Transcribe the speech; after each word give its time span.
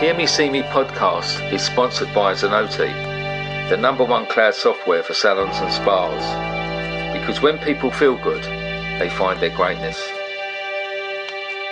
Hear 0.00 0.14
Me 0.14 0.26
See 0.26 0.48
Me 0.48 0.62
podcast 0.62 1.52
is 1.52 1.60
sponsored 1.60 2.14
by 2.14 2.32
Zenoti, 2.32 2.88
the 3.68 3.76
number 3.76 4.04
one 4.04 4.26
cloud 4.26 4.54
software 4.54 5.02
for 5.02 5.12
salons 5.12 5.56
and 5.56 5.72
spas. 5.72 7.18
Because 7.18 7.42
when 7.42 7.58
people 7.58 7.90
feel 7.90 8.16
good, 8.22 8.44
they 9.00 9.10
find 9.10 9.40
their 9.40 9.50
greatness. 9.50 10.00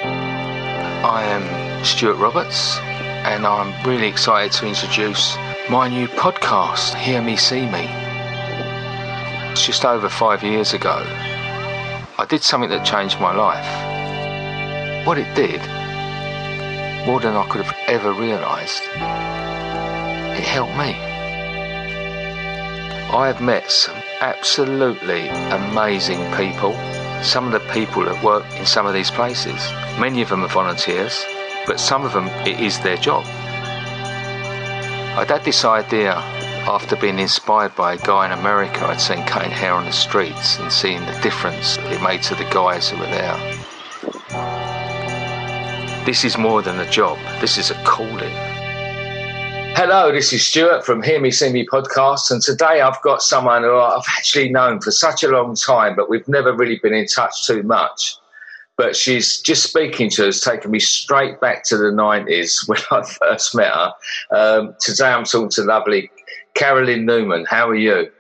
I 0.03 1.23
am 1.23 1.85
Stuart 1.85 2.17
Roberts, 2.17 2.79
and 2.79 3.47
I'm 3.47 3.89
really 3.89 4.09
excited 4.09 4.51
to 4.59 4.67
introduce 4.67 5.37
my 5.71 5.87
new 5.89 6.09
podcast, 6.09 6.97
Hear 6.97 7.23
Me 7.23 7.37
See 7.37 7.65
Me. 7.67 7.87
It's 9.53 9.65
just 9.65 9.85
over 9.85 10.09
five 10.09 10.43
years 10.43 10.73
ago. 10.73 11.01
I 12.19 12.27
did 12.29 12.43
something 12.43 12.71
that 12.71 12.85
changed 12.85 13.21
my 13.21 13.33
life. 13.33 15.07
What 15.07 15.17
it 15.17 15.33
did 15.37 15.61
more 17.07 17.21
than 17.21 17.37
I 17.37 17.47
could 17.47 17.65
have 17.65 17.77
ever 17.87 18.13
realised. 18.13 18.83
It 20.37 20.45
helped 20.45 20.77
me. 20.77 20.93
I 23.15 23.29
have 23.29 23.41
met 23.41 23.71
some 23.71 23.95
absolutely 24.21 25.29
amazing 25.29 26.19
people. 26.35 26.75
Some 27.23 27.47
of 27.47 27.53
the 27.53 27.73
people 27.73 28.05
that 28.05 28.25
work 28.25 28.45
in 28.59 28.67
some 28.67 28.87
of 28.87 28.93
these 28.93 29.13
places, 29.13 29.55
many 30.01 30.21
of 30.21 30.29
them 30.31 30.43
are 30.43 30.49
volunteers, 30.49 31.25
but 31.65 31.79
some 31.79 32.05
of 32.05 32.13
them 32.13 32.27
it 32.45 32.59
is 32.61 32.81
their 32.81 32.97
job. 32.97 33.25
I'd 35.17 35.31
had 35.31 35.45
this 35.45 35.65
idea 35.65 36.15
after 36.67 36.97
being 36.97 37.21
inspired 37.21 37.77
by 37.77 37.95
a 37.95 37.99
guy 37.99 38.27
in 38.27 38.33
America 38.33 38.85
I'd 38.85 39.01
seen 39.01 39.25
cutting 39.25 39.53
hair 39.53 39.73
on 39.73 39.85
the 39.85 39.93
streets 39.93 40.59
and 40.59 40.73
seeing 40.73 41.01
the 41.07 41.19
difference 41.23 41.79
it 41.79 42.03
made 42.03 42.23
to 42.25 42.35
the 42.35 42.45
guys 42.51 42.89
who 42.91 42.99
were 42.99 43.07
there. 43.07 43.66
This 46.07 46.25
is 46.25 46.39
more 46.39 46.63
than 46.63 46.79
a 46.79 46.89
job, 46.89 47.19
this 47.41 47.59
is 47.59 47.73
a 47.73 47.75
calling. 47.83 48.33
Hello, 49.75 50.13
this 50.13 50.33
is 50.33 50.47
Stuart 50.47 50.87
from 50.87 51.03
Hear 51.03 51.21
Me 51.21 51.33
See 51.33 51.51
Me 51.51 51.67
podcast, 51.67 52.31
and 52.31 52.41
today 52.41 52.81
I've 52.81 53.03
got 53.03 53.23
someone 53.23 53.65
who 53.65 53.77
I've 53.77 54.05
actually 54.17 54.49
known 54.49 54.81
for 54.81 54.93
such 54.93 55.25
a 55.25 55.29
long 55.29 55.57
time, 55.57 55.97
but 55.97 56.09
we've 56.09 56.29
never 56.29 56.55
really 56.55 56.79
been 56.81 56.95
in 56.95 57.09
touch 57.09 57.45
too 57.45 57.65
much. 57.65 58.15
But 58.77 58.95
she's 58.95 59.41
just 59.41 59.65
speaking 59.65 60.09
to 60.11 60.29
us, 60.29 60.41
taking 60.41 60.71
me 60.71 60.79
straight 60.79 61.41
back 61.41 61.65
to 61.65 61.77
the 61.77 61.91
90s 61.91 62.69
when 62.69 62.79
I 62.93 63.03
first 63.19 63.57
met 63.57 63.73
her. 63.73 63.93
Um, 64.31 64.77
today 64.79 65.09
I'm 65.09 65.25
talking 65.25 65.51
to 65.51 65.65
lovely 65.65 66.09
Carolyn 66.55 67.05
Newman. 67.05 67.47
How 67.51 67.69
are 67.69 67.75
you? 67.75 68.13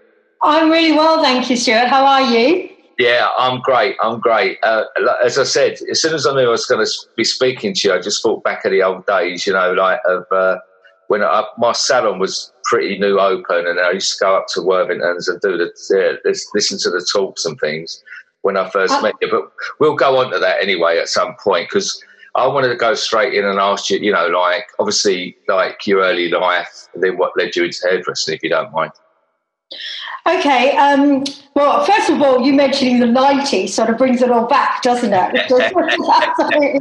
I'm 0.42 0.70
really 0.70 0.90
well, 0.90 1.22
thank 1.22 1.48
you, 1.48 1.56
Stuart. 1.56 1.86
How 1.86 2.04
are 2.04 2.22
you? 2.22 2.68
Yeah, 2.98 3.28
I'm 3.38 3.60
great. 3.60 3.96
I'm 4.02 4.20
great. 4.20 4.58
Uh, 4.62 4.84
as 5.22 5.38
I 5.38 5.44
said, 5.44 5.78
as 5.90 6.00
soon 6.00 6.14
as 6.14 6.26
I 6.26 6.34
knew 6.34 6.46
I 6.46 6.50
was 6.50 6.64
going 6.64 6.84
to 6.84 6.92
be 7.14 7.24
speaking 7.24 7.74
to 7.74 7.88
you, 7.88 7.94
I 7.94 8.00
just 8.00 8.22
thought 8.22 8.42
back 8.42 8.64
of 8.64 8.70
the 8.70 8.82
old 8.82 9.04
days, 9.06 9.46
you 9.46 9.52
know, 9.52 9.72
like 9.72 10.00
of 10.06 10.24
uh, 10.30 10.56
when 11.08 11.22
I, 11.22 11.44
my 11.58 11.72
salon 11.72 12.18
was 12.18 12.52
pretty 12.64 12.98
new 12.98 13.20
open, 13.20 13.66
and 13.66 13.78
I 13.78 13.92
used 13.92 14.18
to 14.18 14.24
go 14.24 14.36
up 14.36 14.46
to 14.54 14.60
Worthingtons 14.60 15.28
and 15.28 15.40
do 15.42 15.58
the 15.58 16.18
uh, 16.24 16.30
listen 16.54 16.78
to 16.78 16.90
the 16.90 17.06
talks 17.12 17.44
and 17.44 17.58
things 17.60 18.02
when 18.42 18.56
I 18.56 18.70
first 18.70 19.02
met 19.02 19.14
you. 19.20 19.30
But 19.30 19.52
we'll 19.78 19.96
go 19.96 20.18
on 20.18 20.32
to 20.32 20.38
that 20.38 20.62
anyway 20.62 20.98
at 20.98 21.08
some 21.08 21.36
point 21.42 21.68
because 21.68 22.02
I 22.34 22.46
wanted 22.46 22.68
to 22.68 22.76
go 22.76 22.94
straight 22.94 23.34
in 23.34 23.44
and 23.44 23.58
ask 23.58 23.90
you, 23.90 23.98
you 23.98 24.12
know, 24.12 24.28
like 24.28 24.66
obviously 24.78 25.36
like 25.48 25.86
your 25.86 26.00
early 26.00 26.28
life, 26.28 26.88
then 26.94 27.18
what 27.18 27.32
led 27.36 27.56
you 27.56 27.64
into 27.64 27.86
hairdressing, 27.88 28.34
if 28.34 28.42
you 28.42 28.50
don't 28.50 28.72
mind. 28.72 28.92
Okay. 30.26 30.76
Um, 30.76 31.24
well, 31.54 31.84
first 31.84 32.10
of 32.10 32.20
all, 32.20 32.42
you 32.42 32.52
mentioning 32.52 32.98
the 32.98 33.06
90s 33.06 33.70
sort 33.70 33.88
of 33.88 33.96
brings 33.96 34.20
it 34.22 34.30
all 34.30 34.46
back, 34.46 34.82
doesn't 34.82 35.12
it? 35.12 35.50
absolutely, 36.12 36.78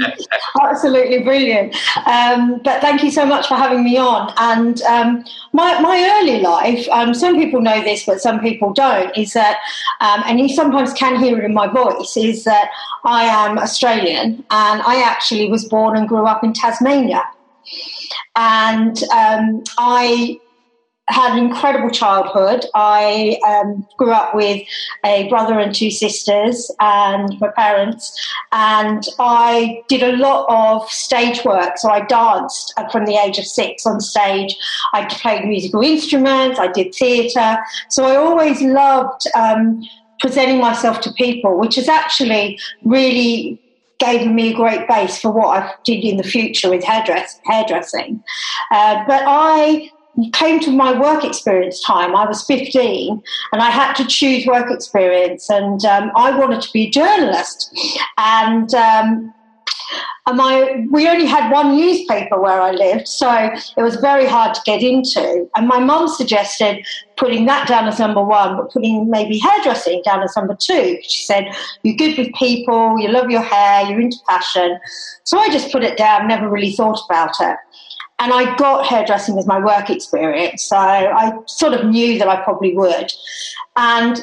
absolutely 0.61 1.19
brilliant. 1.19 1.75
Um, 2.07 2.59
but 2.63 2.81
thank 2.81 3.03
you 3.03 3.11
so 3.11 3.25
much 3.25 3.47
for 3.47 3.53
having 3.55 3.83
me 3.83 3.97
on. 3.97 4.33
And 4.37 4.81
um, 4.81 5.23
my, 5.53 5.79
my 5.79 6.19
early 6.19 6.41
life, 6.41 6.87
um, 6.89 7.13
some 7.13 7.35
people 7.35 7.61
know 7.61 7.83
this, 7.83 8.05
but 8.05 8.19
some 8.19 8.39
people 8.39 8.73
don't, 8.73 9.15
is 9.15 9.33
that, 9.33 9.59
um, 10.01 10.23
and 10.25 10.39
you 10.39 10.49
sometimes 10.49 10.91
can 10.93 11.19
hear 11.23 11.37
it 11.37 11.45
in 11.45 11.53
my 11.53 11.67
voice, 11.67 12.17
is 12.17 12.43
that 12.45 12.69
I 13.03 13.25
am 13.25 13.59
Australian 13.59 14.43
and 14.49 14.81
I 14.81 15.03
actually 15.05 15.49
was 15.49 15.65
born 15.65 15.95
and 15.95 16.09
grew 16.09 16.25
up 16.25 16.43
in 16.43 16.51
Tasmania. 16.51 17.23
And 18.35 19.01
um, 19.11 19.63
I 19.77 20.39
had 21.07 21.37
an 21.37 21.45
incredible 21.45 21.89
childhood. 21.89 22.65
I 22.73 23.37
um, 23.47 23.87
grew 23.97 24.11
up 24.11 24.33
with 24.33 24.61
a 25.03 25.27
brother 25.29 25.59
and 25.59 25.73
two 25.73 25.91
sisters 25.91 26.71
and 26.79 27.39
my 27.39 27.49
parents, 27.49 28.11
and 28.51 29.03
I 29.19 29.83
did 29.87 30.01
a 30.01 30.17
lot 30.17 30.45
of 30.49 30.89
stage 30.89 31.45
work. 31.45 31.77
So 31.77 31.89
I 31.89 32.01
danced 32.01 32.73
from 32.91 33.05
the 33.05 33.15
age 33.15 33.37
of 33.37 33.45
six 33.45 33.85
on 33.85 34.01
stage. 34.01 34.55
I 34.93 35.05
played 35.05 35.45
musical 35.45 35.81
instruments, 35.81 36.59
I 36.59 36.67
did 36.67 36.95
theatre. 36.95 37.57
So 37.89 38.05
I 38.05 38.15
always 38.15 38.61
loved 38.61 39.21
um, 39.35 39.83
presenting 40.19 40.59
myself 40.59 41.01
to 41.01 41.11
people, 41.13 41.59
which 41.59 41.75
has 41.75 41.87
actually 41.87 42.57
really 42.83 43.61
gave 43.99 44.29
me 44.29 44.51
a 44.51 44.55
great 44.55 44.87
base 44.87 45.19
for 45.19 45.31
what 45.31 45.57
I 45.57 45.73
did 45.83 46.03
in 46.03 46.17
the 46.17 46.23
future 46.23 46.69
with 46.69 46.83
hairdress, 46.83 47.39
hairdressing. 47.45 48.23
Uh, 48.71 49.03
but 49.07 49.23
I 49.25 49.89
came 50.33 50.59
to 50.61 50.71
my 50.71 50.97
work 50.97 51.23
experience 51.23 51.81
time. 51.81 52.15
I 52.15 52.25
was 52.25 52.43
15 52.45 53.21
and 53.51 53.61
I 53.61 53.69
had 53.69 53.93
to 53.95 54.05
choose 54.05 54.45
work 54.45 54.71
experience, 54.71 55.49
and 55.49 55.83
um, 55.85 56.11
I 56.15 56.37
wanted 56.37 56.61
to 56.61 56.71
be 56.71 56.83
a 56.87 56.89
journalist. 56.89 57.73
And 58.17 58.73
um, 58.73 59.33
and 60.27 60.91
we 60.91 61.07
only 61.07 61.25
had 61.25 61.51
one 61.51 61.75
newspaper 61.75 62.41
where 62.41 62.59
I 62.59 62.71
lived, 62.71 63.07
so 63.07 63.51
it 63.77 63.81
was 63.81 63.95
very 63.97 64.25
hard 64.25 64.55
to 64.55 64.61
get 64.65 64.81
into. 64.81 65.47
And 65.55 65.67
my 65.67 65.79
mum 65.79 66.07
suggested 66.07 66.85
putting 67.15 67.45
that 67.45 67.67
down 67.67 67.87
as 67.87 67.99
number 67.99 68.23
one, 68.23 68.57
but 68.57 68.71
putting 68.71 69.09
maybe 69.09 69.37
hairdressing 69.37 70.01
down 70.03 70.23
as 70.23 70.35
number 70.35 70.57
two. 70.59 70.97
She 71.03 71.23
said, 71.23 71.53
You're 71.83 71.95
good 71.95 72.17
with 72.17 72.33
people, 72.33 72.99
you 72.99 73.09
love 73.09 73.29
your 73.29 73.43
hair, 73.43 73.87
you're 73.87 73.99
into 73.99 74.17
fashion. 74.27 74.79
So 75.23 75.37
I 75.37 75.49
just 75.49 75.71
put 75.71 75.83
it 75.83 75.97
down, 75.97 76.27
never 76.27 76.49
really 76.49 76.71
thought 76.71 76.99
about 77.07 77.35
it. 77.39 77.57
And 78.19 78.31
I 78.31 78.55
got 78.55 78.85
hairdressing 78.85 79.37
as 79.37 79.45
my 79.45 79.59
work 79.59 79.89
experience, 79.89 80.63
so 80.63 80.77
I 80.77 81.37
sort 81.47 81.73
of 81.73 81.85
knew 81.85 82.17
that 82.17 82.29
I 82.29 82.41
probably 82.43 82.75
would. 82.75 83.11
And 83.75 84.21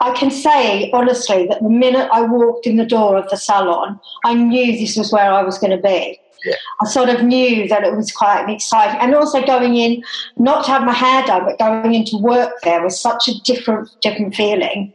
I 0.00 0.12
can 0.12 0.30
say 0.30 0.90
honestly 0.92 1.46
that 1.46 1.62
the 1.62 1.68
minute 1.68 2.08
I 2.12 2.22
walked 2.22 2.66
in 2.66 2.76
the 2.76 2.84
door 2.84 3.16
of 3.16 3.28
the 3.30 3.36
salon, 3.36 3.98
I 4.24 4.34
knew 4.34 4.78
this 4.78 4.96
was 4.96 5.12
where 5.12 5.32
I 5.32 5.42
was 5.42 5.58
going 5.58 5.70
to 5.70 5.82
be. 5.82 6.18
Yeah. 6.44 6.56
I 6.82 6.86
sort 6.86 7.08
of 7.08 7.22
knew 7.22 7.66
that 7.68 7.84
it 7.84 7.96
was 7.96 8.12
quite 8.12 8.48
exciting. 8.50 9.00
And 9.00 9.14
also 9.14 9.44
going 9.44 9.76
in, 9.76 10.04
not 10.36 10.66
to 10.66 10.72
have 10.72 10.84
my 10.84 10.92
hair 10.92 11.24
done, 11.24 11.46
but 11.46 11.58
going 11.58 11.94
into 11.94 12.18
work 12.18 12.52
there 12.62 12.82
was 12.82 13.00
such 13.00 13.28
a 13.28 13.40
different, 13.42 13.88
different 14.02 14.34
feeling. 14.34 14.92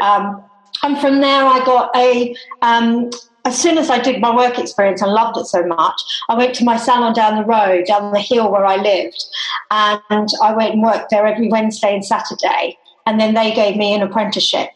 Um, 0.00 0.42
and 0.82 0.98
from 0.98 1.20
there, 1.20 1.44
I 1.44 1.64
got 1.64 1.90
a 1.96 2.36
um, 2.62 3.10
as 3.44 3.60
soon 3.60 3.76
as 3.76 3.90
I 3.90 3.98
did 3.98 4.20
my 4.20 4.34
work 4.34 4.58
experience 4.58 5.02
and 5.02 5.12
loved 5.12 5.36
it 5.36 5.46
so 5.46 5.64
much, 5.66 6.00
I 6.28 6.36
went 6.36 6.54
to 6.56 6.64
my 6.64 6.76
salon 6.76 7.12
down 7.12 7.36
the 7.36 7.44
road, 7.44 7.84
down 7.86 8.12
the 8.12 8.20
hill 8.20 8.50
where 8.50 8.64
I 8.64 8.76
lived, 8.76 9.22
and 9.70 10.28
I 10.42 10.54
went 10.54 10.74
and 10.74 10.82
worked 10.82 11.10
there 11.10 11.26
every 11.26 11.48
Wednesday 11.48 11.94
and 11.94 12.04
Saturday. 12.04 12.78
And 13.06 13.20
then 13.20 13.34
they 13.34 13.52
gave 13.52 13.76
me 13.76 13.94
an 13.94 14.02
apprenticeship. 14.02 14.70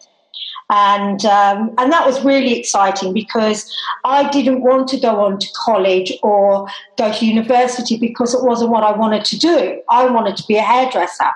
And 0.70 1.24
um, 1.24 1.74
and 1.78 1.90
that 1.90 2.06
was 2.06 2.22
really 2.22 2.58
exciting 2.58 3.14
because 3.14 3.74
I 4.04 4.28
didn't 4.28 4.60
want 4.60 4.86
to 4.88 5.00
go 5.00 5.24
on 5.24 5.38
to 5.38 5.48
college 5.64 6.12
or 6.22 6.68
go 6.98 7.10
to 7.10 7.24
university 7.24 7.96
because 7.96 8.34
it 8.34 8.44
wasn't 8.44 8.70
what 8.70 8.82
I 8.84 8.92
wanted 8.92 9.24
to 9.26 9.38
do. 9.38 9.80
I 9.88 10.04
wanted 10.10 10.36
to 10.36 10.46
be 10.46 10.56
a 10.56 10.62
hairdresser, 10.62 11.30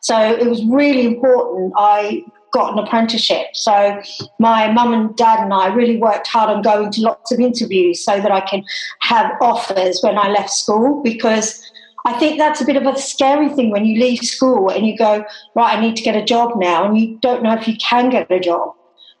so 0.00 0.18
it 0.18 0.48
was 0.48 0.64
really 0.64 1.06
important. 1.06 1.74
I 1.76 2.24
got 2.52 2.72
an 2.72 2.78
apprenticeship. 2.78 3.46
So 3.54 4.00
my 4.38 4.70
mum 4.70 4.92
and 4.92 5.16
dad 5.16 5.40
and 5.40 5.52
I 5.52 5.68
really 5.68 5.96
worked 5.96 6.26
hard 6.28 6.50
on 6.50 6.62
going 6.62 6.92
to 6.92 7.00
lots 7.00 7.32
of 7.32 7.40
interviews 7.40 8.04
so 8.04 8.20
that 8.20 8.30
I 8.30 8.40
can 8.40 8.64
have 9.00 9.32
offers 9.40 10.00
when 10.02 10.18
I 10.18 10.28
left 10.28 10.50
school 10.50 11.02
because 11.02 11.62
I 12.04 12.18
think 12.18 12.38
that's 12.38 12.60
a 12.60 12.64
bit 12.64 12.76
of 12.76 12.86
a 12.86 12.98
scary 12.98 13.48
thing 13.48 13.70
when 13.70 13.84
you 13.84 14.00
leave 14.00 14.20
school 14.20 14.70
and 14.70 14.86
you 14.86 14.96
go, 14.96 15.24
right, 15.54 15.78
I 15.78 15.80
need 15.80 15.96
to 15.96 16.02
get 16.02 16.16
a 16.16 16.24
job 16.24 16.58
now, 16.58 16.84
and 16.84 16.98
you 16.98 17.18
don't 17.22 17.42
know 17.42 17.54
if 17.54 17.68
you 17.68 17.76
can 17.76 18.10
get 18.10 18.30
a 18.30 18.40
job. 18.40 18.74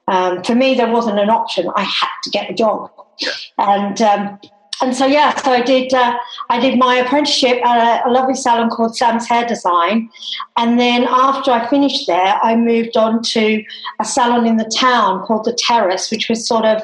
Um, 0.08 0.42
for 0.42 0.54
me, 0.54 0.74
there 0.74 0.90
wasn't 0.90 1.20
an 1.20 1.30
option. 1.30 1.70
I 1.76 1.82
had 1.82 2.10
to 2.24 2.30
get 2.30 2.50
a 2.50 2.54
job. 2.54 2.90
And 3.56 4.02
um, 4.02 4.40
and 4.80 4.96
so 4.96 5.06
yeah, 5.06 5.34
so 5.36 5.52
I 5.52 5.60
did. 5.60 5.92
Uh, 5.92 6.16
I 6.50 6.58
did 6.58 6.78
my 6.78 6.96
apprenticeship 6.96 7.64
at 7.64 8.04
a, 8.04 8.08
a, 8.08 8.10
lovely 8.10 8.34
salon 8.34 8.70
called 8.70 8.96
Sam's 8.96 9.28
Hair 9.28 9.46
Design, 9.46 10.10
and 10.56 10.78
then 10.78 11.04
after 11.04 11.50
I 11.50 11.68
finished 11.68 12.06
there, 12.06 12.38
I 12.42 12.56
moved 12.56 12.96
on 12.96 13.22
to 13.22 13.62
a 14.00 14.04
salon 14.04 14.46
in 14.46 14.56
the 14.56 14.70
town 14.76 15.24
called 15.24 15.44
the 15.44 15.52
Terrace, 15.52 16.10
which 16.10 16.28
was 16.28 16.46
sort 16.46 16.64
of 16.64 16.82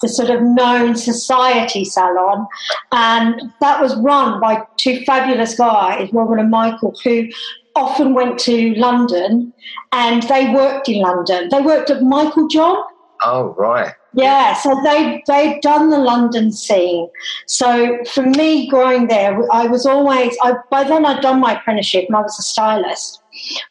the 0.00 0.08
sort 0.08 0.30
of 0.30 0.42
known 0.42 0.94
society 0.94 1.84
salon, 1.84 2.46
and 2.92 3.40
that 3.60 3.80
was 3.80 3.96
run 3.96 4.40
by 4.40 4.62
two 4.76 5.04
fabulous 5.04 5.56
guys, 5.56 6.12
Robert 6.12 6.38
and 6.38 6.50
Michael, 6.50 6.94
who 7.02 7.28
often 7.74 8.14
went 8.14 8.38
to 8.40 8.74
London, 8.74 9.52
and 9.92 10.22
they 10.24 10.52
worked 10.54 10.88
in 10.88 11.00
London. 11.00 11.48
They 11.50 11.62
worked 11.62 11.90
at 11.90 12.02
Michael 12.02 12.48
John. 12.48 12.76
Oh 13.22 13.54
right 13.58 13.94
Yeah, 14.12 14.54
so 14.54 14.80
they 14.82 15.22
they'd 15.26 15.60
done 15.60 15.90
the 15.90 15.98
London 15.98 16.50
scene. 16.50 17.08
So 17.46 17.98
for 18.12 18.22
me, 18.22 18.68
growing 18.68 19.06
there, 19.06 19.50
I 19.52 19.66
was 19.66 19.86
always. 19.86 20.36
I, 20.42 20.54
by 20.70 20.84
then, 20.84 21.06
I'd 21.06 21.22
done 21.22 21.40
my 21.40 21.58
apprenticeship 21.58 22.06
and 22.08 22.16
I 22.16 22.22
was 22.22 22.38
a 22.38 22.42
stylist. 22.42 23.22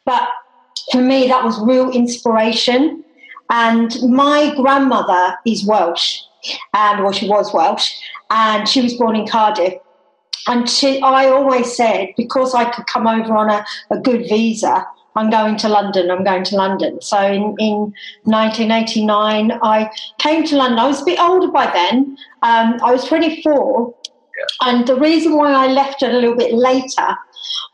But 0.06 0.30
for 0.92 1.02
me, 1.02 1.28
that 1.28 1.44
was 1.44 1.60
real 1.60 1.92
inspiration. 1.92 3.04
And 3.50 3.96
my 4.04 4.54
grandmother 4.56 5.36
is 5.46 5.66
Welsh, 5.66 6.22
and 6.74 7.04
well, 7.04 7.12
she 7.12 7.28
was 7.28 7.54
Welsh, 7.54 7.92
and 8.30 8.70
she 8.70 8.82
was 8.82 8.94
born 8.94 9.16
in 9.16 9.28
Cardiff. 9.28 9.74
And 10.48 10.70
she, 10.70 11.02
I 11.02 11.28
always 11.28 11.76
said, 11.76 12.10
because 12.16 12.56
I 12.56 12.72
could 12.72 12.86
come 12.86 13.08
over 13.08 13.36
on 13.36 13.50
a, 13.50 13.66
a 13.92 13.98
good 14.00 14.22
visa, 14.30 14.88
I'm 15.16 15.30
going 15.30 15.58
to 15.58 15.70
London, 15.70 16.12
I'm 16.12 16.24
going 16.24 16.44
to 16.46 16.56
London. 16.56 17.02
So 17.02 17.20
in, 17.20 17.56
in 17.60 17.94
1989, 18.24 19.60
I 19.62 19.92
came 20.20 20.46
to 20.46 20.56
London. 20.56 20.80
I 20.80 20.88
was 20.88 21.02
a 21.02 21.06
bit 21.06 21.20
older 21.20 21.52
by 21.52 21.66
then. 21.72 22.18
Um, 22.42 22.80
I 22.84 22.92
was 22.92 23.06
24. 23.06 23.94
Yeah. 24.38 24.70
And 24.70 24.88
the 24.88 24.96
reason 24.96 25.36
why 25.36 25.52
I 25.52 25.68
left 25.68 26.04
it 26.04 26.12
a 26.12 26.18
little 26.18 26.36
bit 26.36 26.54
later 26.54 27.18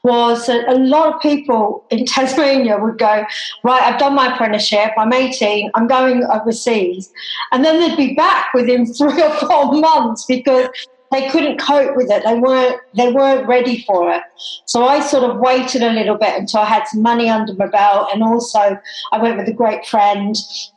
was 0.03 0.45
that 0.45 0.69
a 0.69 0.75
lot 0.75 1.15
of 1.15 1.21
people 1.21 1.85
in 1.89 2.05
Tasmania 2.15 2.77
would 2.77 2.97
go, 2.97 3.25
Right, 3.63 3.81
I've 3.81 3.99
done 3.99 4.15
my 4.15 4.33
apprenticeship, 4.33 4.91
I'm 4.97 5.11
18, 5.11 5.71
I'm 5.73 5.87
going 5.87 6.23
overseas. 6.23 7.11
And 7.51 7.65
then 7.65 7.79
they'd 7.79 7.97
be 7.97 8.13
back 8.13 8.53
within 8.53 8.85
three 8.93 9.21
or 9.21 9.31
four 9.31 9.73
months 9.73 10.25
because 10.25 10.69
they 11.11 11.29
couldn't 11.29 11.59
cope 11.59 11.95
with 11.95 12.09
it. 12.11 12.23
They 12.23 12.39
weren't 12.39 12.79
they 12.95 13.11
weren't 13.11 13.47
ready 13.47 13.83
for 13.83 14.11
it. 14.11 14.23
So 14.65 14.85
I 14.85 14.99
sort 14.99 15.29
of 15.29 15.39
waited 15.39 15.83
a 15.83 15.91
little 15.91 16.17
bit 16.17 16.37
until 16.37 16.61
I 16.61 16.65
had 16.65 16.87
some 16.87 17.01
money 17.01 17.29
under 17.29 17.53
my 17.53 17.67
belt, 17.67 18.09
and 18.13 18.23
also 18.23 18.77
I 19.11 19.21
went 19.21 19.37
with 19.37 19.47
a 19.47 19.53
great 19.53 19.85
friend, 19.85 20.35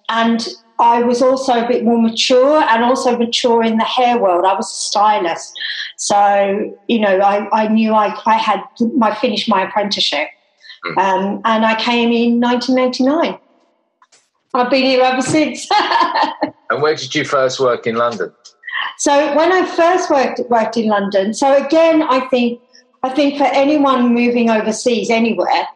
and 0.08 0.46
I 0.78 1.02
was 1.02 1.22
also 1.22 1.64
a 1.64 1.66
bit 1.66 1.84
more 1.84 2.00
mature 2.00 2.62
and 2.62 2.84
also 2.84 3.16
mature 3.16 3.62
in 3.64 3.78
the 3.78 3.84
hair 3.84 4.18
world. 4.18 4.44
I 4.44 4.54
was 4.54 4.70
a 4.70 4.74
stylist, 4.74 5.58
so 5.96 6.76
you 6.88 7.00
know 7.00 7.18
I, 7.18 7.64
I 7.64 7.68
knew 7.68 7.92
I, 7.92 8.16
I 8.26 8.34
had 8.34 8.62
my 8.94 9.14
finished 9.14 9.48
my 9.48 9.62
apprenticeship, 9.68 10.28
hmm. 10.84 10.98
um, 10.98 11.40
and 11.44 11.64
I 11.64 11.80
came 11.80 12.12
in 12.12 12.40
1989. 12.40 13.38
I've 14.54 14.70
been 14.70 14.84
here 14.84 15.02
ever 15.02 15.22
since. 15.22 15.68
and 16.70 16.82
where 16.82 16.94
did 16.94 17.14
you 17.14 17.24
first 17.24 17.60
work 17.60 17.86
in 17.86 17.96
London? 17.96 18.32
So 18.98 19.36
when 19.36 19.52
I 19.52 19.64
first 19.64 20.10
worked 20.10 20.40
worked 20.50 20.76
in 20.76 20.88
London, 20.88 21.32
so 21.32 21.64
again, 21.64 22.02
I 22.02 22.20
think 22.28 22.60
I 23.02 23.10
think 23.10 23.38
for 23.38 23.44
anyone 23.44 24.12
moving 24.12 24.50
overseas 24.50 25.08
anywhere, 25.08 25.66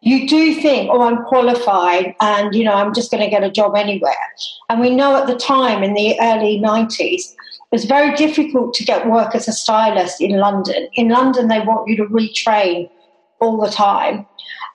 you 0.00 0.26
do 0.26 0.54
think, 0.54 0.90
oh, 0.90 1.02
I'm 1.02 1.22
qualified, 1.24 2.14
and 2.20 2.54
you 2.54 2.64
know, 2.64 2.74
I'm 2.74 2.94
just 2.94 3.10
going 3.10 3.22
to 3.22 3.30
get 3.30 3.44
a 3.44 3.50
job 3.50 3.76
anywhere. 3.76 4.24
And 4.70 4.80
we 4.80 4.90
know 4.90 5.16
at 5.16 5.26
the 5.26 5.36
time 5.36 5.82
in 5.82 5.92
the 5.92 6.18
early 6.20 6.58
'90s, 6.58 7.34
it 7.34 7.36
was 7.70 7.84
very 7.84 8.14
difficult 8.16 8.72
to 8.74 8.84
get 8.84 9.06
work 9.06 9.34
as 9.34 9.48
a 9.48 9.52
stylist 9.52 10.20
in 10.20 10.38
London. 10.38 10.88
In 10.94 11.10
London, 11.10 11.48
they 11.48 11.60
want 11.60 11.88
you 11.88 11.96
to 11.96 12.06
retrain 12.06 12.88
all 13.40 13.60
the 13.60 13.70
time. 13.70 14.26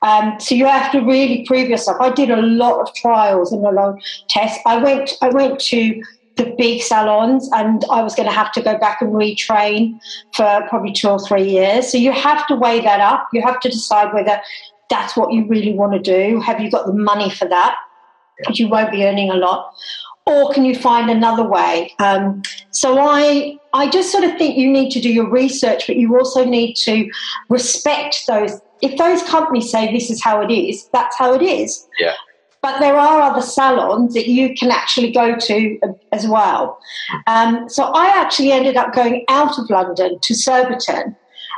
Um, 0.04 0.40
so 0.40 0.54
you 0.54 0.66
have 0.66 0.92
to 0.92 1.00
really 1.00 1.44
prove 1.48 1.70
yourself. 1.70 1.98
I 2.00 2.12
did 2.12 2.30
a 2.30 2.42
lot 2.42 2.80
of 2.80 2.94
trials 2.94 3.52
and 3.52 3.66
a 3.66 3.72
lot 3.72 3.90
of 3.90 4.00
tests. 4.30 4.60
I 4.66 4.78
went 4.78 5.14
I 5.22 5.30
went 5.30 5.60
to 5.72 6.04
the 6.38 6.54
big 6.58 6.82
salons 6.82 7.50
and 7.54 7.84
I 7.92 8.02
was 8.02 8.16
going 8.16 8.30
to 8.30 8.34
have 8.34 8.52
to 8.54 8.62
go 8.62 8.78
back 8.78 9.02
and 9.02 9.12
retrain 9.12 10.00
for 10.34 10.66
probably 10.70 10.94
two 10.94 11.10
or 11.10 11.20
three 11.20 11.50
years. 11.50 11.92
So 11.92 11.98
you 11.98 12.12
have 12.12 12.48
to 12.48 12.56
weigh 12.56 12.80
that 12.82 13.00
up. 13.00 13.28
You 13.34 13.42
have 13.42 13.60
to 13.62 13.70
decide 13.70 14.14
whether 14.14 14.40
that's 14.90 15.18
what 15.18 15.34
you 15.34 15.46
really 15.48 15.74
want 15.74 15.94
to 15.94 16.00
do. 16.00 16.40
Have 16.42 16.62
you 16.62 16.72
got 16.72 16.86
the 16.86 16.94
money 16.94 17.30
for 17.30 17.48
that? 17.50 17.76
Because 18.38 18.60
you 18.60 18.70
won't 18.70 18.92
be 18.92 19.04
earning 19.04 19.32
a 19.32 19.36
lot. 19.36 19.74
Or 20.26 20.54
can 20.54 20.66
you 20.66 20.76
find 20.76 21.10
another 21.10 21.44
way? 21.44 21.94
Um, 22.00 22.42
so 22.72 23.00
I, 23.00 23.58
I 23.74 23.90
just 23.90 24.12
sort 24.12 24.24
of 24.24 24.38
think 24.38 24.58
you 24.58 24.70
need 24.70 24.92
to 24.92 25.00
do 25.00 25.12
your 25.12 25.30
research, 25.30 25.88
but 25.88 25.96
you 25.96 26.18
also 26.18 26.44
need 26.44 26.76
to 26.76 27.10
respect 27.50 28.24
those. 28.28 28.60
If 28.82 28.98
those 28.98 29.24
companies 29.24 29.72
say 29.72 29.92
this 29.92 30.12
is 30.12 30.22
how 30.22 30.42
it 30.42 30.52
is, 30.52 30.88
that's 30.94 31.18
how 31.18 31.34
it 31.34 31.42
is. 31.42 31.88
Yeah. 32.00 32.14
But 32.62 32.80
there 32.80 32.98
are 32.98 33.22
other 33.22 33.42
salons 33.42 34.14
that 34.14 34.28
you 34.28 34.56
can 34.56 34.72
actually 34.72 35.12
go 35.12 35.36
to 35.38 35.80
as 36.12 36.28
well. 36.28 36.80
Um, 37.28 37.70
so 37.70 37.84
I 37.84 38.08
actually 38.08 38.52
ended 38.52 38.76
up 38.76 38.94
going 38.94 39.26
out 39.30 39.58
of 39.60 39.70
London 39.70 40.20
to 40.22 40.36
Surbiton. 40.36 41.16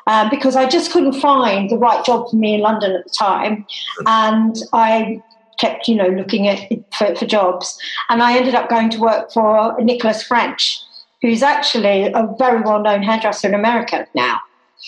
Uh, 0.07 0.27
because 0.27 0.55
I 0.55 0.65
just 0.65 0.91
couldn't 0.91 1.13
find 1.13 1.69
the 1.69 1.77
right 1.77 2.03
job 2.03 2.31
for 2.31 2.35
me 2.35 2.55
in 2.55 2.61
London 2.61 2.93
at 2.93 3.03
the 3.03 3.11
time, 3.11 3.67
and 4.07 4.55
I 4.73 5.21
kept, 5.59 5.87
you 5.87 5.95
know, 5.95 6.07
looking 6.07 6.47
at 6.47 6.59
for, 6.97 7.13
for 7.15 7.27
jobs, 7.27 7.77
and 8.09 8.23
I 8.23 8.35
ended 8.35 8.55
up 8.55 8.69
going 8.69 8.89
to 8.91 8.99
work 8.99 9.31
for 9.31 9.79
Nicholas 9.79 10.23
French, 10.23 10.81
who's 11.21 11.43
actually 11.43 12.07
a 12.07 12.27
very 12.39 12.61
well-known 12.61 13.03
hairdresser 13.03 13.49
in 13.49 13.53
America 13.53 14.07
now. 14.15 14.39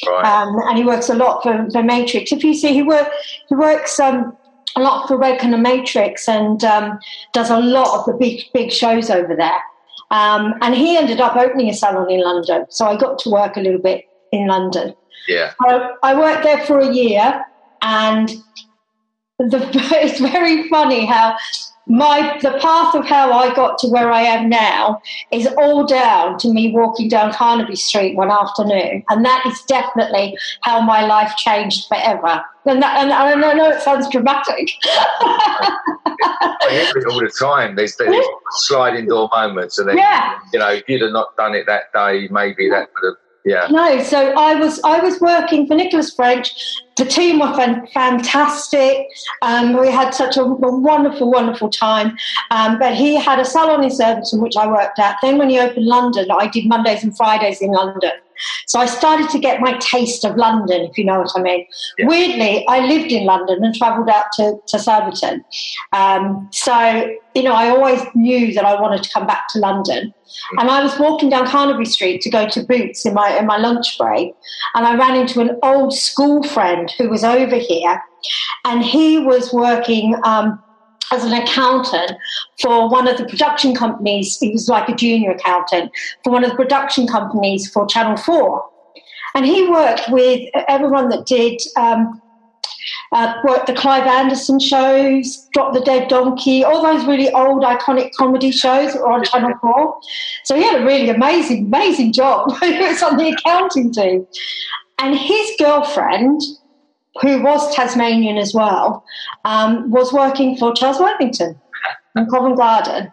Right. 0.08 0.26
Um, 0.26 0.60
and 0.68 0.78
he 0.78 0.84
works 0.84 1.10
a 1.10 1.14
lot 1.14 1.44
for, 1.44 1.68
for 1.72 1.84
Matrix. 1.84 2.32
If 2.32 2.44
you 2.44 2.56
see, 2.56 2.74
he 2.74 2.82
work 2.82 3.12
he 3.48 3.54
works 3.54 4.00
um, 4.00 4.36
a 4.76 4.82
lot 4.82 5.08
for 5.08 5.18
Redken 5.18 5.54
and 5.54 5.64
Matrix 5.64 6.28
and 6.28 6.64
um, 6.64 7.00
does 7.34 7.50
a 7.50 7.60
lot 7.60 8.00
of 8.00 8.06
the 8.06 8.14
big 8.14 8.44
big 8.54 8.72
shows 8.72 9.10
over 9.10 9.36
there. 9.36 9.62
Um, 10.12 10.56
and 10.62 10.76
he 10.76 10.98
ended 10.98 11.22
up 11.22 11.36
opening 11.38 11.70
a 11.70 11.74
salon 11.74 12.12
in 12.12 12.22
London, 12.22 12.66
so 12.70 12.86
I 12.86 12.98
got 12.98 13.18
to 13.20 13.30
work 13.30 13.56
a 13.56 13.62
little 13.62 13.80
bit 13.80 14.06
in 14.32 14.48
London. 14.48 14.94
Yeah, 15.28 15.54
I, 15.62 15.92
I 16.04 16.20
worked 16.20 16.44
there 16.44 16.66
for 16.66 16.80
a 16.80 16.92
year, 16.92 17.46
and 17.82 18.30
the, 19.40 19.70
it's 19.74 20.20
very 20.20 20.68
funny 20.70 21.06
how 21.06 21.38
my 21.88 22.38
the 22.42 22.58
path 22.60 22.96
of 22.96 23.06
how 23.06 23.34
I 23.34 23.54
got 23.54 23.78
to 23.80 23.88
where 23.88 24.12
I 24.12 24.22
am 24.22 24.50
now 24.50 25.02
is 25.32 25.48
all 25.58 25.86
down 25.86 26.38
to 26.40 26.54
me 26.54 26.72
walking 26.72 27.10
down 27.10 27.34
Carnaby 27.34 27.76
Street 27.76 28.16
one 28.16 28.32
afternoon, 28.32 29.04
and 29.10 29.26
that 29.26 29.44
is 29.46 29.62
definitely 29.64 30.38
how 30.62 30.82
my 30.82 31.06
life 31.06 31.36
changed 31.38 31.88
forever. 31.88 32.44
And, 32.66 32.82
that, 32.84 32.98
and 33.00 33.12
I 33.12 33.54
know 33.54 33.70
it 33.70 33.82
sounds 33.82 34.08
dramatic. 34.10 34.70
I 34.86 36.68
hear 36.70 37.02
it 37.02 37.08
all 37.08 37.20
the 37.20 37.32
time. 37.40 37.76
There's, 37.76 37.96
there's 37.96 38.24
sliding 38.52 39.08
door 39.08 39.30
moments, 39.34 39.80
and 39.80 39.90
then 39.90 39.98
yeah. 39.98 40.38
you 40.54 40.60
know, 40.60 40.70
if 40.70 40.84
you'd 40.88 41.02
have 41.02 41.12
not 41.12 41.36
done 41.36 41.56
it 41.56 41.66
that 41.66 41.92
day, 41.94 42.28
maybe 42.30 42.70
that 42.70 42.90
would 43.02 43.10
have 43.10 43.18
yeah. 43.44 43.68
No, 43.72 44.02
so 44.04 44.34
I 44.34 44.56
was 44.56 44.80
I 44.84 45.00
was 45.00 45.20
working 45.20 45.68
for 45.68 45.76
Nicholas 45.76 46.14
French. 46.14 46.54
The 47.02 47.08
team 47.08 47.40
were 47.40 47.52
fan- 47.56 47.88
fantastic. 47.88 49.08
Um, 49.42 49.76
we 49.76 49.90
had 49.90 50.12
such 50.14 50.38
a, 50.38 50.44
a 50.44 50.80
wonderful, 50.80 51.32
wonderful 51.32 51.72
time. 51.72 52.16
Um, 52.52 52.78
but 52.78 52.94
he 52.94 53.16
had 53.16 53.40
a 53.40 53.44
salon 53.44 53.84
in 53.84 53.90
Surbiton, 53.90 54.40
which 54.40 54.56
I 54.56 54.68
worked 54.68 55.00
at. 55.00 55.18
Then 55.24 55.40
when 55.40 55.50
he 55.50 55.60
opened 55.60 55.88
London, 55.88 56.30
I 56.30 56.48
did 56.48 56.68
Mondays 56.68 57.04
and 57.04 57.18
Fridays 57.18 57.60
in 57.60 57.72
London. 57.72 58.12
So 58.68 58.80
I 58.80 58.86
started 58.86 59.30
to 59.30 59.40
get 59.40 59.62
my 59.62 59.74
taste 59.78 60.24
of 60.24 60.36
London, 60.36 60.82
if 60.82 60.98
you 60.98 61.06
know 61.06 61.20
what 61.20 61.32
I 61.36 61.42
mean. 61.42 61.66
Yeah. 61.98 62.08
Weirdly, 62.08 62.66
I 62.68 62.86
lived 62.86 63.12
in 63.12 63.26
London 63.26 63.64
and 63.64 63.76
travelled 63.76 64.10
out 64.10 64.26
to, 64.34 64.58
to 64.68 64.80
Surbiton. 64.80 65.44
Um, 65.94 66.48
so, 66.52 67.16
you 67.36 67.44
know, 67.44 67.54
I 67.54 67.70
always 67.70 68.02
knew 68.16 68.54
that 68.54 68.66
I 68.66 68.80
wanted 68.80 69.04
to 69.04 69.10
come 69.14 69.28
back 69.28 69.48
to 69.50 69.60
London. 69.60 70.14
And 70.58 70.70
I 70.70 70.82
was 70.84 70.98
walking 70.98 71.30
down 71.30 71.46
Carnaby 71.46 71.86
Street 71.86 72.22
to 72.22 72.30
go 72.30 72.48
to 72.48 72.64
Boots 72.64 73.06
in 73.06 73.14
my 73.14 73.38
in 73.38 73.46
my 73.46 73.58
lunch 73.58 73.98
break, 73.98 74.34
and 74.76 74.86
I 74.86 74.96
ran 74.96 75.16
into 75.16 75.42
an 75.42 75.58
old 75.62 75.94
school 75.94 76.44
friend 76.44 76.92
who 76.98 77.10
was 77.10 77.24
over 77.24 77.58
here, 77.58 78.02
and 78.66 78.84
he 78.84 79.20
was 79.20 79.52
working. 79.52 80.16
Um, 80.24 80.62
as 81.12 81.24
an 81.24 81.34
accountant 81.34 82.14
for 82.62 82.90
one 82.90 83.08
of 83.08 83.18
the 83.18 83.26
production 83.26 83.76
companies. 83.76 84.40
He 84.40 84.52
was 84.52 84.68
like 84.70 84.90
a 84.90 84.96
junior 84.96 85.32
accountant 85.32 85.92
for 86.24 86.32
one 86.32 86.44
of 86.44 86.52
the 86.52 86.56
production 86.56 87.08
companies 87.08 87.70
for 87.70 87.86
Channel 87.86 88.18
4. 88.18 88.70
And 89.36 89.46
he 89.46 89.68
worked 89.70 90.10
with 90.10 90.50
everyone 90.68 91.10
that 91.10 91.26
did 91.26 91.62
um, 91.78 92.22
uh, 93.12 93.34
worked 93.44 93.68
the 93.68 93.74
Clive 93.74 94.08
Anderson 94.08 94.60
shows, 94.60 95.48
Drop 95.54 95.74
the 95.74 95.82
Dead 95.82 96.08
Donkey, 96.08 96.64
all 96.64 96.82
those 96.82 97.06
really 97.06 97.32
old 97.32 97.64
iconic 97.64 98.12
comedy 98.14 98.52
shows 98.52 98.96
were 98.96 99.12
on 99.12 99.24
Channel 99.24 99.54
4. 99.62 100.00
So 100.44 100.56
he 100.56 100.64
had 100.64 100.82
a 100.82 100.86
really 100.86 101.10
amazing, 101.10 101.66
amazing 101.66 102.14
job. 102.14 102.52
he 102.62 102.80
was 102.80 103.04
on 103.04 103.18
the 103.18 103.30
accounting 103.30 103.94
team. 103.94 104.26
And 105.00 105.18
his 105.18 105.52
girlfriend, 105.58 106.42
who 107.20 107.42
was 107.42 107.74
Tasmanian 107.76 108.38
as 108.38 108.54
well, 108.54 109.04
um, 109.44 109.90
was 109.92 110.14
working 110.14 110.56
for 110.58 110.74
Charles 110.74 111.00
Worthington 111.00 111.60
in 112.16 112.26
Covent 112.28 112.58
Garden. 112.58 113.12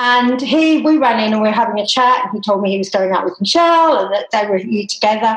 And 0.00 0.40
he, 0.40 0.80
we 0.80 0.96
ran 0.96 1.18
in 1.18 1.32
and 1.32 1.42
we 1.42 1.48
were 1.48 1.54
having 1.54 1.80
a 1.80 1.86
chat. 1.86 2.24
And 2.24 2.32
he 2.32 2.40
told 2.40 2.62
me 2.62 2.70
he 2.70 2.78
was 2.78 2.90
going 2.90 3.10
out 3.10 3.24
with 3.24 3.40
Michelle 3.40 3.98
and 3.98 4.14
that 4.14 4.26
they 4.30 4.48
were 4.48 4.58
here 4.58 4.86
together. 4.88 5.36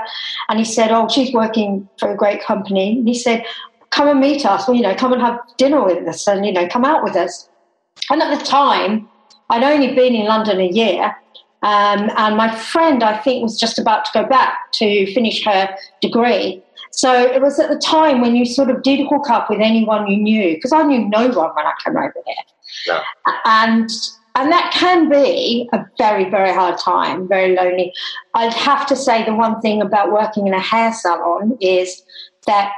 And 0.50 0.60
he 0.60 0.66
said, 0.66 0.92
"Oh, 0.92 1.08
she's 1.08 1.34
working 1.34 1.90
for 1.98 2.12
a 2.12 2.16
great 2.16 2.44
company." 2.44 3.00
And 3.00 3.08
he 3.08 3.16
said, 3.16 3.44
"Come 3.90 4.08
and 4.08 4.20
meet 4.20 4.46
us. 4.46 4.68
Well, 4.68 4.78
you 4.78 4.84
know, 4.84 4.94
come 4.94 5.14
and 5.14 5.22
have 5.22 5.40
dinner 5.58 5.84
with 5.84 6.08
us, 6.08 6.28
and 6.28 6.46
you 6.46 6.52
know, 6.52 6.68
come 6.68 6.86
out 6.86 7.04
with 7.04 7.16
us." 7.16 7.50
And 8.12 8.22
at 8.22 8.38
the 8.38 8.46
time, 8.46 9.10
I'd 9.50 9.64
only 9.64 9.96
been 9.96 10.14
in 10.14 10.28
London 10.28 10.60
a 10.60 10.68
year, 10.68 11.16
um, 11.64 12.12
and 12.18 12.38
my 12.38 12.56
friend, 12.56 13.04
I 13.04 13.18
think, 13.18 13.42
was 13.42 13.60
just 13.60 13.80
about 13.80 14.06
to 14.06 14.12
go 14.14 14.26
back 14.26 14.72
to 14.74 15.12
finish 15.14 15.44
her 15.46 15.76
degree. 16.02 16.64
So 16.92 17.14
it 17.14 17.42
was 17.42 17.60
at 17.60 17.70
the 17.70 17.80
time 17.80 18.22
when 18.22 18.36
you 18.36 18.46
sort 18.46 18.70
of 18.70 18.84
did 18.84 19.08
hook 19.08 19.30
up 19.30 19.50
with 19.50 19.60
anyone 19.60 20.08
you 20.08 20.18
knew, 20.18 20.56
because 20.56 20.74
I 20.74 20.84
knew 20.84 21.08
no 21.10 21.30
one 21.30 21.52
when 21.56 21.66
I 21.66 21.74
came 21.84 21.98
over 21.98 22.14
there. 22.14 22.36
Yeah. 22.86 23.02
And 23.46 23.90
and 24.36 24.52
that 24.52 24.72
can 24.74 25.10
be 25.10 25.70
a 25.74 25.86
very, 25.98 26.30
very 26.30 26.54
hard 26.54 26.78
time, 26.78 27.28
very 27.28 27.54
lonely. 27.54 27.94
I'd 28.34 28.54
have 28.54 28.88
to 28.88 28.96
say 28.96 29.26
the 29.26 29.36
one 29.36 29.60
thing 29.62 29.82
about 29.82 30.12
working 30.12 30.48
in 30.48 30.54
a 30.54 30.60
hair 30.60 30.94
salon 30.94 31.58
is 31.60 32.02
that 32.48 32.72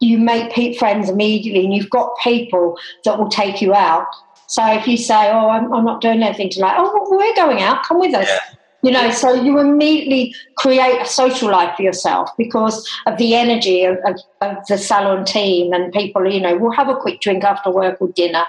you 0.00 0.18
make 0.18 0.78
friends 0.78 1.10
immediately 1.10 1.64
and 1.64 1.74
you've 1.74 1.90
got 1.90 2.16
people 2.22 2.78
that 3.04 3.18
will 3.18 3.28
take 3.28 3.60
you 3.60 3.74
out. 3.74 4.06
So 4.46 4.64
if 4.72 4.88
you 4.88 4.96
say, 4.96 5.30
Oh, 5.30 5.50
I'm, 5.50 5.70
I'm 5.72 5.84
not 5.84 6.00
doing 6.00 6.22
anything 6.22 6.48
tonight, 6.48 6.76
oh, 6.78 7.06
we're 7.10 7.34
going 7.34 7.60
out, 7.60 7.84
come 7.84 8.00
with 8.00 8.14
us. 8.14 8.26
Yeah. 8.26 8.54
You 8.88 8.94
know, 8.94 9.10
so 9.10 9.34
you 9.34 9.58
immediately 9.58 10.34
create 10.56 11.02
a 11.02 11.04
social 11.04 11.50
life 11.50 11.76
for 11.76 11.82
yourself 11.82 12.30
because 12.38 12.88
of 13.06 13.18
the 13.18 13.34
energy 13.34 13.84
of, 13.84 13.98
of, 13.98 14.18
of 14.40 14.66
the 14.66 14.78
salon 14.78 15.26
team 15.26 15.74
and 15.74 15.92
people, 15.92 16.26
you 16.26 16.40
know, 16.40 16.56
will 16.56 16.70
have 16.70 16.88
a 16.88 16.96
quick 16.96 17.20
drink 17.20 17.44
after 17.44 17.70
work 17.70 17.98
or 18.00 18.08
dinner. 18.08 18.44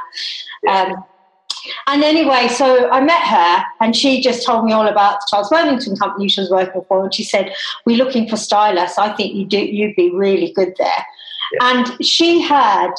Um, 0.70 1.04
and 1.88 2.06
anyway, 2.06 2.48
so 2.48 2.90
I 2.90 3.02
met 3.02 3.22
her 3.22 3.66
and 3.82 3.94
she 3.94 4.22
just 4.22 4.46
told 4.46 4.64
me 4.64 4.72
all 4.72 4.88
about 4.88 5.20
the 5.20 5.28
Charles 5.30 5.52
Worthington 5.52 5.98
company 5.98 6.30
she 6.30 6.40
was 6.40 6.50
working 6.50 6.86
for. 6.88 7.04
And 7.04 7.14
she 7.14 7.26
said, 7.26 7.54
We're 7.86 7.98
looking 7.98 8.30
for 8.30 8.38
stylists. 8.38 8.98
I 8.98 9.14
think 9.14 9.36
you 9.36 9.46
do, 9.46 9.58
you'd 9.58 9.98
be 9.98 10.10
really 10.10 10.54
good 10.54 10.74
there. 10.78 11.06
Yeah. 11.52 11.70
And 11.70 12.06
she 12.06 12.40
had 12.40 12.92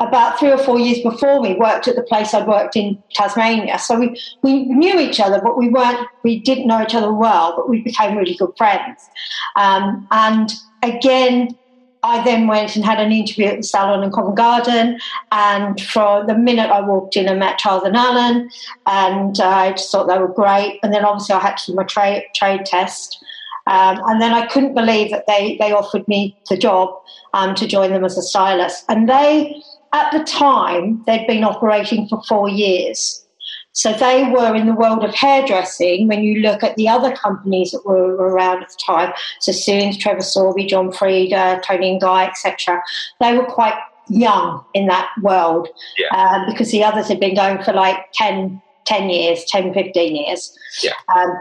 about 0.00 0.38
three 0.38 0.50
or 0.50 0.58
four 0.58 0.78
years 0.78 1.00
before 1.00 1.40
me 1.40 1.54
worked 1.54 1.88
at 1.88 1.96
the 1.96 2.02
place 2.02 2.32
I'd 2.32 2.46
worked 2.46 2.76
in 2.76 3.02
Tasmania. 3.14 3.78
So 3.78 3.98
we, 3.98 4.20
we 4.42 4.64
knew 4.64 4.98
each 4.98 5.18
other, 5.18 5.40
but 5.42 5.58
we 5.58 5.68
weren't, 5.68 6.06
we 6.22 6.38
didn't 6.38 6.68
know 6.68 6.82
each 6.82 6.94
other 6.94 7.12
well, 7.12 7.56
but 7.56 7.68
we 7.68 7.82
became 7.82 8.16
really 8.16 8.36
good 8.36 8.52
friends. 8.56 9.08
Um, 9.56 10.06
and 10.12 10.52
again, 10.82 11.56
I 12.04 12.22
then 12.22 12.46
went 12.46 12.76
and 12.76 12.84
had 12.84 13.00
an 13.00 13.10
interview 13.10 13.46
at 13.46 13.56
the 13.56 13.62
salon 13.64 14.04
in 14.04 14.12
Covent 14.12 14.36
Garden. 14.36 15.00
And 15.32 15.80
from 15.80 16.28
the 16.28 16.38
minute 16.38 16.70
I 16.70 16.80
walked 16.80 17.16
in, 17.16 17.28
I 17.28 17.34
met 17.34 17.58
Charles 17.58 17.82
and 17.82 17.96
Alan, 17.96 18.48
and 18.86 19.40
I 19.40 19.72
just 19.72 19.90
thought 19.90 20.06
they 20.06 20.18
were 20.18 20.28
great. 20.28 20.78
And 20.84 20.94
then 20.94 21.04
obviously 21.04 21.34
I 21.34 21.40
had 21.40 21.56
to 21.56 21.72
do 21.72 21.74
my 21.74 21.82
trade 21.82 22.24
trade 22.36 22.64
test. 22.64 23.22
Um, 23.66 24.00
and 24.06 24.22
then 24.22 24.32
I 24.32 24.46
couldn't 24.46 24.74
believe 24.74 25.10
that 25.10 25.26
they, 25.26 25.58
they 25.60 25.72
offered 25.72 26.08
me 26.08 26.34
the 26.48 26.56
job 26.56 26.88
um, 27.34 27.54
to 27.56 27.66
join 27.66 27.92
them 27.92 28.04
as 28.04 28.16
a 28.16 28.22
stylist. 28.22 28.84
And 28.88 29.08
they, 29.08 29.60
at 29.92 30.12
the 30.12 30.24
time, 30.24 31.02
they'd 31.06 31.26
been 31.26 31.44
operating 31.44 32.08
for 32.08 32.22
four 32.24 32.48
years. 32.48 33.24
So 33.72 33.92
they 33.92 34.24
were 34.24 34.56
in 34.56 34.66
the 34.66 34.74
world 34.74 35.04
of 35.04 35.14
hairdressing. 35.14 36.08
When 36.08 36.24
you 36.24 36.40
look 36.40 36.64
at 36.64 36.74
the 36.76 36.88
other 36.88 37.14
companies 37.14 37.70
that 37.70 37.86
were 37.86 38.14
around 38.16 38.62
at 38.62 38.70
the 38.70 38.78
time, 38.84 39.12
so 39.40 39.52
Soons, 39.52 39.96
Trevor 39.96 40.20
Sorbie, 40.20 40.66
John 40.66 40.90
Frieda, 40.90 41.60
Toni 41.64 41.92
and 41.92 42.00
Guy, 42.00 42.26
etc., 42.26 42.82
they 43.20 43.36
were 43.36 43.44
quite 43.44 43.78
young 44.08 44.64
in 44.74 44.86
that 44.88 45.08
world 45.22 45.68
yeah. 45.96 46.08
um, 46.08 46.46
because 46.46 46.70
the 46.70 46.82
others 46.82 47.08
had 47.08 47.20
been 47.20 47.36
going 47.36 47.62
for 47.62 47.72
like 47.72 47.98
10, 48.14 48.60
10 48.86 49.10
years, 49.10 49.44
10, 49.44 49.72
15 49.72 50.16
years. 50.16 50.58
Yeah. 50.82 50.92
Um, 51.14 51.32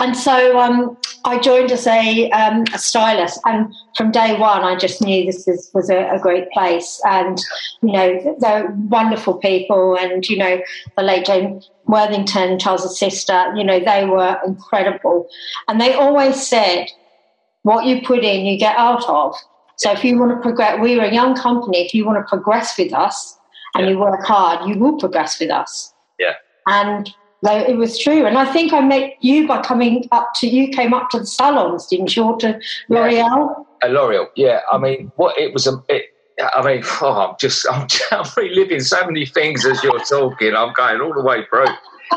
and 0.00 0.16
so 0.16 0.58
um, 0.58 0.96
I 1.24 1.38
joined 1.38 1.70
as 1.70 1.86
a, 1.86 2.30
um, 2.30 2.64
a, 2.72 2.78
stylist, 2.78 3.40
and 3.44 3.72
from 3.96 4.10
day 4.10 4.38
one, 4.38 4.62
I 4.62 4.76
just 4.76 5.02
knew 5.02 5.24
this 5.26 5.46
is, 5.46 5.70
was 5.74 5.90
a, 5.90 6.08
a, 6.10 6.18
great 6.18 6.50
place. 6.50 7.00
And 7.04 7.38
you 7.82 7.92
know, 7.92 8.36
they're 8.40 8.70
wonderful 8.88 9.34
people, 9.34 9.96
and 9.98 10.28
you 10.28 10.36
know, 10.36 10.60
the 10.96 11.02
late 11.02 11.26
Jane 11.26 11.62
Worthington, 11.86 12.58
Charles's 12.58 12.98
sister, 12.98 13.52
you 13.56 13.64
know, 13.64 13.80
they 13.80 14.06
were 14.06 14.38
incredible, 14.46 15.28
and 15.68 15.80
they 15.80 15.94
always 15.94 16.46
said, 16.46 16.86
"What 17.62 17.84
you 17.84 18.02
put 18.02 18.24
in, 18.24 18.46
you 18.46 18.58
get 18.58 18.76
out 18.76 19.08
of." 19.08 19.34
So 19.76 19.90
if 19.90 20.04
you 20.04 20.18
want 20.18 20.32
to 20.32 20.40
progress, 20.40 20.80
we 20.80 20.96
were 20.96 21.04
a 21.04 21.12
young 21.12 21.34
company. 21.34 21.84
If 21.84 21.92
you 21.92 22.06
want 22.06 22.18
to 22.18 22.28
progress 22.28 22.78
with 22.78 22.92
us 22.92 23.38
and 23.74 23.84
yeah. 23.84 23.92
you 23.92 23.98
work 23.98 24.24
hard, 24.24 24.68
you 24.68 24.78
will 24.78 24.96
progress 24.98 25.40
with 25.40 25.50
us. 25.50 25.92
Yeah. 26.18 26.34
And 26.66 27.12
it 27.50 27.76
was 27.76 27.98
true. 27.98 28.24
And 28.24 28.38
I 28.38 28.50
think 28.52 28.72
I 28.72 28.80
met 28.80 29.14
you 29.20 29.48
by 29.48 29.62
coming 29.62 30.08
up 30.12 30.30
to 30.36 30.46
you 30.46 30.68
came 30.68 30.94
up 30.94 31.10
to 31.10 31.18
the 31.18 31.26
salons, 31.26 31.86
didn't 31.86 32.16
you, 32.16 32.24
or 32.24 32.36
to 32.38 32.60
L'Oreal? 32.88 33.64
Yeah. 33.82 33.88
L'Oreal, 33.88 34.26
yeah. 34.36 34.60
I 34.70 34.78
mean, 34.78 35.10
what 35.16 35.36
it 35.38 35.52
was 35.52 35.66
a. 35.66 35.82
It, 35.88 36.06
I 36.38 36.64
mean, 36.64 36.82
oh, 37.02 37.28
I'm 37.30 37.36
just 37.40 37.66
I'm, 37.70 37.86
I'm 38.12 38.24
reliving 38.36 38.80
so 38.80 39.04
many 39.06 39.26
things 39.26 39.66
as 39.66 39.82
you're 39.82 39.98
talking. 40.00 40.54
I'm 40.54 40.72
going 40.72 41.00
all 41.00 41.14
the 41.14 41.22
way 41.22 41.44
through, 41.50 41.66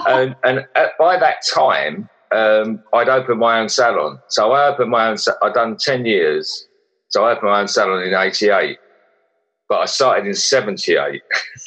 and 0.08 0.36
and 0.44 0.66
at, 0.76 0.92
by 1.00 1.18
that 1.18 1.38
time, 1.52 2.08
um, 2.32 2.84
I'd 2.94 3.10
opened 3.10 3.40
my 3.40 3.60
own 3.60 3.70
salon. 3.70 4.20
So 4.30 4.52
I 4.52 4.68
opened 4.68 4.92
my 4.92 5.08
own. 5.08 5.18
I'd 5.42 5.54
done 5.54 5.76
ten 5.78 6.06
years. 6.06 6.68
So 7.10 7.26
I 7.26 7.32
opened 7.32 7.50
my 7.50 7.62
own 7.62 7.68
salon 7.68 8.04
in 8.04 8.14
'88 8.14 8.78
but 9.68 9.80
I 9.80 9.86
started 9.86 10.28
in 10.28 10.34
'78. 10.34 11.22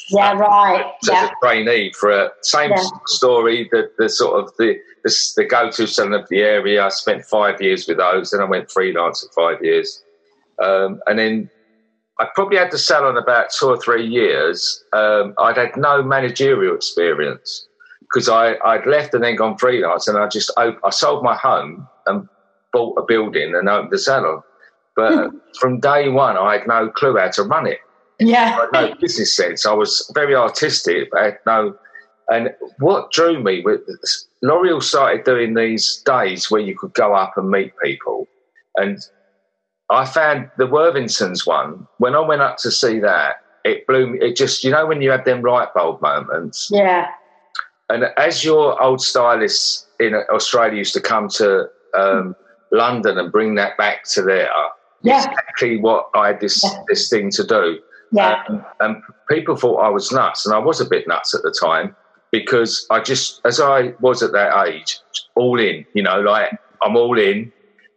Yeah, 0.09 0.33
right. 0.37 0.85
as 1.03 1.09
yeah. 1.09 1.27
a 1.27 1.31
trainee 1.41 1.91
for 1.99 2.09
a 2.09 2.31
same 2.41 2.71
yeah. 2.71 2.87
story. 3.07 3.67
The 3.71 3.91
the 3.97 4.09
sort 4.09 4.43
of 4.43 4.51
the 4.57 4.77
the, 5.03 5.15
the 5.37 5.45
go 5.45 5.69
to 5.71 5.87
salon 5.87 6.13
of 6.13 6.27
the 6.29 6.39
area. 6.39 6.83
I 6.83 6.89
spent 6.89 7.25
five 7.25 7.61
years 7.61 7.87
with 7.87 7.97
those, 7.97 8.31
then 8.31 8.41
I 8.41 8.45
went 8.45 8.71
freelance 8.71 9.25
for 9.25 9.53
five 9.53 9.63
years, 9.63 10.03
um, 10.61 11.01
and 11.07 11.19
then 11.19 11.49
I 12.19 12.27
probably 12.35 12.57
had 12.57 12.71
the 12.71 12.77
salon 12.77 13.17
about 13.17 13.49
two 13.51 13.67
or 13.67 13.79
three 13.79 14.05
years. 14.05 14.83
Um, 14.93 15.33
I'd 15.37 15.57
had 15.57 15.77
no 15.77 16.03
managerial 16.03 16.75
experience 16.75 17.67
because 18.01 18.29
I 18.29 18.55
I'd 18.65 18.85
left 18.85 19.13
and 19.13 19.23
then 19.23 19.35
gone 19.35 19.57
freelance, 19.57 20.07
and 20.07 20.17
I 20.17 20.27
just 20.27 20.51
op- 20.57 20.79
I 20.83 20.89
sold 20.89 21.23
my 21.23 21.35
home 21.35 21.87
and 22.05 22.27
bought 22.71 22.97
a 22.97 23.05
building 23.05 23.55
and 23.55 23.67
opened 23.67 23.91
the 23.91 23.99
salon. 23.99 24.41
But 24.95 25.31
from 25.59 25.79
day 25.79 26.09
one, 26.09 26.37
I 26.37 26.57
had 26.57 26.67
no 26.67 26.89
clue 26.89 27.17
how 27.17 27.29
to 27.29 27.43
run 27.43 27.67
it. 27.67 27.79
Yeah. 28.19 28.65
no 28.73 28.93
business 28.95 29.35
sense. 29.35 29.65
I 29.65 29.73
was 29.73 30.09
very 30.13 30.35
artistic, 30.35 31.09
but 31.11 31.21
I 31.21 31.25
had 31.25 31.39
no. 31.45 31.75
And 32.31 32.53
what 32.77 33.11
drew 33.11 33.41
me 33.41 33.61
with 33.61 33.81
L'Oreal 34.43 34.83
started 34.83 35.23
doing 35.23 35.55
these 35.55 36.03
days 36.05 36.51
where 36.51 36.61
you 36.61 36.77
could 36.77 36.93
go 36.93 37.15
up 37.15 37.37
and 37.37 37.49
meet 37.49 37.73
people. 37.83 38.27
And 38.75 38.99
I 39.89 40.05
found 40.05 40.51
the 40.57 40.67
Worthingtons 40.67 41.47
one, 41.47 41.87
when 41.97 42.13
I 42.15 42.19
went 42.19 42.41
up 42.41 42.57
to 42.57 42.71
see 42.71 42.99
that, 42.99 43.37
it 43.65 43.87
blew 43.87 44.07
me. 44.07 44.19
It 44.21 44.35
just, 44.35 44.63
you 44.63 44.71
know, 44.71 44.85
when 44.85 45.01
you 45.01 45.09
have 45.11 45.25
them 45.25 45.41
light 45.41 45.73
bulb 45.73 46.01
moments. 46.01 46.69
Yeah. 46.71 47.09
And 47.89 48.05
as 48.17 48.45
your 48.45 48.81
old 48.81 49.01
stylists 49.01 49.87
in 49.99 50.13
Australia 50.31 50.77
used 50.77 50.93
to 50.93 51.01
come 51.01 51.27
to 51.29 51.67
um, 51.97 52.35
London 52.71 53.17
and 53.17 53.31
bring 53.31 53.55
that 53.55 53.75
back 53.77 54.03
to 54.09 54.21
there, 54.21 54.51
yeah. 55.01 55.25
exactly 55.25 55.79
what 55.79 56.09
I 56.13 56.27
had 56.27 56.39
this, 56.39 56.63
yeah. 56.63 56.83
this 56.87 57.09
thing 57.09 57.31
to 57.31 57.43
do. 57.43 57.79
Yeah. 58.11 58.43
Um, 58.49 58.65
and 58.79 59.03
people 59.29 59.55
thought 59.55 59.77
I 59.77 59.89
was 59.89 60.11
nuts, 60.11 60.45
and 60.45 60.55
I 60.55 60.59
was 60.59 60.81
a 60.81 60.85
bit 60.85 61.07
nuts 61.07 61.33
at 61.35 61.41
the 61.41 61.55
time 61.61 61.95
because 62.31 62.85
I 62.89 62.99
just, 62.99 63.41
as 63.45 63.59
I 63.59 63.93
was 63.99 64.21
at 64.21 64.31
that 64.33 64.67
age, 64.67 64.99
all 65.35 65.59
in, 65.59 65.85
you 65.93 66.03
know, 66.03 66.21
like 66.21 66.51
I'm 66.81 66.95
all 66.95 67.17
in. 67.17 67.51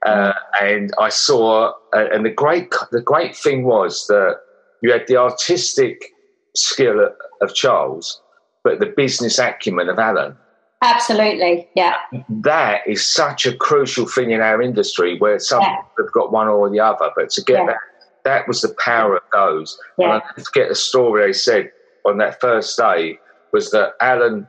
Uh, 0.05 0.33
and 0.61 0.93
I 0.99 1.11
saw, 1.11 1.73
uh, 1.95 2.07
and 2.13 2.27
the 2.27 2.31
great, 2.31 2.75
the 2.91 3.01
great 3.01 3.37
thing 3.37 3.63
was 3.63 4.09
that 4.09 4.41
you 4.81 4.91
had 4.91 5.07
the 5.07 5.17
artistic 5.17 6.13
skill 6.57 7.09
of 7.41 7.55
Charles, 7.55 8.21
but 8.65 8.81
the 8.81 8.87
business 8.87 9.39
acumen 9.39 9.89
of 9.89 10.01
Alan. 10.01 10.37
Absolutely, 10.83 11.69
yeah. 11.77 11.99
That 12.29 12.81
is 12.89 13.07
such 13.07 13.47
a 13.47 13.57
crucial 13.57 14.07
thing 14.09 14.33
in 14.33 14.41
our 14.41 14.61
industry 14.61 15.17
where 15.19 15.39
some 15.39 15.63
yeah. 15.63 15.83
have 15.97 16.11
got 16.11 16.33
one 16.33 16.49
or 16.49 16.69
the 16.69 16.81
other, 16.81 17.13
but 17.15 17.31
to 17.31 17.45
get 17.45 17.61
yeah. 17.61 17.67
that 17.67 17.77
that 18.25 18.49
was 18.49 18.61
the 18.61 18.75
power 18.79 19.17
of 19.17 19.23
those. 19.33 19.79
Yeah. 19.99 20.15
And 20.15 20.23
I 20.23 20.43
forget 20.43 20.69
the 20.69 20.75
story 20.75 21.27
they 21.27 21.33
said 21.33 21.71
on 22.05 22.19
that 22.19 22.41
first 22.41 22.77
day 22.77 23.19
was 23.53 23.71
that 23.71 23.95
Alan, 24.01 24.47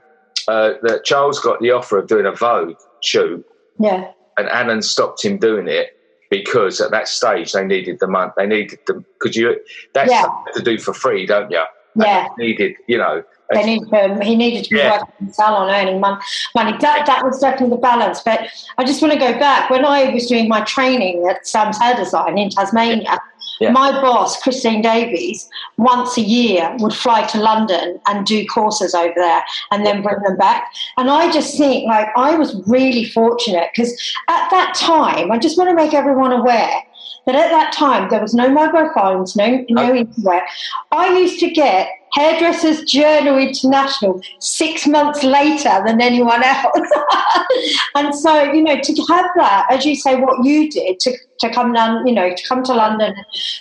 uh, 0.47 0.73
that 0.83 1.03
Charles 1.03 1.39
got 1.39 1.59
the 1.59 1.71
offer 1.71 1.97
of 1.97 2.07
doing 2.07 2.25
a 2.25 2.31
Vogue 2.31 2.77
shoot. 3.01 3.45
Yeah. 3.79 4.11
And 4.37 4.47
Alan 4.49 4.81
stopped 4.81 5.23
him 5.23 5.37
doing 5.37 5.67
it 5.67 5.97
because 6.29 6.81
at 6.81 6.91
that 6.91 7.07
stage 7.07 7.51
they 7.51 7.63
needed 7.63 7.99
the 7.99 8.07
money. 8.07 8.31
They 8.37 8.47
needed 8.47 8.79
the 8.87 9.03
because 9.19 9.35
you 9.35 9.59
that's 9.93 10.09
yeah. 10.09 10.23
something 10.23 10.53
to 10.55 10.61
do 10.63 10.77
for 10.79 10.93
free, 10.93 11.25
don't 11.25 11.51
you? 11.51 11.63
Yeah. 11.95 12.27
needed, 12.37 12.73
you 12.87 12.97
know. 12.97 13.23
They 13.51 13.63
needed, 13.63 13.93
um, 13.93 14.21
he 14.21 14.35
needed 14.35 14.63
to 14.63 14.69
be 14.71 14.77
yeah. 14.77 14.93
working 14.93 15.13
in 15.19 15.27
the 15.27 15.33
salon 15.33 15.69
earning 15.69 15.99
money. 15.99 16.21
That, 16.55 17.05
that 17.05 17.23
was 17.23 17.39
definitely 17.39 17.75
the 17.75 17.81
balance. 17.81 18.19
But 18.21 18.47
I 18.79 18.83
just 18.83 19.01
want 19.01 19.13
to 19.13 19.19
go 19.19 19.37
back. 19.37 19.69
When 19.69 19.85
I 19.85 20.11
was 20.11 20.25
doing 20.25 20.47
my 20.47 20.61
training 20.61 21.27
at 21.29 21.45
Sam's 21.45 21.77
Hair 21.77 21.97
Design 21.97 22.37
in 22.37 22.49
Tasmania, 22.49 23.03
yeah. 23.03 23.17
My 23.61 23.91
boss, 23.91 24.41
Christine 24.41 24.81
Davies, 24.81 25.49
once 25.77 26.17
a 26.17 26.21
year 26.21 26.75
would 26.79 26.93
fly 26.93 27.25
to 27.27 27.39
London 27.39 27.99
and 28.07 28.25
do 28.25 28.45
courses 28.45 28.93
over 28.93 29.13
there 29.15 29.43
and 29.71 29.85
then 29.85 30.01
bring 30.01 30.21
them 30.23 30.37
back. 30.37 30.71
And 30.97 31.09
I 31.09 31.31
just 31.31 31.57
think, 31.57 31.87
like, 31.87 32.09
I 32.15 32.35
was 32.35 32.55
really 32.67 33.05
fortunate 33.05 33.69
because 33.75 33.91
at 34.29 34.49
that 34.49 34.73
time, 34.75 35.31
I 35.31 35.37
just 35.37 35.57
want 35.57 35.69
to 35.69 35.75
make 35.75 35.93
everyone 35.93 36.31
aware 36.31 36.83
that 37.25 37.35
at 37.35 37.51
that 37.51 37.71
time 37.71 38.09
there 38.09 38.21
was 38.21 38.33
no 38.33 38.49
mobile 38.49 38.89
phones, 38.93 39.35
no 39.35 39.63
no 39.69 39.89
okay. 39.89 39.99
internet. 39.99 40.43
I 40.91 41.17
used 41.17 41.39
to 41.39 41.49
get 41.49 41.89
Hairdressers 42.13 42.83
Journal 42.83 43.37
International 43.37 44.21
six 44.39 44.87
months 44.87 45.23
later 45.23 45.81
than 45.85 46.01
anyone 46.01 46.43
else. 46.43 46.89
and 47.95 48.13
so, 48.13 48.43
you 48.43 48.63
know, 48.63 48.79
to 48.79 49.05
have 49.09 49.29
that, 49.35 49.67
as 49.69 49.85
you 49.85 49.95
say, 49.95 50.15
what 50.15 50.45
you 50.45 50.69
did 50.69 50.99
to, 51.01 51.17
to 51.39 51.49
come 51.51 51.73
down, 51.73 52.05
you 52.05 52.13
know, 52.13 52.33
to 52.33 52.47
come 52.47 52.63
to 52.63 52.73
London, 52.73 53.15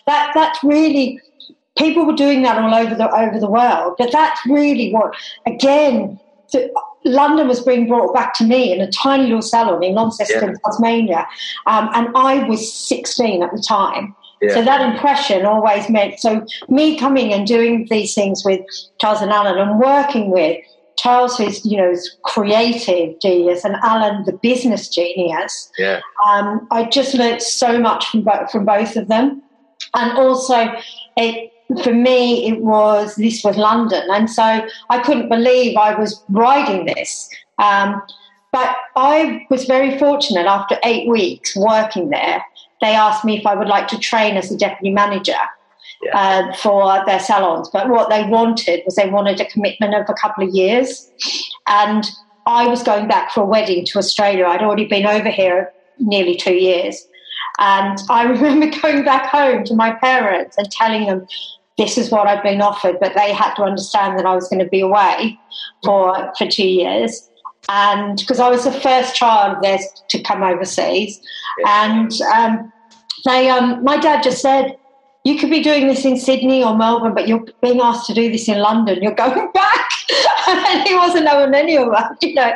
that 0.06 0.32
that's 0.34 0.62
really 0.62 1.20
people 1.78 2.04
were 2.04 2.14
doing 2.14 2.42
that 2.42 2.58
all 2.58 2.74
over 2.74 2.94
the 2.94 3.10
over 3.14 3.38
the 3.38 3.50
world. 3.50 3.94
But 3.98 4.12
that's 4.12 4.40
really 4.46 4.92
what 4.92 5.14
again 5.46 6.20
London 7.04 7.48
was 7.48 7.60
being 7.60 7.88
brought 7.88 8.14
back 8.14 8.34
to 8.34 8.44
me 8.44 8.72
in 8.72 8.80
a 8.80 8.90
tiny 8.90 9.24
little 9.24 9.42
salon 9.42 9.82
in 9.82 9.94
Launceston, 9.94 10.50
yeah. 10.50 10.54
Tasmania, 10.64 11.26
um, 11.66 11.88
and 11.94 12.08
I 12.14 12.46
was 12.46 12.72
16 12.72 13.42
at 13.42 13.50
the 13.52 13.62
time. 13.66 14.14
Yeah. 14.42 14.54
So 14.54 14.64
that 14.64 14.80
impression 14.80 15.46
always 15.46 15.88
meant 15.88 16.18
so 16.18 16.44
me 16.68 16.98
coming 16.98 17.32
and 17.32 17.46
doing 17.46 17.86
these 17.88 18.12
things 18.12 18.44
with 18.44 18.60
Charles 19.00 19.22
and 19.22 19.30
Alan 19.30 19.56
and 19.56 19.78
working 19.78 20.30
with 20.30 20.58
Charles, 20.98 21.38
who's 21.38 21.64
you 21.64 21.76
know 21.76 21.94
creative 22.24 23.18
genius, 23.20 23.64
and 23.64 23.76
Alan, 23.82 24.24
the 24.24 24.32
business 24.32 24.88
genius. 24.88 25.70
Yeah. 25.78 26.00
Um, 26.26 26.66
I 26.70 26.84
just 26.84 27.14
learned 27.14 27.40
so 27.42 27.78
much 27.78 28.06
from 28.08 28.22
both 28.22 28.50
from 28.50 28.64
both 28.64 28.96
of 28.96 29.08
them, 29.08 29.42
and 29.94 30.18
also 30.18 30.72
it 31.16 31.52
for 31.82 31.94
me 31.94 32.48
it 32.48 32.60
was 32.62 33.14
this 33.16 33.44
was 33.44 33.56
London, 33.56 34.02
and 34.10 34.28
so 34.28 34.66
I 34.90 35.02
couldn't 35.02 35.28
believe 35.28 35.76
I 35.76 35.94
was 35.94 36.22
riding 36.28 36.86
this. 36.86 37.30
Um, 37.58 38.02
but 38.52 38.76
I 38.96 39.46
was 39.48 39.64
very 39.64 39.98
fortunate. 39.98 40.46
After 40.46 40.78
eight 40.84 41.08
weeks 41.08 41.56
working 41.56 42.10
there, 42.10 42.44
they 42.82 42.94
asked 42.94 43.24
me 43.24 43.38
if 43.38 43.46
I 43.46 43.54
would 43.54 43.68
like 43.68 43.88
to 43.88 43.98
train 43.98 44.36
as 44.36 44.50
a 44.50 44.56
deputy 44.56 44.90
manager 44.90 45.38
yeah. 46.02 46.18
uh, 46.18 46.54
for 46.56 47.02
their 47.06 47.20
salons. 47.20 47.70
But 47.72 47.88
what 47.88 48.10
they 48.10 48.24
wanted 48.24 48.82
was 48.84 48.96
they 48.96 49.08
wanted 49.08 49.40
a 49.40 49.46
commitment 49.46 49.94
of 49.94 50.06
a 50.08 50.14
couple 50.14 50.46
of 50.46 50.54
years. 50.54 51.10
And 51.66 52.04
I 52.46 52.66
was 52.66 52.82
going 52.82 53.08
back 53.08 53.30
for 53.30 53.42
a 53.42 53.46
wedding 53.46 53.86
to 53.86 53.98
Australia. 53.98 54.46
I'd 54.46 54.62
already 54.62 54.86
been 54.86 55.06
over 55.06 55.30
here 55.30 55.72
nearly 55.98 56.36
two 56.36 56.54
years. 56.54 57.06
And 57.58 57.98
I 58.10 58.24
remember 58.34 58.68
going 58.80 59.04
back 59.04 59.26
home 59.26 59.64
to 59.64 59.74
my 59.74 59.92
parents 59.92 60.58
and 60.58 60.70
telling 60.70 61.06
them, 61.06 61.26
this 61.78 61.96
is 61.96 62.10
what 62.10 62.26
I've 62.26 62.42
been 62.42 62.60
offered, 62.60 62.98
but 63.00 63.14
they 63.14 63.32
had 63.32 63.54
to 63.54 63.62
understand 63.62 64.18
that 64.18 64.26
I 64.26 64.34
was 64.34 64.46
going 64.48 64.62
to 64.62 64.68
be 64.68 64.80
away 64.80 65.38
for 65.82 66.32
for 66.36 66.46
two 66.46 66.68
years, 66.68 67.30
and 67.68 68.18
because 68.18 68.40
I 68.40 68.48
was 68.48 68.64
the 68.64 68.72
first 68.72 69.14
child 69.14 69.56
of 69.56 69.62
there 69.62 69.78
to 70.08 70.22
come 70.22 70.42
overseas, 70.42 71.20
and 71.66 72.12
um, 72.34 72.72
they, 73.24 73.48
um, 73.50 73.82
my 73.84 73.96
dad 73.96 74.22
just 74.22 74.42
said, 74.42 74.76
you 75.24 75.38
could 75.38 75.50
be 75.50 75.62
doing 75.62 75.86
this 75.86 76.04
in 76.04 76.16
Sydney 76.16 76.64
or 76.64 76.76
Melbourne, 76.76 77.14
but 77.14 77.28
you're 77.28 77.44
being 77.60 77.80
asked 77.80 78.06
to 78.06 78.14
do 78.14 78.30
this 78.30 78.48
in 78.48 78.58
London. 78.58 79.00
You're 79.02 79.14
going 79.14 79.50
back, 79.54 79.90
and 80.48 80.88
he 80.88 80.94
wasn't 80.94 81.26
knowing 81.26 81.54
any 81.54 81.76
of 81.76 81.90
that, 81.92 82.16
you 82.20 82.34
know. 82.34 82.52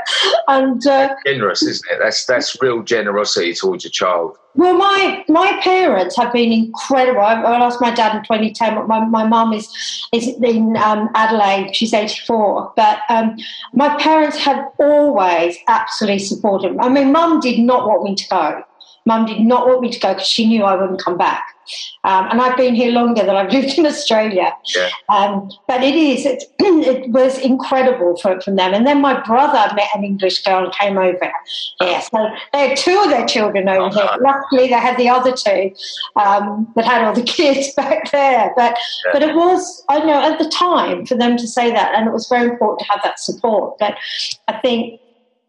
And 0.49 0.85
uh, 0.87 1.14
generous, 1.25 1.62
isn't 1.62 1.92
it? 1.92 1.99
That's 2.02 2.26
that's 2.26 2.61
real 2.61 2.82
generosity 2.82 3.54
towards 3.54 3.85
your 3.85 3.92
child. 3.92 4.37
Well, 4.56 4.75
my 4.75 5.25
my 5.28 5.61
parents 5.62 6.16
have 6.16 6.32
been 6.32 6.50
incredible. 6.50 7.20
I, 7.20 7.35
I 7.35 7.58
lost 7.58 7.80
my 7.80 7.92
dad 7.92 8.16
in 8.16 8.23
2010, 8.25 8.75
but 8.75 8.88
my 8.88 9.04
my 9.04 9.25
mum 9.25 9.52
is 9.52 9.68
is 10.12 10.26
in 10.26 10.76
um, 10.78 11.08
Adelaide. 11.14 11.76
She's 11.76 11.94
84, 11.94 12.73
but 12.75 13.00
um, 13.08 13.37
my 13.75 13.96
parents 13.96 14.38
have 14.38 14.66
always 14.78 15.56
absolutely 15.68 16.18
supported. 16.18 16.73
Me. 16.73 16.78
I 16.80 16.88
mean, 16.88 17.12
mum 17.12 17.38
did 17.38 17.61
not 17.61 17.87
want 17.87 18.02
me 18.02 18.16
to 18.16 18.28
go. 18.28 18.64
Mum 19.06 19.25
did 19.25 19.40
not 19.40 19.66
want 19.66 19.80
me 19.80 19.90
to 19.90 19.98
go 19.98 20.12
because 20.12 20.26
she 20.26 20.46
knew 20.46 20.64
I 20.64 20.75
wouldn't 20.75 21.02
come 21.02 21.16
back. 21.16 21.56
Um, 22.04 22.28
and 22.30 22.40
I've 22.40 22.56
been 22.56 22.75
here 22.75 22.92
longer 22.92 23.25
than 23.25 23.34
I've 23.34 23.52
lived 23.52 23.78
in 23.78 23.86
Australia. 23.86 24.52
Yeah. 24.75 24.88
Um, 25.08 25.50
but 25.66 25.82
it 25.82 25.94
is, 25.94 26.26
it, 26.26 26.44
it 26.58 27.10
was 27.10 27.38
incredible 27.38 28.16
for, 28.18 28.40
from 28.40 28.56
them. 28.56 28.75
And 28.75 28.86
then 28.86 29.00
my 29.00 29.20
brother 29.25 29.75
met 29.75 29.88
an 29.94 30.04
English 30.04 30.42
girl 30.42 30.64
and 30.64 30.72
came 30.75 30.98
over 30.98 31.32
here. 31.80 32.00
So 32.12 32.28
they 32.52 32.68
had 32.68 32.76
two 32.76 33.00
of 33.02 33.10
their 33.10 33.26
children 33.26 33.68
over 33.68 33.84
oh, 33.84 33.90
here. 33.90 34.18
Luckily, 34.20 34.68
they 34.68 34.75
had 34.75 34.96
the 34.96 35.08
other 35.08 35.32
two 35.32 35.72
um, 36.16 36.70
that 36.76 36.84
had 36.84 37.04
all 37.04 37.14
the 37.14 37.22
kids 37.38 37.72
back 37.75 38.10
there. 38.10 38.52
But, 38.56 38.78
yeah. 39.04 39.10
but 39.12 39.22
it 39.22 39.34
was, 39.34 39.84
I 39.88 40.00
know, 40.00 40.20
at 40.20 40.38
the 40.38 40.48
time 40.48 41.06
for 41.06 41.14
them 41.14 41.36
to 41.36 41.46
say 41.46 41.70
that. 41.70 41.94
And 41.94 42.06
it 42.06 42.12
was 42.12 42.28
very 42.28 42.48
important 42.48 42.80
to 42.80 42.92
have 42.92 43.00
that 43.02 43.18
support. 43.18 43.78
But 43.78 43.96
I 44.48 44.58
think 44.58 45.00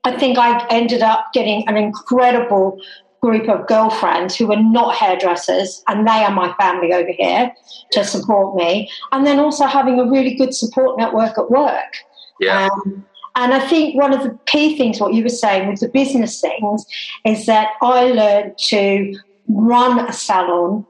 I 0.04 0.18
think 0.18 0.38
I 0.38 0.66
ended 0.70 1.02
up 1.02 1.34
getting 1.34 1.68
an 1.68 1.76
incredible 1.76 2.80
group 3.22 3.50
of 3.50 3.68
girlfriends 3.68 4.36
who 4.36 4.48
were 4.48 4.62
not 4.62 4.96
hairdressers, 4.96 5.84
and 5.88 6.08
they 6.08 6.24
are 6.24 6.32
my 6.32 6.54
family 6.54 6.94
over 6.94 7.12
here 7.12 7.52
to 7.92 8.04
support 8.04 8.56
me. 8.56 8.90
And 9.12 9.26
then 9.26 9.40
also 9.40 9.66
having 9.66 10.00
a 10.00 10.10
really 10.10 10.36
good 10.36 10.54
support 10.54 10.98
network 10.98 11.38
at 11.38 11.50
work. 11.50 11.98
Yeah. 12.40 12.70
Um, 12.72 13.06
and 13.36 13.54
I 13.54 13.68
think 13.68 13.96
one 13.96 14.14
of 14.14 14.24
the 14.24 14.38
key 14.46 14.78
things, 14.78 15.00
what 15.00 15.14
you 15.14 15.24
were 15.24 15.30
saying 15.30 15.70
with 15.70 15.80
the 15.80 15.90
business 15.90 16.42
things, 16.42 16.86
is 17.26 17.46
that 17.46 17.74
I 17.82 18.06
learned 18.06 18.58
to 18.70 19.16
run 19.48 20.00
a 20.00 20.12
salon 20.12 20.86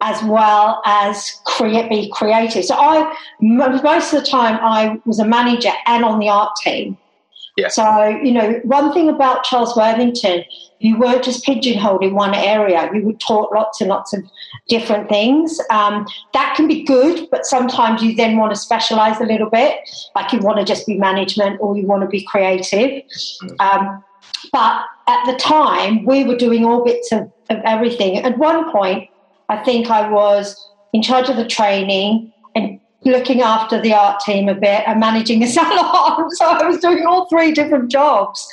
as 0.00 0.22
well 0.22 0.80
as 0.86 1.38
create, 1.44 1.90
be 1.90 2.10
creative. 2.10 2.64
So 2.64 2.74
I, 2.74 3.14
most 3.40 4.14
of 4.14 4.22
the 4.22 4.26
time, 4.26 4.58
I 4.62 4.98
was 5.04 5.18
a 5.18 5.26
manager 5.26 5.72
and 5.86 6.04
on 6.04 6.18
the 6.18 6.28
art 6.30 6.52
team. 6.62 6.96
Yeah. 7.56 7.68
So, 7.68 8.08
you 8.08 8.32
know, 8.32 8.60
one 8.64 8.94
thing 8.94 9.10
about 9.10 9.44
Charles 9.44 9.76
Worthington, 9.76 10.44
you 10.80 10.98
weren't 10.98 11.22
just 11.22 11.44
pigeonholed 11.44 12.02
in 12.02 12.14
one 12.14 12.34
area. 12.34 12.90
You 12.92 13.02
were 13.02 13.12
taught 13.12 13.52
lots 13.52 13.82
and 13.82 13.90
lots 13.90 14.14
of 14.14 14.24
different 14.66 15.10
things. 15.10 15.60
Um, 15.70 16.06
that 16.32 16.54
can 16.56 16.66
be 16.66 16.82
good, 16.84 17.28
but 17.30 17.44
sometimes 17.44 18.02
you 18.02 18.16
then 18.16 18.38
want 18.38 18.54
to 18.54 18.58
specialize 18.58 19.20
a 19.20 19.24
little 19.24 19.50
bit, 19.50 19.78
like 20.16 20.32
you 20.32 20.38
want 20.40 20.58
to 20.58 20.64
just 20.64 20.86
be 20.86 20.96
management 20.96 21.60
or 21.60 21.76
you 21.76 21.86
want 21.86 22.02
to 22.02 22.08
be 22.08 22.24
creative. 22.24 23.02
Um, 23.60 24.02
but 24.52 24.84
at 25.06 25.26
the 25.26 25.36
time, 25.38 26.06
we 26.06 26.24
were 26.24 26.36
doing 26.36 26.64
all 26.64 26.82
bits 26.82 27.12
of, 27.12 27.30
of 27.50 27.58
everything. 27.64 28.16
At 28.16 28.38
one 28.38 28.72
point, 28.72 29.10
I 29.50 29.58
think 29.58 29.90
I 29.90 30.10
was 30.10 30.56
in 30.94 31.02
charge 31.02 31.28
of 31.28 31.36
the 31.36 31.46
training 31.46 32.32
and 32.54 32.80
looking 33.04 33.42
after 33.42 33.80
the 33.80 33.92
art 33.92 34.20
team 34.20 34.48
a 34.48 34.54
bit 34.54 34.84
and 34.86 34.98
managing 34.98 35.42
a 35.42 35.46
salon. 35.58 36.30
so 36.30 36.46
I 36.46 36.66
was 36.66 36.78
doing 36.78 37.04
all 37.04 37.28
three 37.28 37.52
different 37.52 37.90
jobs. 37.90 38.48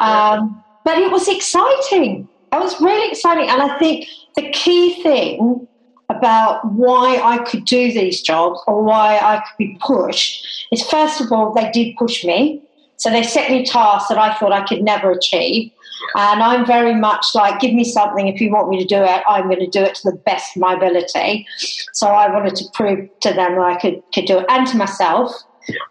Um, 0.00 0.62
but 0.86 0.98
it 0.98 1.10
was 1.10 1.26
exciting. 1.26 2.28
It 2.52 2.60
was 2.60 2.80
really 2.80 3.10
exciting. 3.10 3.50
And 3.50 3.60
I 3.60 3.76
think 3.76 4.06
the 4.36 4.48
key 4.52 5.02
thing 5.02 5.66
about 6.08 6.64
why 6.72 7.20
I 7.20 7.38
could 7.38 7.64
do 7.64 7.92
these 7.92 8.22
jobs 8.22 8.60
or 8.68 8.84
why 8.84 9.18
I 9.18 9.38
could 9.38 9.58
be 9.58 9.76
pushed 9.80 10.46
is 10.70 10.88
first 10.88 11.20
of 11.20 11.32
all, 11.32 11.52
they 11.52 11.72
did 11.72 11.96
push 11.96 12.24
me. 12.24 12.62
So 12.98 13.10
they 13.10 13.24
set 13.24 13.50
me 13.50 13.66
tasks 13.66 14.08
that 14.08 14.16
I 14.16 14.32
thought 14.34 14.52
I 14.52 14.64
could 14.64 14.82
never 14.84 15.10
achieve. 15.10 15.72
And 16.14 16.40
I'm 16.40 16.64
very 16.64 16.94
much 16.94 17.34
like, 17.34 17.58
give 17.58 17.74
me 17.74 17.82
something. 17.82 18.28
If 18.28 18.40
you 18.40 18.52
want 18.52 18.68
me 18.68 18.78
to 18.78 18.86
do 18.86 19.02
it, 19.02 19.22
I'm 19.28 19.48
going 19.48 19.58
to 19.58 19.66
do 19.66 19.82
it 19.82 19.96
to 19.96 20.10
the 20.12 20.16
best 20.18 20.56
of 20.56 20.60
my 20.60 20.74
ability. 20.74 21.48
So 21.94 22.06
I 22.06 22.32
wanted 22.32 22.54
to 22.56 22.64
prove 22.74 23.08
to 23.22 23.32
them 23.32 23.56
that 23.56 23.60
I 23.60 23.76
could, 23.80 24.02
could 24.14 24.26
do 24.26 24.38
it 24.38 24.46
and 24.48 24.68
to 24.68 24.76
myself. 24.76 25.34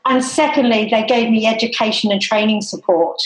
And 0.06 0.24
secondly, 0.24 0.88
they 0.90 1.06
gave 1.06 1.30
me 1.30 1.46
education 1.46 2.14
and 2.14 2.22
training 2.22 2.62
support. 2.62 3.22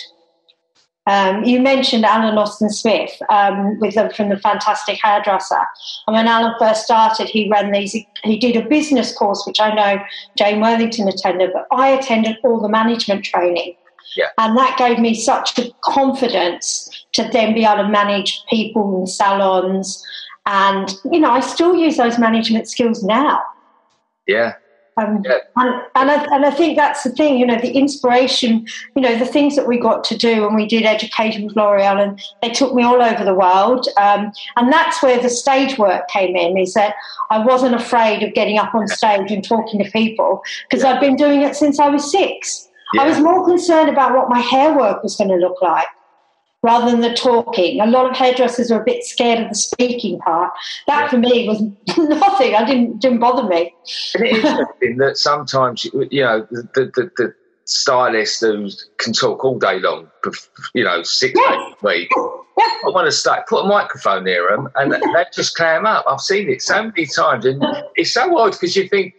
Um, 1.10 1.44
you 1.44 1.60
mentioned 1.60 2.06
Alan 2.06 2.38
Austin 2.38 2.70
Smith 2.70 3.20
um, 3.30 3.80
with 3.80 3.96
the, 3.96 4.12
from 4.16 4.30
the 4.30 4.38
Fantastic 4.38 5.00
Hairdresser. 5.04 5.64
And 6.06 6.14
when 6.14 6.28
Alan 6.28 6.54
first 6.60 6.84
started, 6.84 7.28
he 7.28 7.50
ran 7.50 7.72
these. 7.72 7.94
He 8.24 8.38
did 8.38 8.56
a 8.56 8.70
business 8.70 9.12
course, 9.12 9.44
which 9.48 9.60
I 9.60 9.74
know 9.74 10.04
Jane 10.38 10.62
Worthington 10.62 11.08
attended, 11.08 11.50
but 11.52 11.66
I 11.72 11.90
attended 11.90 12.38
all 12.44 12.62
the 12.62 12.70
management 12.70 13.26
training. 13.26 13.76
Yeah. 14.16 14.28
And 14.38 14.56
that 14.56 14.78
gave 14.78 15.00
me 15.00 15.16
such 15.16 15.58
a 15.58 15.72
confidence 15.84 17.06
to 17.14 17.24
then 17.24 17.56
be 17.56 17.66
able 17.66 17.84
to 17.84 17.90
manage 17.90 18.44
people 18.48 19.02
in 19.02 19.08
salons. 19.08 20.06
And, 20.46 20.94
you 21.12 21.20
know, 21.20 21.32
I 21.32 21.40
still 21.40 21.76
use 21.76 21.98
those 21.98 22.20
management 22.20 22.70
skills 22.70 23.04
now. 23.04 23.42
Yeah. 24.28 24.54
Um, 25.00 25.24
yeah. 25.26 25.38
And, 25.56 25.82
and, 25.96 26.12
I, 26.12 26.36
and 26.36 26.46
I 26.46 26.52
think 26.52 26.76
that's 26.76 27.04
the 27.04 27.12
thing, 27.12 27.38
you 27.38 27.46
know, 27.46 27.58
the 27.58 27.72
inspiration, 27.72 28.68
you 28.96 29.02
know, 29.02 29.18
the 29.18 29.26
things 29.26 29.56
that 29.56 29.68
we 29.68 29.80
got 29.80 30.04
to 30.06 30.18
do 30.18 30.44
when 30.44 30.56
we 30.56 30.66
did 30.66 30.84
education 30.84 31.46
with 31.46 31.56
L'Oreal, 31.56 32.02
and 32.02 32.22
they 32.42 32.50
took 32.50 32.74
me 32.74 32.84
all 32.84 33.02
over 33.02 33.24
the 33.24 33.34
world. 33.34 33.88
Um, 33.98 34.32
and 34.58 34.72
that's 34.72 35.02
where 35.02 35.22
the 35.22 35.30
stage 35.30 35.78
work 35.78 36.08
came 36.10 36.36
in, 36.36 36.58
is 36.58 36.74
that 36.74 36.96
I 37.30 37.44
wasn't 37.44 37.76
afraid 37.76 38.24
of 38.24 38.34
getting 38.34 38.58
up 38.58 38.74
on 38.76 38.88
stage 38.88 39.32
and 39.32 39.44
talking 39.44 39.84
to 39.84 39.90
people 39.92 40.42
because 40.70 40.84
yeah. 40.84 40.94
I've 40.94 41.02
been 41.02 41.16
doing 41.16 41.42
it 41.42 41.56
since 41.56 41.80
I 41.80 41.90
was 41.90 42.12
six. 42.12 42.68
Yeah. 42.94 43.04
I 43.04 43.08
was 43.08 43.20
more 43.20 43.46
concerned 43.46 43.90
about 43.90 44.16
what 44.16 44.30
my 44.30 44.40
hair 44.40 44.76
work 44.76 45.04
was 45.04 45.16
going 45.16 45.30
to 45.30 45.36
look 45.36 45.62
like 45.62 45.88
rather 46.64 46.92
than 46.92 47.02
the 47.02 47.14
talking. 47.14 47.80
A 47.80 47.86
lot 47.86 48.10
of 48.10 48.16
hairdressers 48.16 48.72
are 48.72 48.82
a 48.82 48.84
bit 48.84 49.04
scared 49.04 49.40
of 49.40 49.50
the 49.50 49.56
speaking 49.56 50.20
part. 50.20 50.52
That 50.88 51.04
yeah. 51.04 51.10
for 51.10 51.18
me 51.18 51.48
was 51.48 51.62
nothing. 51.98 52.56
I 52.56 52.66
didn't 52.66 53.02
didn't 53.02 53.20
bother 53.20 53.44
me. 53.44 53.74
And 54.16 54.26
it 54.26 54.38
is 54.38 54.46
interesting 54.46 54.98
that 54.98 55.18
sometimes 55.18 55.86
you 55.86 56.24
know 56.24 56.48
the 56.50 56.92
the, 56.96 57.12
the 57.18 57.34
stylist 57.66 58.42
who 58.42 58.70
can 58.98 59.14
talk 59.14 59.46
all 59.46 59.60
day 59.60 59.80
long, 59.80 60.10
you 60.74 60.84
know, 60.84 61.04
six 61.04 61.40
yeah. 61.40 61.56
days 61.56 61.76
a 61.82 61.88
week. 61.88 62.12
I 62.60 62.90
want 62.90 63.06
to 63.06 63.12
start 63.12 63.48
put 63.48 63.64
a 63.64 63.68
microphone 63.68 64.26
near 64.26 64.50
them 64.50 64.70
and 64.76 64.92
they 64.92 65.26
just 65.34 65.56
clam 65.56 65.86
up. 65.86 66.04
I've 66.10 66.20
seen 66.20 66.50
it 66.50 66.62
so 66.62 66.84
many 66.84 67.06
times, 67.06 67.46
and 67.46 67.64
it's 67.96 68.14
so 68.14 68.38
odd 68.38 68.52
because 68.52 68.76
you 68.76 68.90
think 68.90 69.14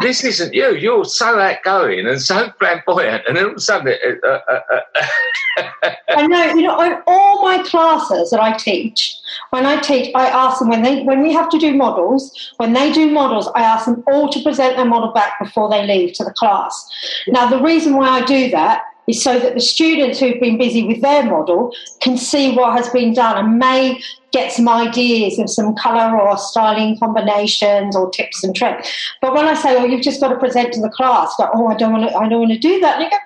this 0.00 0.24
isn't 0.24 0.52
you. 0.52 0.74
You're 0.74 1.04
so 1.04 1.38
outgoing 1.38 2.06
and 2.06 2.20
so 2.20 2.50
flamboyant, 2.58 3.24
and 3.26 3.38
all 3.38 3.50
of 3.50 3.56
a 3.56 3.60
sudden, 3.60 3.94
uh, 4.22 4.26
uh, 4.26 4.60
uh, 4.70 4.80
uh 4.96 5.90
I 6.10 6.26
know. 6.26 6.44
You 6.54 6.62
know, 6.62 6.78
on 6.78 7.02
all 7.06 7.42
my 7.42 7.62
classes 7.62 8.30
that 8.30 8.40
I 8.40 8.56
teach, 8.56 9.16
when 9.50 9.64
I 9.64 9.80
teach, 9.80 10.14
I 10.14 10.28
ask 10.28 10.58
them 10.58 10.68
when 10.68 10.82
they 10.82 11.02
when 11.02 11.22
we 11.22 11.32
have 11.32 11.48
to 11.48 11.58
do 11.58 11.74
models. 11.74 12.52
When 12.58 12.74
they 12.74 12.92
do 12.92 13.10
models, 13.10 13.48
I 13.54 13.62
ask 13.62 13.86
them 13.86 14.04
all 14.06 14.28
to 14.28 14.42
present 14.42 14.76
their 14.76 14.84
model 14.84 15.12
back 15.12 15.38
before 15.40 15.70
they 15.70 15.86
leave 15.86 16.12
to 16.14 16.24
the 16.24 16.32
class. 16.32 16.90
Now, 17.26 17.48
the 17.48 17.62
reason 17.62 17.96
why 17.96 18.08
I 18.08 18.24
do 18.24 18.50
that 18.50 18.82
is 19.06 19.22
so 19.22 19.38
that 19.38 19.54
the 19.54 19.60
students 19.60 20.18
who've 20.18 20.40
been 20.40 20.58
busy 20.58 20.84
with 20.86 21.00
their 21.00 21.22
model 21.24 21.74
can 22.00 22.16
see 22.16 22.54
what 22.54 22.72
has 22.76 22.88
been 22.90 23.14
done 23.14 23.36
and 23.38 23.58
may 23.58 24.00
get 24.32 24.52
some 24.52 24.68
ideas 24.68 25.38
of 25.38 25.48
some 25.48 25.74
colour 25.76 26.20
or 26.20 26.36
styling 26.36 26.98
combinations 26.98 27.96
or 27.96 28.10
tips 28.10 28.44
and 28.44 28.54
tricks. 28.54 28.92
But 29.22 29.34
when 29.34 29.46
I 29.46 29.54
say, 29.54 29.76
"Oh, 29.76 29.84
you've 29.84 30.02
just 30.02 30.20
got 30.20 30.28
to 30.28 30.36
present 30.36 30.72
to 30.74 30.80
the 30.80 30.90
class," 30.90 31.38
like, 31.38 31.50
"Oh, 31.54 31.68
I 31.68 31.74
don't 31.74 31.92
want 31.92 32.10
to, 32.10 32.16
I 32.16 32.28
don't 32.28 32.40
want 32.40 32.52
to 32.52 32.58
do 32.58 32.80
that," 32.80 33.00
and 33.00 33.10
go, 33.10 33.16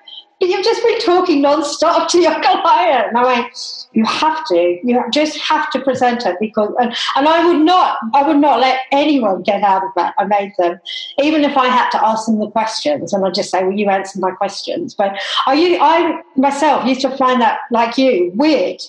you've 0.41 0.65
just 0.65 0.81
been 0.83 0.99
talking 0.99 1.41
non-stop 1.41 2.09
to 2.09 2.19
your 2.19 2.39
client. 2.41 3.07
And 3.09 3.17
I 3.17 3.23
went, 3.23 3.87
you 3.93 4.03
have 4.05 4.45
to, 4.47 4.79
you 4.83 5.03
just 5.11 5.37
have 5.39 5.69
to 5.71 5.79
present 5.81 6.25
it 6.25 6.37
because, 6.39 6.73
and, 6.79 6.93
and 7.15 7.27
I 7.27 7.45
would 7.47 7.63
not, 7.63 7.97
I 8.13 8.27
would 8.27 8.37
not 8.37 8.59
let 8.59 8.79
anyone 8.91 9.43
get 9.43 9.63
out 9.63 9.83
of 9.83 9.91
that. 9.95 10.13
I 10.17 10.25
made 10.25 10.51
them, 10.57 10.79
even 11.19 11.43
if 11.43 11.55
I 11.57 11.67
had 11.67 11.89
to 11.91 12.05
ask 12.05 12.25
them 12.25 12.39
the 12.39 12.49
questions 12.49 13.13
and 13.13 13.25
I'd 13.25 13.35
just 13.35 13.51
say, 13.51 13.63
well, 13.63 13.71
you 13.71 13.87
answer 13.89 14.19
my 14.19 14.31
questions. 14.31 14.95
But 14.95 15.13
I, 15.45 15.77
I 15.79 16.21
myself 16.35 16.85
used 16.85 17.01
to 17.01 17.15
find 17.17 17.41
that, 17.41 17.59
like 17.69 17.97
you, 17.97 18.31
weird 18.35 18.81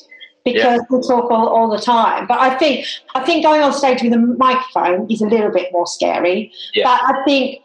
because 0.44 0.80
yeah. 0.80 0.96
we 0.96 1.00
talk 1.06 1.30
all, 1.30 1.48
all 1.48 1.70
the 1.70 1.78
time. 1.78 2.26
But 2.26 2.40
I 2.40 2.56
think, 2.58 2.86
I 3.14 3.24
think 3.24 3.44
going 3.44 3.62
on 3.62 3.72
stage 3.72 4.02
with 4.02 4.12
a 4.12 4.18
microphone 4.18 5.08
is 5.10 5.20
a 5.20 5.26
little 5.26 5.52
bit 5.52 5.70
more 5.72 5.86
scary. 5.86 6.52
Yeah. 6.74 6.84
But 6.84 7.16
I 7.16 7.22
think, 7.24 7.60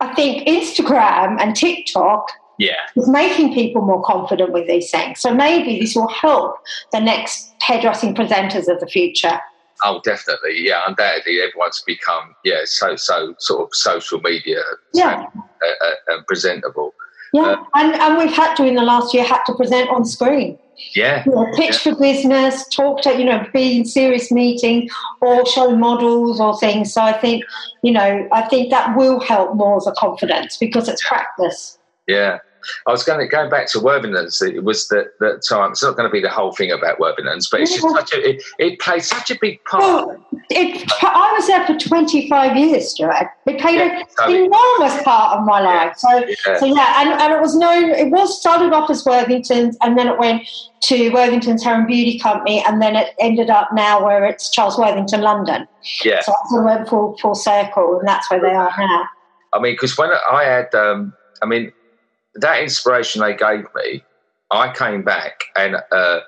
I 0.00 0.14
think 0.14 0.46
Instagram 0.48 1.40
and 1.40 1.54
TikTok 1.54 2.32
yeah. 2.58 2.74
is 2.96 3.08
making 3.08 3.54
people 3.54 3.82
more 3.82 4.02
confident 4.02 4.52
with 4.52 4.66
these 4.66 4.90
things. 4.90 5.20
So 5.20 5.34
maybe 5.34 5.80
this 5.80 5.94
will 5.94 6.08
help 6.08 6.56
the 6.92 7.00
next 7.00 7.52
hairdressing 7.60 8.14
presenters 8.14 8.68
of 8.68 8.80
the 8.80 8.86
future. 8.86 9.40
Oh, 9.84 10.00
definitely. 10.04 10.54
Yeah, 10.58 10.82
undoubtedly, 10.86 11.40
everyone's 11.40 11.82
become 11.86 12.34
yeah 12.44 12.60
so 12.64 12.94
so 12.96 13.34
sort 13.38 13.62
of 13.62 13.74
social 13.74 14.20
media 14.20 14.62
yeah. 14.94 15.26
and, 15.34 15.42
uh, 15.62 15.84
uh, 15.84 15.94
and 16.08 16.26
presentable. 16.26 16.94
Yeah, 17.32 17.42
uh, 17.42 17.64
and 17.74 17.94
and 17.94 18.18
we've 18.18 18.32
had 18.32 18.54
to 18.56 18.64
in 18.64 18.74
the 18.74 18.82
last 18.82 19.12
year 19.12 19.24
had 19.24 19.42
to 19.44 19.54
present 19.54 19.88
on 19.90 20.04
screen. 20.04 20.58
Yeah. 20.94 21.22
You 21.26 21.32
know, 21.32 21.46
pitch 21.54 21.84
yeah. 21.86 21.92
for 21.92 22.00
business, 22.00 22.66
talk 22.68 23.02
to, 23.02 23.16
you 23.16 23.24
know, 23.24 23.46
be 23.52 23.78
in 23.78 23.84
serious 23.84 24.30
meeting 24.30 24.88
or 25.20 25.46
show 25.46 25.76
models 25.76 26.40
or 26.40 26.58
things. 26.58 26.92
So 26.92 27.02
I 27.02 27.12
think, 27.12 27.44
you 27.82 27.92
know, 27.92 28.28
I 28.32 28.42
think 28.42 28.70
that 28.70 28.96
will 28.96 29.20
help 29.20 29.54
more 29.54 29.76
as 29.76 29.86
a 29.86 29.92
confidence 29.92 30.56
because 30.56 30.88
it's 30.88 31.06
practice. 31.06 31.78
Yeah. 32.06 32.38
I 32.86 32.90
was 32.90 33.02
going 33.02 33.20
to 33.20 33.26
go 33.26 33.48
back 33.48 33.66
to 33.72 33.80
Worthington's. 33.80 34.40
It 34.40 34.64
was 34.64 34.88
that 34.88 35.18
that 35.20 35.42
time. 35.48 35.72
It's 35.72 35.82
not 35.82 35.96
going 35.96 36.08
to 36.08 36.12
be 36.12 36.20
the 36.20 36.28
whole 36.28 36.52
thing 36.52 36.70
about 36.70 37.00
Worthington's, 37.00 37.48
but 37.48 37.60
it's 37.60 37.72
just 37.72 37.88
such 37.88 38.12
a. 38.12 38.30
It, 38.30 38.42
it 38.58 38.78
played 38.80 39.02
such 39.02 39.30
a 39.30 39.38
big 39.40 39.62
part. 39.64 39.82
Well, 39.82 40.26
it, 40.50 40.90
I 41.02 41.34
was 41.36 41.46
there 41.46 41.66
for 41.66 41.76
25 41.76 42.56
years, 42.56 42.90
Stuart. 42.90 43.28
It 43.46 43.60
played 43.60 43.76
yeah, 43.76 44.02
an 44.18 44.30
enormous 44.30 45.02
part 45.02 45.38
of 45.38 45.44
my 45.44 45.60
life. 45.60 45.96
So, 45.96 46.24
yeah. 46.46 46.58
so 46.58 46.66
yeah, 46.66 47.02
and, 47.02 47.20
and 47.20 47.32
it 47.32 47.40
was 47.40 47.56
known. 47.56 47.90
It 47.90 48.10
was 48.10 48.38
started 48.38 48.72
off 48.72 48.90
as 48.90 49.04
Worthington's, 49.04 49.76
and 49.82 49.98
then 49.98 50.08
it 50.08 50.18
went 50.18 50.46
to 50.82 51.10
Worthington's 51.10 51.62
Hair 51.62 51.78
and 51.78 51.86
Beauty 51.86 52.18
Company, 52.18 52.62
and 52.66 52.80
then 52.80 52.96
it 52.96 53.14
ended 53.18 53.50
up 53.50 53.70
now 53.72 54.04
where 54.04 54.24
it's 54.24 54.50
Charles 54.50 54.78
Worthington 54.78 55.20
London. 55.20 55.66
Yeah. 56.04 56.20
So 56.20 56.32
it 56.52 56.64
went 56.64 56.88
full 56.88 57.16
full 57.18 57.34
circle, 57.34 57.98
and 57.98 58.06
that's 58.06 58.30
where 58.30 58.40
they 58.40 58.54
are 58.54 58.72
now. 58.78 59.08
I 59.52 59.60
mean, 59.60 59.74
because 59.74 59.98
when 59.98 60.10
I 60.30 60.44
had, 60.44 60.74
um, 60.74 61.12
I 61.42 61.46
mean, 61.46 61.72
that 62.36 62.62
inspiration 62.62 63.20
they 63.20 63.34
gave 63.34 63.64
me, 63.74 64.02
I 64.50 64.72
came 64.72 65.02
back 65.02 65.44
and 65.56 65.76
uh, 65.90 66.20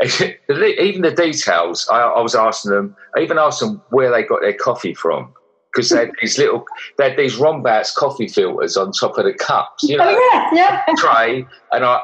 even 0.50 1.02
the 1.02 1.14
details, 1.16 1.88
I, 1.88 2.00
I, 2.00 2.20
was 2.20 2.34
asking 2.34 2.72
them, 2.72 2.96
I 3.16 3.20
even 3.20 3.38
asked 3.38 3.60
them 3.60 3.82
where 3.90 4.10
they 4.10 4.22
got 4.22 4.40
their 4.40 4.54
coffee 4.54 4.94
from. 4.94 5.32
Because 5.72 5.90
they 5.90 5.98
had 5.98 6.12
these 6.20 6.38
little, 6.38 6.64
they 6.96 7.10
had 7.10 7.18
these 7.18 7.36
Rombouts 7.36 7.94
coffee 7.94 8.26
filters 8.26 8.76
on 8.76 8.90
top 8.90 9.18
of 9.18 9.24
the 9.24 9.34
cups, 9.34 9.84
you 9.84 9.98
know, 9.98 10.04
oh, 10.08 10.50
yeah, 10.54 10.82
yeah. 10.88 10.94
tray. 10.96 11.46
And 11.72 11.84
I, 11.84 12.00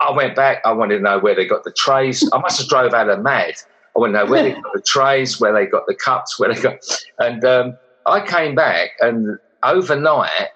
I 0.00 0.12
went 0.12 0.36
back, 0.36 0.58
I 0.64 0.72
wanted 0.72 0.98
to 0.98 1.02
know 1.02 1.18
where 1.18 1.34
they 1.34 1.44
got 1.44 1.64
the 1.64 1.72
trays. 1.72 2.28
I 2.32 2.38
must 2.38 2.60
have 2.60 2.68
drove 2.68 2.94
out 2.94 3.08
of 3.08 3.20
mad. 3.20 3.54
I 3.96 3.98
want 3.98 4.14
to 4.14 4.24
know 4.24 4.30
where 4.30 4.42
they 4.42 4.52
got 4.52 4.72
the 4.72 4.82
trays, 4.82 5.40
where 5.40 5.52
they 5.52 5.66
got 5.66 5.86
the 5.86 5.94
cups, 5.94 6.38
where 6.38 6.54
they 6.54 6.60
got. 6.60 6.78
And 7.18 7.44
um, 7.44 7.78
I 8.06 8.24
came 8.24 8.54
back, 8.54 8.90
and 9.00 9.38
overnight, 9.64 10.48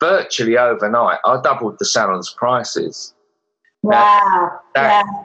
virtually 0.00 0.58
overnight, 0.58 1.18
I 1.24 1.40
doubled 1.42 1.78
the 1.78 1.84
salon's 1.84 2.30
prices. 2.30 3.14
Wow. 3.82 4.60
That, 4.74 5.04
yeah. 5.06 5.24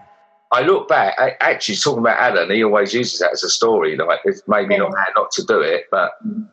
I 0.52 0.62
look 0.62 0.90
back, 0.90 1.16
I, 1.18 1.36
actually 1.40 1.78
talking 1.78 2.00
about 2.00 2.20
Alan, 2.20 2.52
he 2.52 2.64
always 2.64 2.94
uses 2.94 3.20
that 3.20 3.32
as 3.32 3.44
a 3.44 3.50
story. 3.50 3.96
Like 3.96 4.20
it's 4.26 4.42
made 4.48 4.68
me 4.68 4.76
yeah. 4.76 4.82
not 4.82 4.94
not 5.16 5.32
to 5.32 5.46
do 5.46 5.62
it, 5.62 5.86
but 5.90 6.12
mm. 6.26 6.46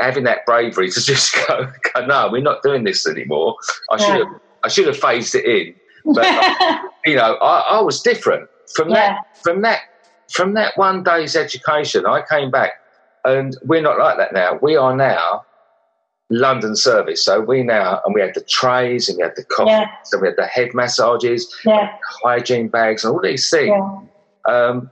having 0.00 0.24
that 0.24 0.46
bravery 0.46 0.90
to 0.90 1.00
just 1.04 1.34
go, 1.46 1.70
go, 1.94 2.06
no, 2.06 2.30
we're 2.32 2.42
not 2.42 2.62
doing 2.62 2.84
this 2.84 3.06
anymore. 3.06 3.56
I 3.90 3.98
should 3.98 4.26
have. 4.26 4.40
I 4.64 4.68
should 4.68 4.86
have 4.88 4.98
phased 4.98 5.36
it 5.36 5.44
in. 5.44 5.74
But 6.14 6.24
you 7.06 7.14
know, 7.14 7.34
I, 7.36 7.60
I, 7.60 7.80
was 7.80 8.00
different 8.00 8.48
from 8.74 8.88
yeah. 8.88 8.94
that. 8.94 9.36
From 9.42 9.62
that, 9.62 9.82
from 10.32 10.54
that 10.54 10.76
one 10.76 11.02
day's 11.02 11.36
education, 11.36 12.06
I 12.06 12.22
came 12.28 12.50
back, 12.50 12.72
and 13.24 13.56
we're 13.62 13.82
not 13.82 13.98
like 13.98 14.16
that 14.16 14.32
now. 14.32 14.58
We 14.60 14.74
are 14.76 14.96
now 14.96 15.44
London 16.30 16.76
service. 16.76 17.24
So 17.24 17.40
we 17.40 17.62
now, 17.62 18.00
and 18.04 18.14
we 18.14 18.20
had 18.20 18.34
the 18.34 18.42
trays 18.42 19.08
and 19.08 19.16
we 19.16 19.22
had 19.22 19.36
the 19.36 19.44
coffee 19.44 19.70
yeah. 19.70 19.90
and 20.12 20.22
we 20.22 20.28
had 20.28 20.36
the 20.36 20.46
head 20.46 20.74
massages, 20.74 21.54
yeah. 21.64 21.96
hygiene 22.22 22.68
bags, 22.68 23.04
and 23.04 23.14
all 23.14 23.20
these 23.20 23.48
things. 23.48 23.68
Yeah. 23.68 24.00
Um, 24.46 24.90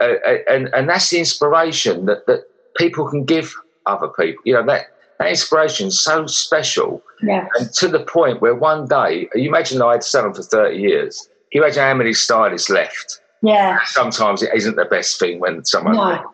and, 0.00 0.68
and 0.74 0.88
that's 0.88 1.10
the 1.10 1.18
inspiration 1.18 2.06
that, 2.06 2.26
that 2.26 2.44
people 2.76 3.08
can 3.08 3.24
give 3.24 3.54
other 3.86 4.08
people. 4.08 4.42
You 4.44 4.54
know, 4.54 4.66
that, 4.66 4.86
that 5.18 5.28
inspiration 5.28 5.88
is 5.88 6.00
so 6.00 6.26
special. 6.26 7.02
Yeah. 7.22 7.46
And 7.54 7.72
to 7.74 7.88
the 7.88 8.00
point 8.00 8.40
where 8.40 8.54
one 8.54 8.86
day, 8.86 9.28
you 9.34 9.48
imagine 9.48 9.80
I 9.80 9.92
had 9.92 10.04
seven 10.04 10.34
for 10.34 10.42
30 10.42 10.76
years. 10.76 11.28
Can 11.50 11.60
you 11.60 11.62
imagine 11.62 11.82
how 11.82 11.94
many 11.94 12.12
stylists 12.12 12.68
left? 12.68 13.20
Yeah. 13.42 13.78
Sometimes 13.84 14.42
it 14.42 14.50
isn't 14.54 14.76
the 14.76 14.86
best 14.86 15.18
thing 15.18 15.38
when 15.38 15.64
someone 15.64 15.96
no. 15.96 16.32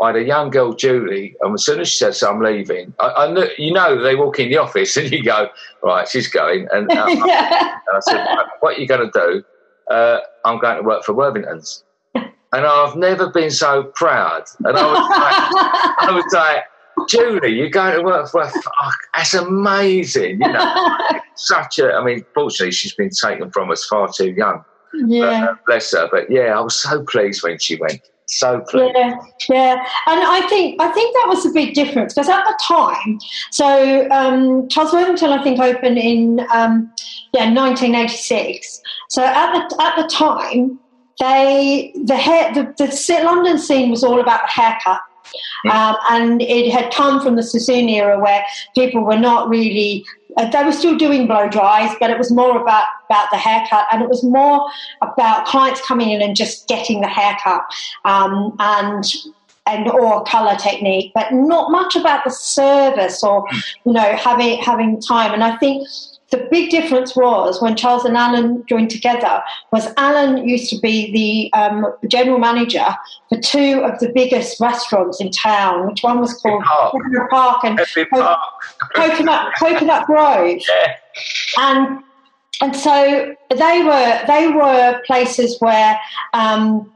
I 0.00 0.08
had 0.08 0.16
a 0.16 0.24
young 0.24 0.50
girl, 0.50 0.72
Julie, 0.72 1.36
and 1.42 1.54
as 1.54 1.64
soon 1.64 1.80
as 1.80 1.88
she 1.88 1.98
said, 1.98 2.14
so 2.14 2.30
I'm 2.30 2.40
leaving, 2.40 2.94
I, 2.98 3.08
I 3.08 3.32
knew, 3.32 3.46
you 3.58 3.72
know, 3.72 4.02
they 4.02 4.14
walk 4.14 4.38
in 4.38 4.48
the 4.48 4.56
office 4.56 4.96
and 4.96 5.10
you 5.10 5.22
go, 5.22 5.48
right, 5.82 6.08
she's 6.08 6.28
going. 6.28 6.68
And, 6.72 6.90
uh, 6.90 7.06
yeah. 7.08 7.78
and 7.88 7.96
I 7.96 8.00
said, 8.00 8.26
what 8.60 8.76
are 8.76 8.80
you 8.80 8.86
going 8.86 9.10
to 9.10 9.12
do? 9.12 9.44
Uh, 9.92 10.20
I'm 10.44 10.58
going 10.58 10.78
to 10.78 10.82
work 10.82 11.04
for 11.04 11.12
Worthington's. 11.12 11.84
And 12.52 12.66
I've 12.66 12.96
never 12.96 13.30
been 13.30 13.52
so 13.52 13.84
proud. 13.94 14.42
And 14.64 14.76
I 14.76 14.84
was 14.84 14.98
like, 15.08 16.08
I 16.08 16.12
was 16.12 16.24
like 16.32 16.64
Julie, 17.08 17.54
you're 17.54 17.70
going 17.70 17.96
to 17.96 18.02
work 18.02 18.28
for, 18.28 18.42
oh, 18.44 18.92
that's 19.14 19.34
amazing. 19.34 20.40
You 20.40 20.52
know, 20.52 20.88
such 21.36 21.78
a, 21.78 21.92
I 21.92 22.04
mean, 22.04 22.24
fortunately, 22.34 22.72
she's 22.72 22.94
been 22.94 23.10
taken 23.10 23.50
from 23.50 23.70
us 23.70 23.84
far 23.84 24.08
too 24.12 24.32
young. 24.32 24.64
Yeah. 24.94 25.20
But, 25.20 25.50
uh, 25.50 25.54
bless 25.66 25.92
her. 25.92 26.08
But 26.10 26.30
yeah, 26.30 26.58
I 26.58 26.60
was 26.60 26.74
so 26.74 27.04
pleased 27.04 27.42
when 27.42 27.58
she 27.58 27.76
went 27.76 28.00
so 28.30 28.60
clear. 28.60 28.92
Yeah, 28.94 29.18
yeah, 29.48 29.72
and 30.06 30.20
I 30.22 30.46
think 30.48 30.80
I 30.80 30.88
think 30.92 31.14
that 31.14 31.26
was 31.28 31.44
a 31.46 31.50
big 31.50 31.74
difference 31.74 32.14
because 32.14 32.28
at 32.28 32.44
the 32.44 32.58
time, 32.62 33.18
so 33.50 34.08
um, 34.10 34.68
Charles 34.68 34.92
Worthington 34.92 35.30
I 35.30 35.42
think 35.42 35.58
opened 35.58 35.98
in 35.98 36.40
um, 36.52 36.92
yeah 37.32 37.52
1986. 37.52 38.80
So 39.08 39.24
at 39.24 39.52
the 39.52 39.82
at 39.82 39.96
the 39.96 40.08
time, 40.08 40.78
they 41.18 41.92
the 42.04 42.16
hair 42.16 42.54
the, 42.54 42.74
the 42.78 43.22
London 43.24 43.58
scene 43.58 43.90
was 43.90 44.04
all 44.04 44.20
about 44.20 44.42
the 44.42 44.62
haircut. 44.62 45.00
Um, 45.70 45.96
and 46.10 46.42
it 46.42 46.70
had 46.70 46.92
come 46.92 47.20
from 47.20 47.36
the 47.36 47.42
Sassoon 47.42 47.88
era 47.88 48.18
where 48.18 48.44
people 48.74 49.02
were 49.04 49.18
not 49.18 49.48
really 49.48 50.04
uh, 50.36 50.48
they 50.50 50.62
were 50.62 50.72
still 50.72 50.96
doing 50.96 51.26
blow 51.26 51.48
dries, 51.48 51.94
but 51.98 52.10
it 52.10 52.18
was 52.18 52.30
more 52.30 52.60
about 52.60 52.84
about 53.06 53.28
the 53.30 53.36
haircut, 53.36 53.86
and 53.92 54.02
it 54.02 54.08
was 54.08 54.22
more 54.22 54.68
about 55.02 55.44
clients 55.46 55.84
coming 55.86 56.10
in 56.10 56.22
and 56.22 56.36
just 56.36 56.68
getting 56.68 57.00
the 57.00 57.08
haircut 57.08 57.62
um, 58.04 58.54
and 58.60 59.04
and 59.66 59.88
or 59.88 60.22
color 60.24 60.56
technique, 60.56 61.12
but 61.14 61.32
not 61.32 61.70
much 61.70 61.96
about 61.96 62.24
the 62.24 62.30
service 62.30 63.22
or 63.22 63.46
you 63.84 63.92
know 63.92 64.16
having 64.16 64.58
having 64.58 65.00
time. 65.00 65.32
And 65.32 65.44
I 65.44 65.56
think 65.56 65.86
the 66.30 66.46
big 66.50 66.70
difference 66.70 67.16
was 67.16 67.60
when 67.60 67.76
Charles 67.76 68.04
and 68.04 68.16
Alan 68.16 68.64
joined 68.66 68.90
together 68.90 69.42
was 69.72 69.88
Alan 69.96 70.48
used 70.48 70.70
to 70.70 70.78
be 70.78 71.10
the 71.12 71.58
um, 71.58 71.86
general 72.06 72.38
manager 72.38 72.86
for 73.28 73.40
two 73.40 73.80
of 73.84 73.98
the 73.98 74.10
biggest 74.14 74.60
restaurants 74.60 75.20
in 75.20 75.30
town, 75.30 75.88
which 75.88 76.02
one 76.02 76.20
was 76.20 76.34
called 76.34 76.62
Park, 76.62 76.94
Park 77.30 77.64
and 77.64 77.80
Park. 78.10 78.38
Coconut 78.94 79.54
Coconut 79.58 80.06
Grove. 80.06 80.60
Yeah. 80.68 80.96
And 81.58 82.02
and 82.62 82.76
so 82.76 83.34
they 83.50 83.82
were 83.82 84.22
they 84.26 84.48
were 84.48 85.00
places 85.06 85.56
where 85.60 85.98
um, 86.32 86.92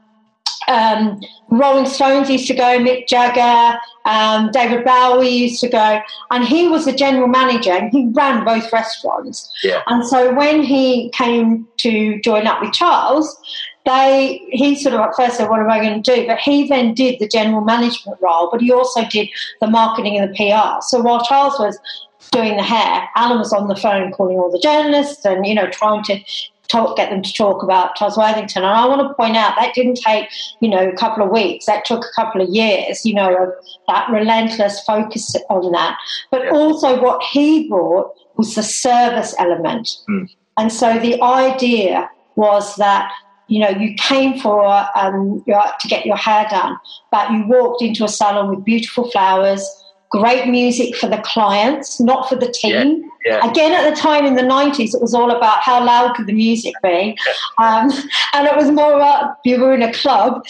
um, 0.67 1.21
Rolling 1.49 1.85
Stones 1.85 2.29
used 2.29 2.47
to 2.47 2.53
go, 2.53 2.79
Mick 2.79 3.07
Jagger, 3.07 3.79
um, 4.05 4.51
David 4.51 4.83
Bowie 4.83 5.29
used 5.29 5.61
to 5.61 5.69
go, 5.69 6.01
and 6.31 6.43
he 6.43 6.67
was 6.67 6.85
the 6.85 6.93
general 6.93 7.27
manager 7.27 7.71
and 7.71 7.91
he 7.91 8.07
ran 8.13 8.43
both 8.43 8.71
restaurants. 8.71 9.51
Yeah. 9.63 9.81
And 9.87 10.05
so 10.05 10.33
when 10.33 10.63
he 10.63 11.09
came 11.11 11.67
to 11.77 12.19
join 12.21 12.47
up 12.47 12.61
with 12.61 12.73
Charles, 12.73 13.37
they 13.85 14.41
he 14.49 14.75
sort 14.75 14.95
of 14.95 15.01
at 15.01 15.15
first 15.15 15.37
said, 15.37 15.49
"What 15.49 15.59
am 15.59 15.69
I 15.69 15.79
going 15.79 16.01
to 16.01 16.15
do?" 16.15 16.25
But 16.25 16.39
he 16.39 16.67
then 16.67 16.93
did 16.93 17.19
the 17.19 17.27
general 17.27 17.61
management 17.61 18.19
role, 18.19 18.49
but 18.51 18.61
he 18.61 18.71
also 18.71 19.05
did 19.05 19.29
the 19.61 19.67
marketing 19.67 20.17
and 20.17 20.29
the 20.29 20.35
PR. 20.35 20.81
So 20.81 21.01
while 21.01 21.23
Charles 21.23 21.59
was 21.59 21.77
doing 22.31 22.57
the 22.57 22.63
hair, 22.63 23.07
Alan 23.15 23.37
was 23.37 23.53
on 23.53 23.67
the 23.67 23.75
phone 23.75 24.11
calling 24.11 24.37
all 24.37 24.51
the 24.51 24.59
journalists 24.59 25.23
and 25.25 25.45
you 25.45 25.53
know 25.53 25.69
trying 25.69 26.03
to 26.05 26.19
talk, 26.67 26.97
get 26.97 27.09
them 27.09 27.21
to 27.21 27.33
talk 27.33 27.63
about 27.63 27.95
Charles 27.95 28.17
Worthington. 28.17 28.63
And 28.63 28.71
I 28.71 28.85
want 28.87 29.01
to 29.01 29.13
point 29.15 29.35
out 29.35 29.55
that 29.57 29.73
didn't 29.73 29.95
take, 29.95 30.29
you 30.59 30.69
know, 30.69 30.87
a 30.87 30.95
couple 30.95 31.23
of 31.23 31.31
weeks. 31.31 31.65
That 31.65 31.85
took 31.85 32.03
a 32.03 32.21
couple 32.21 32.41
of 32.41 32.49
years, 32.49 33.05
you 33.05 33.13
know, 33.13 33.35
of 33.35 33.49
that 33.87 34.09
relentless 34.11 34.81
focus 34.81 35.35
on 35.49 35.71
that. 35.71 35.97
But 36.31 36.49
also 36.49 37.01
what 37.01 37.23
he 37.23 37.69
brought 37.69 38.13
was 38.37 38.55
the 38.55 38.63
service 38.63 39.35
element. 39.39 39.89
Mm. 40.09 40.29
And 40.57 40.71
so 40.71 40.99
the 40.99 41.21
idea 41.21 42.09
was 42.35 42.75
that 42.75 43.11
you 43.47 43.59
know, 43.59 43.69
you 43.69 43.93
came 43.95 44.39
for 44.39 44.65
um, 44.97 45.43
your, 45.45 45.63
to 45.79 45.87
get 45.87 46.05
your 46.05 46.15
hair 46.15 46.47
done, 46.49 46.77
but 47.11 47.31
you 47.31 47.45
walked 47.47 47.81
into 47.81 48.03
a 48.03 48.07
salon 48.07 48.49
with 48.49 48.65
beautiful 48.65 49.09
flowers, 49.11 49.63
great 50.09 50.47
music 50.47 50.95
for 50.95 51.07
the 51.07 51.17
clients, 51.19 51.99
not 51.99 52.29
for 52.29 52.35
the 52.35 52.51
team. 52.51 53.09
Yeah, 53.25 53.37
yeah. 53.37 53.51
Again, 53.51 53.73
at 53.73 53.89
the 53.89 53.95
time 53.99 54.25
in 54.25 54.35
the 54.35 54.43
90s, 54.43 54.93
it 54.93 55.01
was 55.01 55.13
all 55.13 55.31
about 55.31 55.61
how 55.61 55.83
loud 55.83 56.15
could 56.15 56.27
the 56.27 56.33
music 56.33 56.73
be. 56.83 57.17
Um, 57.57 57.91
and 58.33 58.47
it 58.47 58.55
was 58.55 58.69
more 58.71 58.93
about 58.93 59.37
you 59.43 59.59
were 59.59 59.73
in 59.73 59.81
a 59.81 59.93
club 59.93 60.45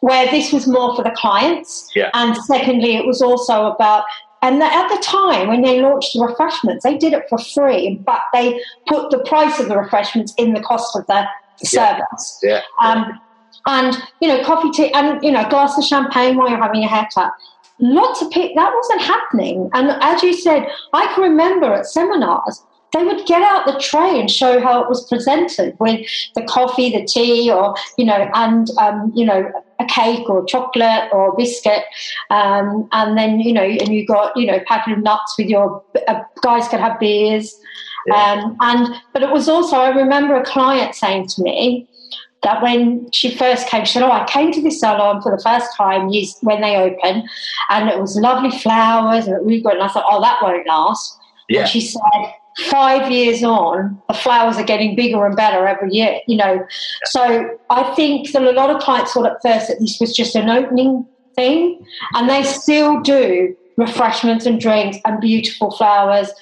where 0.00 0.30
this 0.30 0.52
was 0.52 0.66
more 0.66 0.94
for 0.94 1.02
the 1.02 1.10
clients. 1.16 1.90
Yeah. 1.94 2.10
And 2.14 2.36
secondly, 2.36 2.96
it 2.96 3.06
was 3.06 3.22
also 3.22 3.66
about 3.66 4.04
and 4.42 4.62
at 4.62 4.88
the 4.88 5.02
time 5.02 5.48
when 5.48 5.62
they 5.62 5.80
launched 5.80 6.12
the 6.14 6.24
refreshments, 6.24 6.84
they 6.84 6.96
did 6.96 7.12
it 7.14 7.24
for 7.28 7.38
free, 7.38 7.98
but 8.04 8.20
they 8.32 8.60
put 8.86 9.10
the 9.10 9.18
price 9.20 9.58
of 9.58 9.68
the 9.68 9.76
refreshments 9.76 10.34
in 10.36 10.52
the 10.52 10.60
cost 10.60 10.94
of 10.94 11.06
the 11.06 11.26
service. 11.64 12.38
Yeah. 12.42 12.60
Um, 12.80 13.18
and 13.66 13.96
you 14.20 14.28
know, 14.28 14.44
coffee, 14.44 14.70
tea, 14.70 14.92
and 14.92 15.22
you 15.24 15.32
know, 15.32 15.44
a 15.44 15.50
glass 15.50 15.76
of 15.76 15.84
champagne 15.84 16.36
while 16.36 16.48
you're 16.48 16.62
having 16.62 16.84
a 16.84 16.88
haircut 16.88 17.32
lots 17.78 18.22
of 18.22 18.30
people 18.30 18.54
that 18.56 18.72
wasn't 18.74 19.02
happening. 19.02 19.70
And 19.74 19.90
as 20.00 20.22
you 20.22 20.32
said 20.32 20.68
i 20.92 21.06
can 21.12 21.22
remember 21.22 21.72
at 21.72 21.86
seminars 21.86 22.62
they 22.92 23.04
would 23.04 23.26
get 23.26 23.42
out 23.42 23.66
the 23.66 23.78
tray 23.78 24.18
and 24.18 24.30
show 24.30 24.60
how 24.60 24.82
it 24.82 24.88
was 24.88 25.06
presented 25.08 25.76
with 25.78 26.06
the 26.34 26.42
coffee 26.42 26.90
the 26.90 27.04
tea 27.04 27.50
or 27.50 27.74
you 27.98 28.04
know 28.04 28.30
and 28.34 28.70
um, 28.78 29.12
you 29.14 29.24
know 29.24 29.50
a 29.78 29.84
cake 29.86 30.28
or 30.30 30.44
chocolate 30.46 31.08
or 31.12 31.36
biscuit. 31.36 31.84
Um, 32.30 32.88
and 32.92 33.16
then 33.18 33.40
you 33.40 33.52
know 33.52 33.62
and 33.62 33.88
you 33.88 34.06
got 34.06 34.36
you 34.36 34.46
know 34.46 34.56
a 34.56 34.64
packet 34.64 34.94
of 34.94 35.02
nuts 35.02 35.34
with 35.38 35.48
your 35.48 35.82
uh, 36.08 36.20
guys 36.42 36.68
could 36.68 36.80
have 36.80 36.98
beers. 36.98 37.54
Yeah. 38.06 38.14
um, 38.14 38.56
and 38.60 38.94
but 39.12 39.24
it 39.24 39.30
was 39.32 39.48
also 39.48 39.74
i 39.74 39.88
remember 39.88 40.36
a 40.36 40.44
client 40.44 40.94
saying 40.94 41.26
to 41.26 41.42
me 41.42 41.88
that 42.46 42.62
when 42.62 43.10
she 43.10 43.34
first 43.34 43.66
came, 43.66 43.84
she 43.84 43.94
said, 43.94 44.04
Oh, 44.04 44.10
I 44.10 44.24
came 44.26 44.52
to 44.52 44.62
this 44.62 44.78
salon 44.78 45.20
for 45.20 45.36
the 45.36 45.42
first 45.42 45.76
time 45.76 46.08
when 46.42 46.60
they 46.60 46.76
opened, 46.76 47.28
and 47.70 47.88
it 47.88 47.98
was 47.98 48.16
lovely 48.16 48.56
flowers 48.60 49.26
and 49.26 49.44
really 49.44 49.60
good. 49.60 49.74
And 49.74 49.82
I 49.82 49.88
thought, 49.88 50.04
Oh, 50.08 50.20
that 50.22 50.40
won't 50.40 50.66
last. 50.66 51.18
Yeah. 51.48 51.62
And 51.62 51.68
she 51.68 51.80
said, 51.80 52.34
Five 52.70 53.10
years 53.10 53.42
on, 53.42 54.00
the 54.06 54.14
flowers 54.14 54.56
are 54.58 54.64
getting 54.64 54.94
bigger 54.94 55.26
and 55.26 55.36
better 55.36 55.66
every 55.66 55.90
year, 55.92 56.20
you 56.28 56.36
know. 56.36 56.64
So 57.06 57.58
I 57.68 57.94
think 57.96 58.30
that 58.30 58.42
a 58.42 58.52
lot 58.52 58.70
of 58.70 58.80
clients 58.80 59.12
thought 59.12 59.26
at 59.26 59.42
first 59.42 59.66
that 59.68 59.80
this 59.80 59.98
was 60.00 60.16
just 60.16 60.36
an 60.36 60.48
opening 60.48 61.04
thing, 61.34 61.84
and 62.14 62.30
they 62.30 62.44
still 62.44 63.00
do 63.00 63.56
refreshments 63.76 64.46
and 64.46 64.60
drinks 64.60 64.98
and 65.04 65.20
beautiful 65.20 65.72
flowers, 65.72 66.32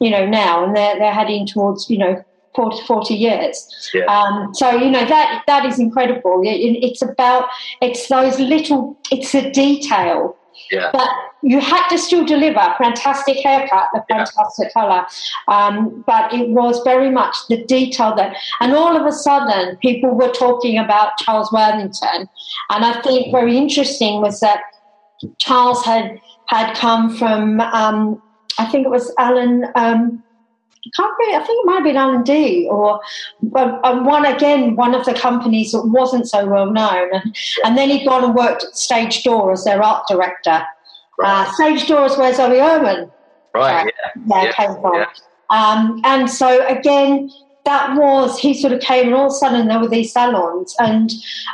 you 0.00 0.10
know, 0.10 0.24
now, 0.24 0.64
and 0.64 0.76
they're, 0.76 0.98
they're 0.98 1.12
heading 1.12 1.46
towards, 1.46 1.90
you 1.90 1.98
know, 1.98 2.24
40, 2.58 2.86
40 2.86 3.14
years. 3.14 3.90
Yeah. 3.94 4.04
Um, 4.06 4.52
so, 4.52 4.70
you 4.70 4.90
know, 4.90 5.06
that 5.06 5.44
that 5.46 5.64
is 5.64 5.78
incredible. 5.78 6.42
It, 6.42 6.56
it's 6.82 7.02
about, 7.02 7.48
it's 7.80 8.08
those 8.08 8.40
little, 8.40 8.98
it's 9.12 9.32
a 9.32 9.48
detail. 9.52 10.36
Yeah. 10.72 10.90
But 10.92 11.08
you 11.44 11.60
had 11.60 11.88
to 11.90 11.98
still 11.98 12.24
deliver 12.24 12.74
fantastic 12.78 13.36
haircut, 13.44 13.86
the 13.92 14.02
fantastic 14.08 14.72
yeah. 14.74 14.80
colour. 14.80 15.06
Um, 15.46 16.02
but 16.04 16.34
it 16.34 16.48
was 16.48 16.82
very 16.82 17.10
much 17.10 17.36
the 17.48 17.64
detail 17.64 18.16
that, 18.16 18.36
and 18.58 18.72
all 18.72 18.96
of 18.96 19.06
a 19.06 19.12
sudden, 19.12 19.76
people 19.76 20.10
were 20.16 20.32
talking 20.32 20.78
about 20.78 21.16
Charles 21.18 21.52
Worthington. 21.52 22.28
And 22.70 22.84
I 22.84 23.00
think 23.02 23.30
very 23.30 23.56
interesting 23.56 24.20
was 24.20 24.40
that 24.40 24.62
Charles 25.38 25.84
had 25.84 26.20
had 26.46 26.74
come 26.74 27.14
from, 27.16 27.60
um, 27.60 28.20
I 28.58 28.64
think 28.64 28.84
it 28.84 28.90
was 28.90 29.14
Alan. 29.16 29.66
Um, 29.76 30.24
can't 30.94 31.12
really, 31.18 31.36
I 31.36 31.46
think 31.46 31.64
it 31.64 31.66
might 31.66 31.74
have 31.76 31.84
been 31.84 31.96
Alan 31.96 32.22
D 32.22 32.68
or 32.70 33.00
um, 33.56 34.04
one 34.04 34.26
again, 34.26 34.76
one 34.76 34.94
of 34.94 35.04
the 35.04 35.14
companies 35.14 35.72
that 35.72 35.82
wasn't 35.86 36.28
so 36.28 36.46
well 36.46 36.70
known. 36.70 37.12
And, 37.12 37.36
and 37.64 37.78
then 37.78 37.90
he'd 37.90 38.06
gone 38.06 38.24
and 38.24 38.34
worked 38.34 38.64
at 38.64 38.76
Stage 38.76 39.24
Door 39.24 39.52
as 39.52 39.64
their 39.64 39.82
art 39.82 40.06
director. 40.08 40.62
Right. 41.18 41.46
Uh, 41.46 41.52
Stage 41.52 41.88
Door 41.88 42.06
is 42.06 42.16
where 42.16 42.34
Zoe 42.34 42.60
Irwin 42.60 43.10
right, 43.54 43.86
uh, 43.86 43.90
yeah. 44.26 44.42
yeah, 44.44 44.52
came 44.52 44.80
from. 44.80 44.94
Yeah. 44.94 45.06
Um, 45.50 46.00
and 46.04 46.30
so 46.30 46.66
again, 46.66 47.30
that 47.68 47.98
was 47.98 48.38
he 48.38 48.54
sort 48.54 48.72
of 48.72 48.80
came 48.80 49.08
and 49.08 49.14
all 49.14 49.26
of 49.26 49.32
a 49.32 49.34
sudden 49.34 49.68
there 49.68 49.78
were 49.78 49.88
these 49.88 50.10
salons 50.10 50.74
and 50.78 51.12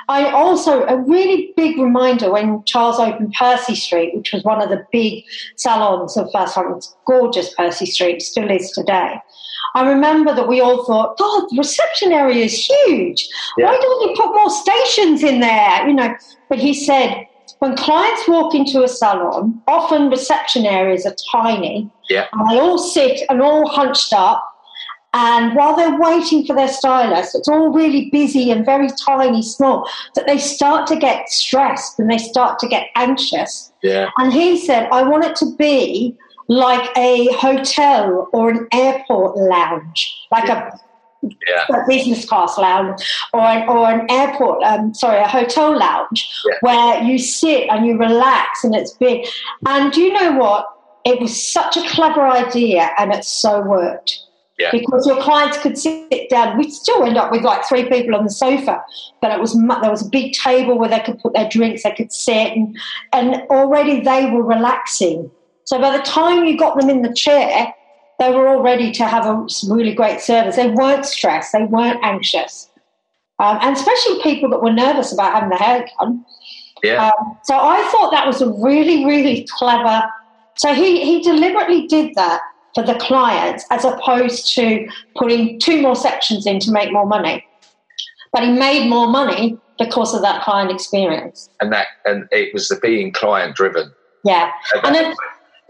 i 0.08 0.30
also 0.30 0.84
a 0.84 0.96
really 0.96 1.52
big 1.56 1.76
reminder 1.76 2.30
when 2.30 2.62
charles 2.64 3.00
opened 3.00 3.34
percy 3.36 3.74
street 3.74 4.14
which 4.14 4.32
was 4.32 4.44
one 4.44 4.62
of 4.62 4.68
the 4.68 4.86
big 4.92 5.24
salons 5.56 6.16
of 6.16 6.30
first 6.32 6.54
time 6.54 6.78
gorgeous 7.04 7.52
percy 7.54 7.84
street 7.84 8.22
still 8.22 8.50
is 8.50 8.70
today 8.70 9.20
I 9.76 9.88
remember 9.88 10.32
that 10.32 10.46
we 10.46 10.60
all 10.60 10.84
thought, 10.84 11.18
God, 11.18 11.46
the 11.50 11.58
reception 11.58 12.12
area 12.12 12.44
is 12.44 12.64
huge. 12.64 13.28
Yeah. 13.58 13.66
Why 13.66 13.76
don't 13.76 14.08
you 14.08 14.14
put 14.16 14.32
more 14.32 14.50
stations 14.50 15.24
in 15.24 15.40
there? 15.40 15.88
You 15.88 15.94
know, 15.94 16.14
but 16.48 16.60
he 16.60 16.72
said 16.72 17.26
when 17.58 17.76
clients 17.76 18.28
walk 18.28 18.54
into 18.54 18.84
a 18.84 18.88
salon, 18.88 19.60
often 19.66 20.10
reception 20.10 20.64
areas 20.64 21.04
are 21.06 21.16
tiny. 21.32 21.90
Yeah. 22.08 22.26
And 22.32 22.50
they 22.50 22.60
all 22.60 22.78
sit 22.78 23.22
and 23.28 23.42
all 23.42 23.68
hunched 23.68 24.12
up 24.12 24.53
and 25.14 25.54
while 25.54 25.76
they're 25.76 25.96
waiting 25.96 26.44
for 26.44 26.56
their 26.56 26.68
stylist, 26.68 27.36
it's 27.36 27.48
all 27.48 27.70
really 27.70 28.10
busy 28.10 28.50
and 28.50 28.66
very 28.66 28.88
tiny, 29.06 29.42
small, 29.42 29.88
that 30.16 30.26
they 30.26 30.38
start 30.38 30.88
to 30.88 30.96
get 30.96 31.30
stressed 31.30 32.00
and 32.00 32.10
they 32.10 32.18
start 32.18 32.58
to 32.58 32.68
get 32.68 32.88
anxious. 32.96 33.72
Yeah. 33.82 34.10
And 34.18 34.32
he 34.32 34.58
said, 34.58 34.88
I 34.90 35.04
want 35.04 35.24
it 35.24 35.36
to 35.36 35.54
be 35.54 36.16
like 36.48 36.90
a 36.96 37.32
hotel 37.34 38.28
or 38.32 38.50
an 38.50 38.66
airport 38.72 39.36
lounge, 39.36 40.12
like 40.32 40.48
yeah. 40.48 40.68
a 40.68 40.78
yeah. 41.46 41.82
a 41.82 41.86
business 41.86 42.26
class 42.26 42.58
lounge 42.58 43.00
or 43.32 43.40
an, 43.40 43.68
or 43.68 43.90
an 43.90 44.10
airport, 44.10 44.62
um, 44.64 44.92
sorry, 44.92 45.18
a 45.18 45.28
hotel 45.28 45.78
lounge 45.78 46.28
yeah. 46.44 46.56
where 46.60 47.02
you 47.02 47.18
sit 47.18 47.68
and 47.70 47.86
you 47.86 47.96
relax 47.96 48.64
and 48.64 48.74
it's 48.74 48.92
big. 48.92 49.26
And 49.64 49.92
do 49.92 50.00
you 50.00 50.12
know 50.12 50.32
what? 50.32 50.66
It 51.04 51.20
was 51.20 51.52
such 51.52 51.76
a 51.76 51.88
clever 51.88 52.26
idea 52.26 52.90
and 52.98 53.12
it 53.12 53.24
so 53.24 53.62
worked. 53.62 54.18
Yeah. 54.58 54.70
Because 54.70 55.04
your 55.04 55.20
clients 55.20 55.58
could 55.58 55.76
sit 55.76 56.30
down. 56.30 56.56
We'd 56.56 56.70
still 56.70 57.02
end 57.02 57.16
up 57.16 57.32
with 57.32 57.42
like 57.42 57.66
three 57.68 57.88
people 57.88 58.14
on 58.14 58.22
the 58.22 58.30
sofa, 58.30 58.84
but 59.20 59.32
it 59.32 59.40
was 59.40 59.52
there 59.54 59.90
was 59.90 60.06
a 60.06 60.08
big 60.08 60.32
table 60.32 60.78
where 60.78 60.88
they 60.88 61.00
could 61.00 61.18
put 61.18 61.34
their 61.34 61.48
drinks, 61.48 61.82
they 61.82 61.90
could 61.90 62.12
sit, 62.12 62.52
and, 62.52 62.76
and 63.12 63.42
already 63.50 64.00
they 64.00 64.30
were 64.30 64.44
relaxing. 64.44 65.28
So 65.64 65.80
by 65.80 65.96
the 65.96 66.02
time 66.04 66.44
you 66.44 66.56
got 66.56 66.78
them 66.78 66.88
in 66.88 67.02
the 67.02 67.12
chair, 67.12 67.74
they 68.20 68.30
were 68.30 68.46
all 68.46 68.62
ready 68.62 68.92
to 68.92 69.04
have 69.06 69.26
a 69.26 69.44
really 69.68 69.92
great 69.92 70.20
service. 70.20 70.54
They 70.54 70.70
weren't 70.70 71.04
stressed, 71.04 71.52
they 71.52 71.64
weren't 71.64 71.98
anxious, 72.04 72.70
um, 73.40 73.58
and 73.60 73.76
especially 73.76 74.22
people 74.22 74.50
that 74.50 74.62
were 74.62 74.72
nervous 74.72 75.12
about 75.12 75.34
having 75.34 75.48
their 75.48 75.58
hair 75.58 75.88
done. 75.98 76.24
Yeah. 76.84 77.06
Um, 77.06 77.38
so 77.42 77.56
I 77.56 77.82
thought 77.90 78.12
that 78.12 78.24
was 78.24 78.40
a 78.40 78.52
really, 78.52 79.04
really 79.04 79.48
clever. 79.58 80.04
So 80.56 80.74
he 80.74 81.04
he 81.04 81.22
deliberately 81.22 81.88
did 81.88 82.14
that 82.14 82.40
for 82.74 82.82
the 82.82 82.94
clients 82.94 83.64
as 83.70 83.84
opposed 83.84 84.54
to 84.54 84.88
putting 85.16 85.58
two 85.60 85.80
more 85.80 85.96
sections 85.96 86.46
in 86.46 86.58
to 86.60 86.72
make 86.72 86.92
more 86.92 87.06
money. 87.06 87.44
But 88.32 88.42
he 88.42 88.50
made 88.50 88.88
more 88.88 89.06
money 89.06 89.58
because 89.78 90.14
of 90.14 90.22
that 90.22 90.42
client 90.42 90.70
experience. 90.70 91.48
And 91.60 91.72
that 91.72 91.86
and 92.04 92.26
it 92.32 92.52
was 92.52 92.68
the 92.68 92.76
being 92.76 93.12
client 93.12 93.54
driven. 93.54 93.92
Yeah. 94.24 94.50
And, 94.82 94.94
then, 94.94 95.14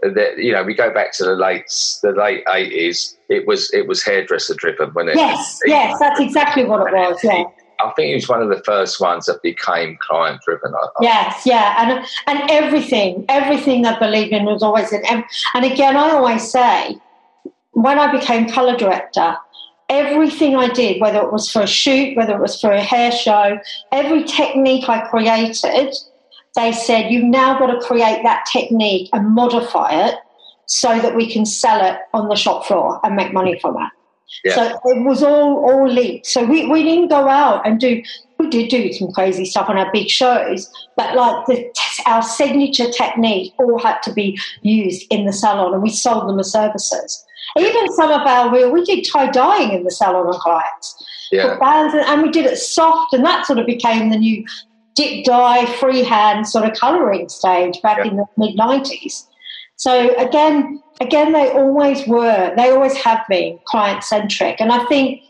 the, 0.01 0.33
you 0.37 0.51
know, 0.51 0.63
we 0.63 0.73
go 0.73 0.93
back 0.93 1.11
to 1.13 1.25
the 1.25 1.35
late 1.35 1.69
the 2.01 2.11
late 2.11 2.43
eighties. 2.49 3.17
It 3.29 3.47
was 3.47 3.71
it 3.73 3.87
was 3.87 4.03
hairdresser 4.03 4.55
driven 4.55 4.89
when 4.91 5.09
it. 5.09 5.15
Yes, 5.15 5.59
yes, 5.65 5.99
that's 5.99 6.19
exactly 6.19 6.63
what 6.63 6.87
it 6.87 6.93
was. 6.93 7.19
Yeah. 7.23 7.43
I 7.79 7.91
think 7.95 8.11
it 8.11 8.15
was 8.15 8.29
one 8.29 8.41
of 8.41 8.49
the 8.49 8.61
first 8.63 8.99
ones 8.99 9.25
that 9.25 9.41
became 9.41 9.97
client 10.01 10.41
driven. 10.45 10.73
Yes, 11.01 11.43
yeah, 11.45 11.75
and 11.77 12.05
and 12.27 12.49
everything, 12.49 13.25
everything 13.29 13.85
I 13.85 13.97
believed 13.99 14.31
in 14.31 14.45
was 14.45 14.63
always 14.63 14.91
in. 14.91 15.03
And 15.05 15.65
again, 15.65 15.97
I 15.97 16.11
always 16.11 16.49
say, 16.49 16.97
when 17.71 17.99
I 17.99 18.11
became 18.11 18.49
color 18.49 18.77
director, 18.77 19.37
everything 19.89 20.55
I 20.55 20.69
did, 20.69 21.01
whether 21.01 21.19
it 21.21 21.31
was 21.31 21.51
for 21.51 21.61
a 21.61 21.67
shoot, 21.67 22.15
whether 22.15 22.35
it 22.35 22.41
was 22.41 22.59
for 22.59 22.71
a 22.71 22.81
hair 22.81 23.11
show, 23.11 23.59
every 23.91 24.23
technique 24.23 24.87
I 24.89 25.07
created, 25.07 25.93
they 26.55 26.71
said 26.71 27.11
you've 27.11 27.25
now 27.25 27.59
got 27.59 27.67
to 27.67 27.85
create 27.85 28.23
that 28.23 28.45
technique 28.51 29.09
and 29.13 29.35
modify 29.35 30.07
it 30.07 30.15
so 30.67 30.99
that 30.99 31.15
we 31.15 31.31
can 31.31 31.45
sell 31.45 31.85
it 31.85 31.99
on 32.13 32.29
the 32.29 32.35
shop 32.35 32.65
floor 32.65 32.99
and 33.03 33.15
make 33.15 33.33
money 33.33 33.59
from 33.59 33.75
it. 33.77 33.89
Yeah. 34.43 34.55
So 34.55 34.79
it 34.85 35.05
was 35.05 35.23
all 35.23 35.63
all 35.65 35.87
linked. 35.87 36.25
So 36.25 36.43
we, 36.43 36.67
we 36.67 36.83
didn't 36.83 37.09
go 37.09 37.27
out 37.27 37.65
and 37.65 37.79
do 37.79 38.01
we 38.37 38.45
we 38.45 38.49
did 38.49 38.69
do 38.69 38.93
some 38.93 39.11
crazy 39.11 39.45
stuff 39.45 39.69
on 39.69 39.77
our 39.77 39.91
big 39.91 40.09
shows, 40.09 40.71
but 40.95 41.15
like 41.15 41.45
the, 41.47 41.71
our 42.05 42.21
signature 42.21 42.89
technique 42.91 43.53
all 43.57 43.79
had 43.79 43.99
to 44.03 44.13
be 44.13 44.39
used 44.61 45.05
in 45.09 45.25
the 45.25 45.33
salon, 45.33 45.73
and 45.73 45.83
we 45.83 45.89
sold 45.89 46.27
them 46.27 46.39
as 46.39 46.51
services. 46.51 47.25
Even 47.57 47.91
some 47.93 48.11
of 48.11 48.21
our 48.21 48.51
real, 48.51 48.71
we 48.71 48.83
did 48.83 49.07
tie 49.09 49.29
dyeing 49.29 49.71
in 49.71 49.83
the 49.83 49.91
salon 49.91 50.27
on 50.27 50.39
clients. 50.39 51.03
Yeah. 51.31 51.57
Bands, 51.59 51.95
and 51.95 52.21
we 52.21 52.29
did 52.29 52.45
it 52.45 52.57
soft, 52.57 53.13
and 53.13 53.25
that 53.25 53.45
sort 53.45 53.59
of 53.59 53.65
became 53.65 54.09
the 54.09 54.17
new 54.17 54.45
dip 54.95 55.25
dye 55.25 55.65
freehand 55.77 56.47
sort 56.47 56.65
of 56.65 56.77
colouring 56.77 57.29
stage 57.29 57.81
back 57.81 57.97
yeah. 57.99 58.11
in 58.11 58.17
the 58.17 58.25
mid 58.37 58.55
nineties. 58.55 59.27
So 59.77 60.15
again, 60.17 60.81
again, 61.01 61.31
they 61.31 61.49
always 61.51 62.05
were, 62.07 62.53
they 62.55 62.71
always 62.71 62.95
have 62.97 63.21
been 63.29 63.59
client 63.65 64.03
centric, 64.03 64.59
and 64.59 64.71
I 64.71 64.85
think, 64.85 65.21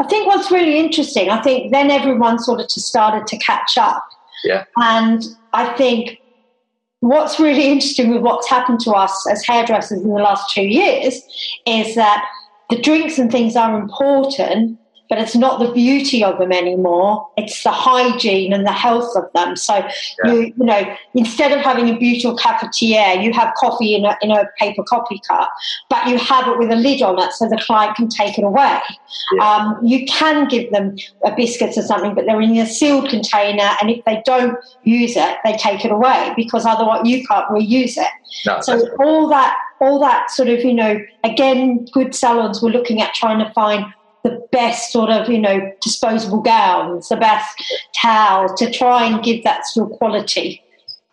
I 0.00 0.04
think 0.04 0.26
what's 0.26 0.50
really 0.50 0.78
interesting, 0.78 1.30
I 1.30 1.42
think 1.42 1.72
then 1.72 1.90
everyone 1.90 2.38
sort 2.38 2.60
of 2.60 2.70
started 2.70 3.26
to 3.26 3.36
catch 3.38 3.76
up, 3.78 4.06
yeah, 4.44 4.64
and 4.76 5.22
I 5.52 5.72
think 5.76 6.20
what's 7.00 7.38
really 7.38 7.66
interesting 7.66 8.10
with 8.12 8.22
what's 8.22 8.48
happened 8.48 8.80
to 8.80 8.92
us 8.92 9.26
as 9.30 9.44
hairdressers 9.44 10.02
in 10.02 10.08
the 10.08 10.22
last 10.22 10.54
two 10.54 10.62
years 10.62 11.22
is 11.66 11.94
that 11.96 12.24
the 12.70 12.80
drinks 12.80 13.18
and 13.18 13.30
things 13.30 13.56
are 13.56 13.78
important, 13.78 14.78
but 15.08 15.18
it's 15.18 15.36
not 15.36 15.60
the 15.60 15.70
beauty 15.72 16.24
of 16.24 16.38
them 16.38 16.52
anymore. 16.52 17.28
It's 17.36 17.62
the 17.62 17.70
hygiene 17.70 18.52
and 18.52 18.66
the 18.66 18.72
health 18.72 19.14
of 19.16 19.30
them. 19.34 19.56
So 19.56 19.74
yeah. 19.76 19.90
you 20.24 20.40
you 20.56 20.64
know 20.64 20.96
instead 21.14 21.52
of 21.52 21.60
having 21.60 21.88
a 21.88 21.98
beautiful 21.98 22.36
cafetiere, 22.36 23.22
you 23.22 23.32
have 23.32 23.52
coffee 23.54 23.94
in 23.94 24.04
a 24.04 24.16
in 24.22 24.30
a 24.30 24.48
paper 24.58 24.82
coffee 24.82 25.20
cup, 25.26 25.50
but 25.90 26.06
you 26.08 26.18
have 26.18 26.48
it 26.48 26.58
with 26.58 26.70
a 26.70 26.76
lid 26.76 27.02
on 27.02 27.18
it 27.18 27.32
so 27.32 27.48
the 27.48 27.58
client 27.58 27.96
can 27.96 28.08
take 28.08 28.38
it 28.38 28.44
away. 28.44 28.80
Yeah. 29.32 29.48
Um, 29.48 29.84
you 29.84 30.06
can 30.06 30.48
give 30.48 30.72
them 30.72 30.96
a 31.24 31.34
biscuits 31.34 31.76
or 31.76 31.82
something, 31.82 32.14
but 32.14 32.24
they're 32.26 32.40
in 32.40 32.56
a 32.56 32.66
sealed 32.66 33.08
container, 33.08 33.70
and 33.80 33.90
if 33.90 34.04
they 34.04 34.22
don't 34.24 34.58
use 34.84 35.16
it, 35.16 35.38
they 35.44 35.56
take 35.56 35.84
it 35.84 35.92
away 35.92 36.32
because 36.36 36.64
otherwise 36.64 37.02
you 37.04 37.26
can't 37.26 37.46
reuse 37.48 37.96
it. 37.96 38.08
No, 38.46 38.60
so 38.60 38.88
all 39.00 39.28
that 39.28 39.56
all 39.80 39.98
that 40.00 40.30
sort 40.30 40.48
of 40.48 40.64
you 40.64 40.74
know 40.74 40.98
again, 41.24 41.84
good 41.92 42.14
salons 42.14 42.62
were 42.62 42.70
looking 42.70 43.02
at 43.02 43.14
trying 43.14 43.38
to 43.38 43.52
find 43.52 43.84
the 44.24 44.46
best 44.50 44.90
sort 44.90 45.10
of, 45.10 45.28
you 45.28 45.38
know, 45.38 45.70
disposable 45.80 46.40
gowns, 46.40 47.08
the 47.10 47.16
best 47.16 47.62
towels 48.00 48.58
to 48.58 48.70
try 48.70 49.04
and 49.04 49.22
give 49.22 49.44
that 49.44 49.66
sort 49.66 49.92
of 49.92 49.98
quality. 49.98 50.62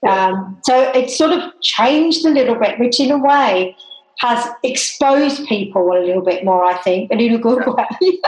Um, 0.08 0.60
so 0.64 0.92
it's 0.96 1.16
sort 1.18 1.32
of 1.32 1.52
changed 1.62 2.26
a 2.26 2.30
little 2.30 2.56
bit, 2.56 2.80
which 2.80 3.00
in 3.00 3.12
a 3.12 3.20
way 3.20 3.76
has 4.20 4.48
exposed 4.64 5.46
people 5.48 5.92
a 5.92 6.00
little 6.00 6.24
bit 6.24 6.46
more, 6.46 6.64
I 6.64 6.78
think, 6.78 7.12
and 7.12 7.20
in 7.20 7.34
a 7.34 7.38
good 7.38 7.66
way. 7.66 7.86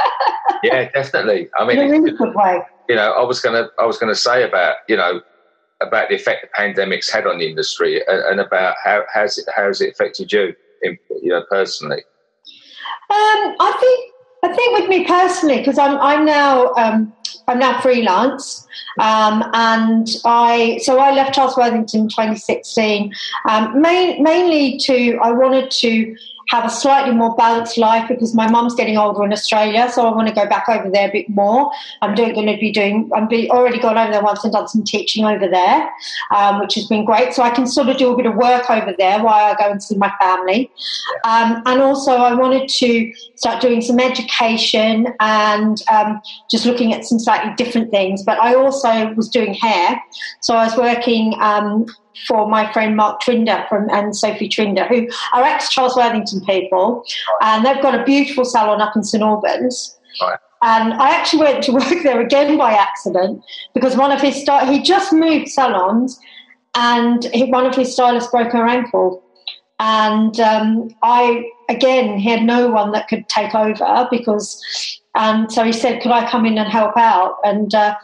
yeah, 0.64 0.90
definitely. 0.92 1.50
I 1.58 1.66
mean, 1.66 1.80
in 1.80 1.88
a 1.88 1.90
really 1.90 2.12
good 2.12 2.36
way. 2.36 2.62
You 2.90 2.96
know, 2.96 3.14
I 3.14 3.24
was 3.24 3.40
gonna, 3.40 3.70
I 3.80 3.86
was 3.86 3.98
gonna 3.98 4.16
say 4.16 4.44
about, 4.44 4.78
you 4.88 4.98
know, 4.98 5.22
about 5.82 6.10
the 6.10 6.16
effect 6.16 6.42
the 6.42 6.48
pandemic's 6.56 7.10
had 7.10 7.26
on 7.26 7.40
the 7.40 7.48
industry, 7.48 8.02
and, 8.08 8.20
and 8.24 8.40
about 8.40 8.76
how 8.84 9.04
has 9.14 9.38
it, 9.38 9.46
how 9.56 9.68
has 9.68 9.82
it 9.82 9.92
affected 9.92 10.32
you, 10.32 10.54
in, 10.82 10.98
you 11.22 11.30
know, 11.30 11.44
personally. 11.50 12.04
Um, 13.10 13.56
I 13.60 13.78
think 13.80 14.13
I 14.44 14.54
think 14.54 14.78
with 14.78 14.90
me 14.90 15.06
personally, 15.06 15.58
because 15.58 15.78
I'm 15.78 15.98
I'm 16.00 16.26
now 16.26 16.74
um, 16.74 17.14
I'm 17.48 17.60
now 17.60 17.80
freelance, 17.80 18.68
um, 19.00 19.50
and 19.54 20.08
I 20.26 20.80
so 20.84 21.00
I 21.00 21.12
left 21.14 21.34
Charles 21.34 21.56
Worthington 21.56 22.02
in 22.02 22.10
2016, 22.10 23.14
um, 23.50 23.82
main, 23.82 24.22
mainly 24.22 24.78
to 24.80 25.18
I 25.24 25.32
wanted 25.32 25.72
to 25.72 26.16
have 26.50 26.66
a 26.66 26.70
slightly 26.70 27.14
more 27.14 27.36
balanced 27.36 27.78
life 27.78 28.08
because 28.08 28.34
my 28.36 28.50
mum's 28.50 28.76
getting 28.76 28.98
older 28.98 29.24
in 29.24 29.32
Australia, 29.32 29.90
so 29.92 30.06
I 30.06 30.16
want 30.16 30.28
to 30.28 30.34
go 30.34 30.48
back 30.48 30.68
over 30.70 30.90
there 30.90 31.10
a 31.10 31.12
bit 31.12 31.30
more. 31.30 31.72
I'm 32.02 32.16
doing, 32.16 32.34
going 32.34 32.48
to 32.48 32.58
be 32.58 32.72
doing, 32.72 33.10
I'm 33.14 33.28
be, 33.28 33.50
already 33.50 33.80
gone 33.80 33.98
over 33.98 34.12
there 34.12 34.22
once 34.22 34.44
and 34.44 34.54
done 34.54 34.68
some 34.68 34.84
teaching 34.84 35.26
over 35.26 35.48
there, 35.48 35.90
um, 36.36 36.60
which 36.60 36.76
has 36.76 36.88
been 36.88 37.06
great. 37.06 37.34
So 37.34 37.44
I 37.44 37.50
can 37.50 37.66
sort 37.68 37.90
of 37.90 37.98
do 37.98 38.12
a 38.12 38.18
bit 38.18 38.26
of 38.26 38.36
work 38.36 38.70
over 38.70 38.94
there 38.98 39.24
while 39.24 39.54
I 39.54 39.56
go 39.56 39.72
and 39.72 39.82
see 39.82 39.98
my 39.98 40.12
family. 40.20 40.72
Um, 41.24 41.64
and 41.66 41.82
also, 41.82 42.12
I 42.12 42.34
wanted 42.34 42.70
to 42.70 43.14
start 43.36 43.62
doing 43.62 43.82
some 43.82 44.00
education 44.00 45.08
and 45.20 45.82
um, 45.92 46.22
just 46.50 46.66
looking 46.66 46.94
at 46.94 47.06
some 47.06 47.20
slightly 47.20 47.54
different 47.56 47.92
things. 47.92 48.24
But 48.24 48.40
I 48.40 48.56
also 48.56 49.14
was 49.14 49.30
doing 49.30 49.54
hair, 49.54 50.02
so 50.42 50.56
I 50.56 50.66
was 50.66 50.78
working 50.78 51.36
um, 51.40 51.86
for 52.28 52.48
my 52.48 52.72
friend 52.72 52.96
Mark 52.96 53.20
Trinder 53.22 53.66
from 53.70 53.90
and 53.90 54.16
Sophie 54.16 54.50
Trinder, 54.50 54.86
who 54.86 55.08
are 55.34 55.44
ex 55.44 55.70
Charles 55.70 55.96
Worthington 55.96 56.42
people, 56.46 57.06
right. 57.42 57.56
and 57.56 57.66
they've 57.66 57.82
got 57.82 58.00
a 58.00 58.04
beautiful 58.04 58.46
salon 58.46 58.82
up 58.82 58.96
in 58.96 59.04
St 59.04 59.24
Albans. 59.24 59.98
Right. 60.22 60.40
And 60.62 60.94
I 60.94 61.10
actually 61.10 61.44
went 61.44 61.64
to 61.66 61.72
work 61.74 62.04
there 62.04 62.22
again 62.22 62.58
by 62.58 62.74
accident 62.74 63.44
because 63.74 63.98
one 63.98 64.12
of 64.12 64.22
his 64.22 64.36
he 64.36 64.82
just 64.82 65.12
moved 65.12 65.50
salons, 65.50 66.20
and 66.76 67.26
he, 67.34 67.46
one 67.46 67.66
of 67.66 67.76
his 67.76 67.94
stylists 67.94 68.32
broke 68.32 68.52
her 68.54 68.68
ankle, 68.68 69.24
and 69.80 70.40
um, 70.40 70.90
I 71.02 71.50
again 71.70 72.18
he 72.18 72.30
had 72.30 72.44
no 72.44 72.70
one 72.70 72.92
that 72.94 73.08
could 73.08 73.28
take 73.28 73.54
over 73.54 74.08
because, 74.10 74.62
and 75.16 75.46
um, 75.46 75.50
so 75.50 75.64
he 75.64 75.74
said, 75.74 76.02
"Could 76.02 76.12
I 76.12 76.30
come 76.30 76.46
in 76.46 76.58
and 76.58 76.70
help 76.70 76.96
out?" 76.96 77.38
and 77.44 77.74
uh, 77.74 77.96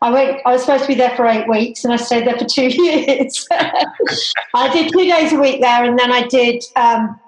I 0.00 0.10
went. 0.10 0.40
I 0.46 0.52
was 0.52 0.62
supposed 0.62 0.84
to 0.84 0.88
be 0.88 0.94
there 0.94 1.14
for 1.16 1.26
eight 1.26 1.48
weeks, 1.48 1.84
and 1.84 1.92
I 1.92 1.96
stayed 1.96 2.26
there 2.26 2.38
for 2.38 2.44
two 2.44 2.68
years. 2.68 3.46
I 4.54 4.72
did 4.72 4.92
two 4.92 5.04
days 5.04 5.32
a 5.32 5.38
week 5.38 5.60
there, 5.60 5.84
and 5.84 5.98
then 5.98 6.12
I 6.12 6.26
did 6.26 6.62
um, 6.76 7.18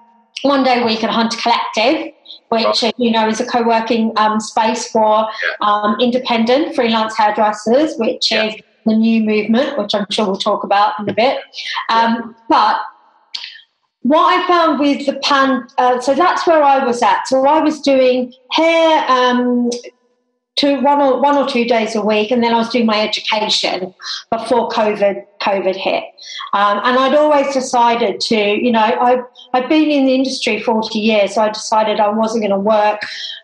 one 0.43 0.63
day 0.63 0.81
a 0.81 0.85
week 0.85 1.03
at 1.03 1.09
Hunter 1.09 1.37
Collective, 1.37 2.13
which 2.49 2.83
oh. 2.83 2.91
you 2.97 3.11
know 3.11 3.27
is 3.27 3.39
a 3.39 3.45
co-working 3.45 4.13
um, 4.17 4.39
space 4.39 4.89
for 4.89 5.27
um, 5.61 5.99
independent 5.99 6.75
freelance 6.75 7.15
hairdressers, 7.17 7.95
which 7.97 8.31
yeah. 8.31 8.45
is 8.45 8.55
the 8.85 8.95
new 8.95 9.23
movement, 9.23 9.77
which 9.77 9.93
I'm 9.93 10.05
sure 10.09 10.25
we'll 10.25 10.37
talk 10.37 10.63
about 10.63 10.99
in 10.99 11.09
a 11.09 11.13
bit. 11.13 11.39
Um, 11.89 12.35
but 12.49 12.79
what 14.01 14.21
I 14.21 14.47
found 14.47 14.79
with 14.79 15.05
the 15.05 15.13
pan, 15.19 15.67
uh, 15.77 15.99
so 15.99 16.15
that's 16.15 16.47
where 16.47 16.63
I 16.63 16.83
was 16.83 17.03
at. 17.03 17.27
So 17.27 17.45
I 17.45 17.61
was 17.61 17.81
doing 17.81 18.33
hair 18.51 19.05
um, 19.09 19.69
two 20.61 20.79
one 20.81 21.01
or 21.01 21.19
one 21.21 21.35
or 21.35 21.47
two 21.47 21.65
days 21.65 21.95
a 21.95 22.01
week, 22.01 22.29
and 22.31 22.43
then 22.43 22.53
I 22.53 22.57
was 22.57 22.69
doing 22.69 22.85
my 22.85 23.01
education 23.01 23.93
before 24.31 24.69
COVID 24.69 25.25
COVID 25.41 25.75
hit. 25.75 26.03
Um, 26.53 26.79
and 26.83 26.97
I'd 26.99 27.15
always 27.15 27.51
decided 27.53 28.19
to, 28.21 28.35
you 28.35 28.71
know, 28.71 28.79
I 28.79 29.21
I'd 29.53 29.67
been 29.67 29.89
in 29.89 30.05
the 30.05 30.15
industry 30.15 30.61
forty 30.61 30.99
years, 30.99 31.35
so 31.35 31.41
I 31.41 31.49
decided 31.49 31.99
I 31.99 32.09
wasn't 32.09 32.43
going 32.43 32.51
to 32.51 32.59
work 32.59 33.01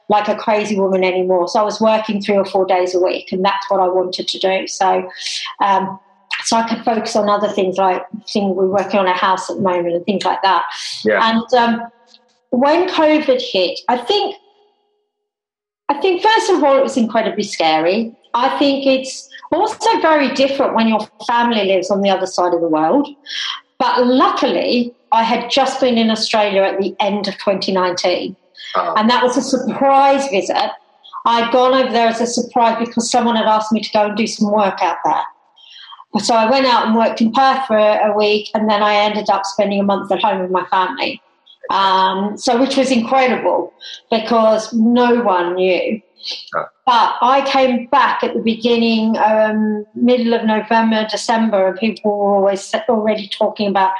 like 0.09 0.27
a 0.29 0.35
crazy 0.35 0.79
woman 0.79 1.03
anymore. 1.03 1.47
So 1.47 1.59
I 1.59 1.63
was 1.63 1.81
working 1.81 2.21
three 2.21 2.37
or 2.37 2.45
four 2.45 2.65
days 2.65 2.93
a 2.93 2.99
week, 2.99 3.31
and 3.31 3.43
that's 3.43 3.69
what 3.69 3.79
I 3.79 3.87
wanted 3.87 4.27
to 4.27 4.39
do. 4.39 4.67
So. 4.67 5.09
Um, 5.59 5.99
so 6.43 6.55
I 6.55 6.69
could 6.69 6.85
focus 6.85 7.15
on 7.15 7.29
other 7.29 7.49
things 7.49 7.77
like 7.77 8.05
things 8.31 8.55
we're 8.55 8.67
working 8.67 8.99
on 8.99 9.07
a 9.07 9.13
house 9.13 9.49
at 9.49 9.57
the 9.57 9.61
moment 9.61 9.95
and 9.95 10.05
things 10.05 10.23
like 10.23 10.41
that. 10.43 10.65
Yeah. 11.03 11.19
And 11.29 11.53
um, 11.53 11.91
when 12.51 12.87
COVID 12.89 13.41
hit, 13.41 13.79
I 13.89 13.97
think 13.97 14.35
I 15.89 15.99
think, 16.01 16.21
first 16.21 16.49
of 16.49 16.63
all, 16.63 16.77
it 16.77 16.83
was 16.83 16.97
incredibly 16.97 17.43
scary. 17.43 18.13
I 18.33 18.57
think 18.59 18.85
it's 18.85 19.29
also 19.51 19.99
very 20.01 20.33
different 20.33 20.75
when 20.75 20.87
your 20.87 20.99
family 21.27 21.65
lives 21.65 21.89
on 21.89 22.01
the 22.01 22.09
other 22.09 22.25
side 22.25 22.53
of 22.53 22.61
the 22.61 22.67
world. 22.67 23.07
But 23.79 24.05
luckily, 24.05 24.93
I 25.11 25.23
had 25.23 25.49
just 25.49 25.79
been 25.79 25.97
in 25.97 26.11
Australia 26.11 26.63
at 26.63 26.79
the 26.79 26.95
end 26.99 27.27
of 27.27 27.35
2019. 27.35 28.35
Uh-huh. 28.75 28.93
And 28.97 29.09
that 29.09 29.23
was 29.23 29.37
a 29.37 29.41
surprise 29.41 30.27
visit. 30.29 30.71
I'd 31.25 31.51
gone 31.51 31.73
over 31.73 31.91
there 31.91 32.07
as 32.07 32.21
a 32.21 32.27
surprise 32.27 32.85
because 32.85 33.09
someone 33.09 33.35
had 33.35 33.45
asked 33.45 33.71
me 33.71 33.81
to 33.81 33.91
go 33.91 34.05
and 34.07 34.17
do 34.17 34.27
some 34.27 34.51
work 34.51 34.81
out 34.81 34.97
there. 35.05 35.23
So 36.21 36.33
I 36.33 36.49
went 36.49 36.65
out 36.65 36.87
and 36.87 36.95
worked 36.95 37.21
in 37.21 37.31
Perth 37.31 37.65
for 37.67 37.77
a 37.77 38.15
week, 38.15 38.49
and 38.53 38.69
then 38.69 38.81
I 38.81 38.95
ended 38.95 39.29
up 39.29 39.45
spending 39.45 39.79
a 39.79 39.83
month 39.83 40.11
at 40.11 40.21
home 40.21 40.41
with 40.41 40.51
my 40.51 40.65
family. 40.65 41.21
Um, 41.69 42.37
so, 42.37 42.59
which 42.59 42.77
was 42.77 42.91
incredible 42.91 43.73
because 44.09 44.73
no 44.73 45.21
one 45.21 45.55
knew. 45.55 46.01
Oh. 46.55 46.65
But 46.85 47.15
I 47.21 47.47
came 47.49 47.87
back 47.87 48.23
at 48.23 48.33
the 48.33 48.39
beginning, 48.39 49.17
um, 49.17 49.85
middle 49.95 50.33
of 50.33 50.45
November, 50.45 51.05
December, 51.09 51.67
and 51.67 51.77
people 51.77 52.17
were 52.17 52.35
always 52.35 52.73
already 52.87 53.27
talking 53.27 53.67
about 53.67 53.91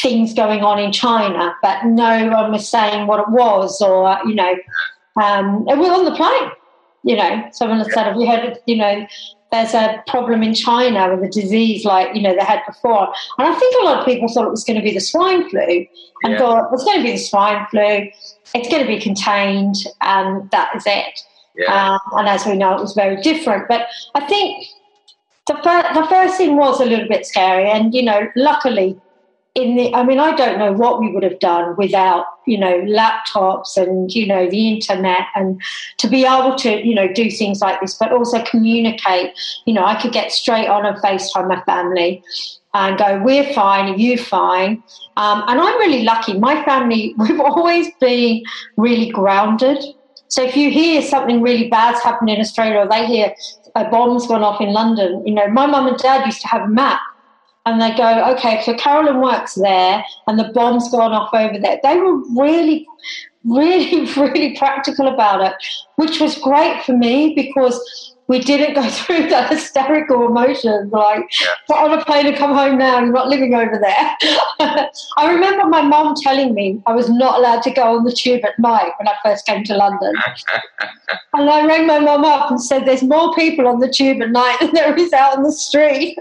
things 0.00 0.32
going 0.34 0.62
on 0.62 0.78
in 0.78 0.92
China, 0.92 1.54
but 1.62 1.84
no 1.84 2.30
one 2.30 2.52
was 2.52 2.68
saying 2.68 3.06
what 3.06 3.20
it 3.20 3.28
was, 3.28 3.80
or 3.80 4.18
you 4.26 4.34
know, 4.34 4.54
um, 5.20 5.66
it 5.68 5.76
was 5.76 5.88
on 5.88 6.04
the 6.04 6.14
plane. 6.14 6.50
You 7.04 7.16
know, 7.16 7.48
someone 7.52 7.84
said, 7.90 8.06
"Have 8.06 8.16
you 8.16 8.26
heard? 8.26 8.58
you 8.66 8.76
know, 8.76 9.06
there's 9.52 9.74
a 9.74 10.02
problem 10.06 10.42
in 10.42 10.54
China 10.54 11.14
with 11.14 11.22
a 11.22 11.28
disease 11.28 11.84
like 11.84 12.16
you 12.16 12.22
know 12.22 12.34
they 12.34 12.44
had 12.44 12.62
before. 12.66 13.12
And 13.38 13.46
I 13.46 13.54
think 13.54 13.80
a 13.80 13.84
lot 13.84 14.00
of 14.00 14.04
people 14.06 14.28
thought 14.28 14.46
it 14.46 14.50
was 14.50 14.64
going 14.64 14.78
to 14.78 14.82
be 14.82 14.94
the 14.94 15.00
swine 15.00 15.48
flu 15.48 15.86
and 16.24 16.32
yeah. 16.32 16.38
thought 16.38 16.72
it's 16.72 16.84
going 16.84 16.98
to 16.98 17.04
be 17.04 17.12
the 17.12 17.18
swine 17.18 17.66
flu. 17.70 18.08
It's 18.54 18.68
going 18.68 18.82
to 18.82 18.86
be 18.86 18.98
contained, 18.98 19.76
and 20.00 20.50
that 20.50 20.74
is 20.74 20.84
it. 20.86 21.20
Yeah. 21.54 21.92
Um, 21.92 22.00
and 22.18 22.28
as 22.28 22.46
we 22.46 22.56
know, 22.56 22.74
it 22.74 22.80
was 22.80 22.94
very 22.94 23.20
different. 23.20 23.68
But 23.68 23.86
I 24.14 24.26
think 24.26 24.66
the, 25.46 25.54
fir- 25.62 25.94
the 25.94 26.06
first 26.06 26.36
thing 26.36 26.56
was 26.56 26.80
a 26.80 26.84
little 26.84 27.08
bit 27.08 27.26
scary, 27.26 27.70
and 27.70 27.94
you 27.94 28.02
know, 28.02 28.28
luckily, 28.36 28.98
in 29.54 29.76
the 29.76 29.94
i 29.94 30.02
mean 30.02 30.18
i 30.18 30.34
don't 30.34 30.58
know 30.58 30.72
what 30.72 30.98
we 30.98 31.10
would 31.10 31.22
have 31.22 31.38
done 31.38 31.74
without 31.76 32.24
you 32.46 32.56
know 32.56 32.80
laptops 32.82 33.76
and 33.76 34.14
you 34.14 34.26
know 34.26 34.48
the 34.48 34.68
internet 34.68 35.26
and 35.34 35.60
to 35.98 36.08
be 36.08 36.24
able 36.24 36.56
to 36.56 36.84
you 36.86 36.94
know 36.94 37.12
do 37.12 37.30
things 37.30 37.60
like 37.60 37.80
this 37.80 37.94
but 37.94 38.12
also 38.12 38.42
communicate. 38.44 39.32
You 39.66 39.74
know 39.74 39.84
i 39.84 40.00
could 40.00 40.12
get 40.12 40.32
straight 40.32 40.68
on 40.68 40.86
and 40.86 40.96
facetime 40.98 41.48
my 41.48 41.60
family 41.64 42.22
and 42.72 42.96
go 42.96 43.22
we're 43.22 43.52
fine 43.52 43.98
you 43.98 44.16
fine. 44.16 44.82
Um, 45.18 45.44
and 45.46 45.60
i'm 45.60 45.78
really 45.78 46.02
lucky. 46.02 46.38
My 46.38 46.64
family 46.64 47.14
we've 47.18 47.40
always 47.40 47.88
been 48.00 48.42
really 48.76 49.10
grounded. 49.10 49.84
So 50.28 50.42
if 50.42 50.56
you 50.56 50.70
hear 50.70 51.02
something 51.02 51.42
really 51.42 51.68
bad's 51.68 52.00
happened 52.00 52.30
in 52.30 52.40
australia 52.40 52.78
or 52.78 52.88
they 52.88 53.04
hear 53.06 53.34
a 53.74 53.84
bomb's 53.90 54.26
gone 54.26 54.42
off 54.42 54.62
in 54.62 54.72
london 54.72 55.26
you 55.26 55.34
know 55.34 55.46
my 55.48 55.66
mum 55.66 55.86
and 55.86 55.98
dad 55.98 56.24
used 56.24 56.40
to 56.40 56.48
have 56.48 56.62
a 56.62 56.68
map 56.68 57.00
and 57.64 57.80
they 57.80 57.94
go, 57.96 58.32
okay, 58.32 58.60
so 58.62 58.74
Carolyn 58.74 59.20
works 59.20 59.54
there 59.54 60.04
and 60.26 60.38
the 60.38 60.50
bomb's 60.52 60.90
gone 60.90 61.12
off 61.12 61.32
over 61.32 61.58
there. 61.58 61.78
They 61.82 61.96
were 61.96 62.18
really, 62.34 62.86
really, 63.44 64.04
really 64.16 64.56
practical 64.56 65.08
about 65.08 65.40
it, 65.42 65.54
which 65.96 66.20
was 66.20 66.38
great 66.38 66.82
for 66.82 66.96
me 66.96 67.34
because 67.34 68.11
we 68.32 68.38
didn't 68.38 68.74
go 68.74 68.88
through 68.98 69.28
that 69.28 69.50
hysterical 69.50 70.26
emotion 70.26 70.88
like 70.90 71.30
get 71.68 71.76
on 71.76 71.96
a 71.96 72.04
plane 72.04 72.26
and 72.26 72.36
come 72.36 72.54
home 72.54 72.78
now 72.78 72.98
you're 72.98 73.12
not 73.12 73.28
living 73.28 73.54
over 73.54 73.78
there. 73.78 74.16
I 75.18 75.30
remember 75.30 75.66
my 75.66 75.82
mom 75.82 76.14
telling 76.22 76.54
me 76.54 76.82
i 76.86 76.92
was 76.92 77.10
not 77.10 77.38
allowed 77.38 77.62
to 77.64 77.70
go 77.70 77.96
on 77.96 78.04
the 78.04 78.12
tube 78.12 78.44
at 78.44 78.58
night 78.58 78.92
when 78.98 79.06
i 79.06 79.14
first 79.22 79.44
came 79.46 79.62
to 79.64 79.76
london. 79.76 80.14
And 81.34 81.48
i 81.48 81.66
rang 81.66 81.86
my 81.86 81.98
mom 81.98 82.24
up 82.24 82.50
and 82.50 82.60
said 82.60 82.86
there's 82.86 83.02
more 83.02 83.34
people 83.34 83.66
on 83.68 83.80
the 83.80 83.88
tube 83.88 84.22
at 84.22 84.30
night 84.30 84.56
than 84.60 84.72
there 84.72 84.94
is 84.96 85.12
out 85.12 85.36
on 85.36 85.42
the 85.42 85.52
street. 85.52 86.18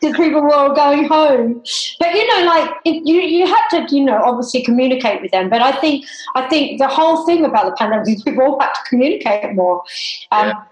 Because 0.00 0.16
people 0.16 0.42
were 0.42 0.52
all 0.52 0.74
going 0.74 1.04
home. 1.04 1.62
But 1.98 2.14
you 2.14 2.26
know 2.28 2.44
like 2.44 2.70
you, 2.84 3.20
you 3.20 3.46
had 3.46 3.68
to 3.70 3.94
you 3.94 4.04
know 4.04 4.20
obviously 4.22 4.62
communicate 4.62 5.22
with 5.22 5.32
them. 5.32 5.50
But 5.50 5.62
i 5.62 5.72
think 5.80 6.06
i 6.34 6.48
think 6.48 6.78
the 6.78 6.88
whole 6.88 7.24
thing 7.26 7.44
about 7.44 7.66
the 7.66 7.76
pandemic 7.76 8.08
is 8.16 8.24
we've 8.24 8.38
all 8.38 8.60
had 8.60 8.72
to 8.72 8.80
communicate 8.88 9.31
communicate 9.32 9.56
more. 9.56 9.82
Um, 10.30 10.48
yeah. 10.48 10.64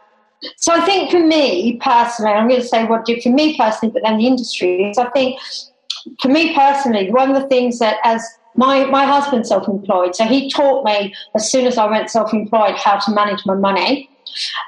So 0.56 0.72
I 0.72 0.80
think 0.80 1.10
for 1.10 1.20
me 1.20 1.78
personally, 1.82 2.32
I'm 2.32 2.48
going 2.48 2.60
to 2.60 2.66
say 2.66 2.84
what 2.86 3.04
did 3.04 3.22
for 3.22 3.28
me 3.28 3.56
personally, 3.56 3.92
but 3.92 4.02
then 4.02 4.18
the 4.18 4.26
industry 4.26 4.84
is. 4.84 4.98
I 4.98 5.10
think 5.10 5.38
for 6.20 6.28
me 6.28 6.54
personally, 6.54 7.10
one 7.10 7.30
of 7.34 7.42
the 7.42 7.48
things 7.48 7.78
that 7.78 7.98
as 8.04 8.24
my 8.56 8.84
my 8.86 9.04
husband's 9.04 9.48
self-employed, 9.48 10.16
so 10.16 10.24
he 10.24 10.50
taught 10.50 10.84
me 10.84 11.14
as 11.34 11.50
soon 11.50 11.66
as 11.66 11.76
I 11.76 11.86
went 11.86 12.10
self-employed 12.10 12.76
how 12.76 12.98
to 12.98 13.12
manage 13.12 13.44
my 13.44 13.54
money, 13.54 14.08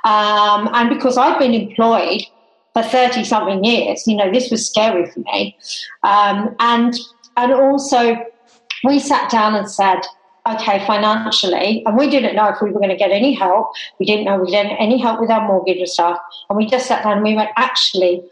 um, 0.05 0.69
and 0.73 0.91
because 0.91 1.17
I've 1.17 1.39
been 1.39 1.55
employed 1.55 2.23
for 2.75 2.83
thirty 2.83 3.25
something 3.25 3.65
years, 3.65 4.07
you 4.07 4.17
know, 4.17 4.31
this 4.31 4.51
was 4.51 4.67
scary 4.67 5.11
for 5.11 5.21
me, 5.21 5.57
um, 6.03 6.55
and 6.61 6.95
and 7.39 7.53
also 7.53 8.17
we 8.85 8.99
sat 8.99 9.31
down 9.31 9.55
and 9.55 9.71
said 9.71 10.01
okay 10.49 10.85
financially 10.87 11.85
and 11.87 11.97
we 11.97 12.11
didn't 12.11 12.35
know 12.35 12.49
if 12.49 12.61
we 12.61 12.71
were 12.71 12.81
going 12.81 12.91
to 12.91 12.97
get 12.97 13.11
any 13.11 13.33
help. 13.33 13.73
We 13.99 14.07
didn't 14.07 14.25
know 14.25 14.39
we 14.39 14.51
didn't 14.51 14.73
any 14.73 14.99
help 14.99 15.21
with 15.21 15.31
our 15.31 15.47
mortgage 15.47 15.79
and 15.79 15.89
stuff. 15.89 16.19
And 16.49 16.57
we 16.57 16.67
just 16.67 16.87
sat 16.87 17.05
down 17.05 17.19
and 17.19 17.23
we 17.23 17.35
went 17.35 17.51
actually 17.57 18.23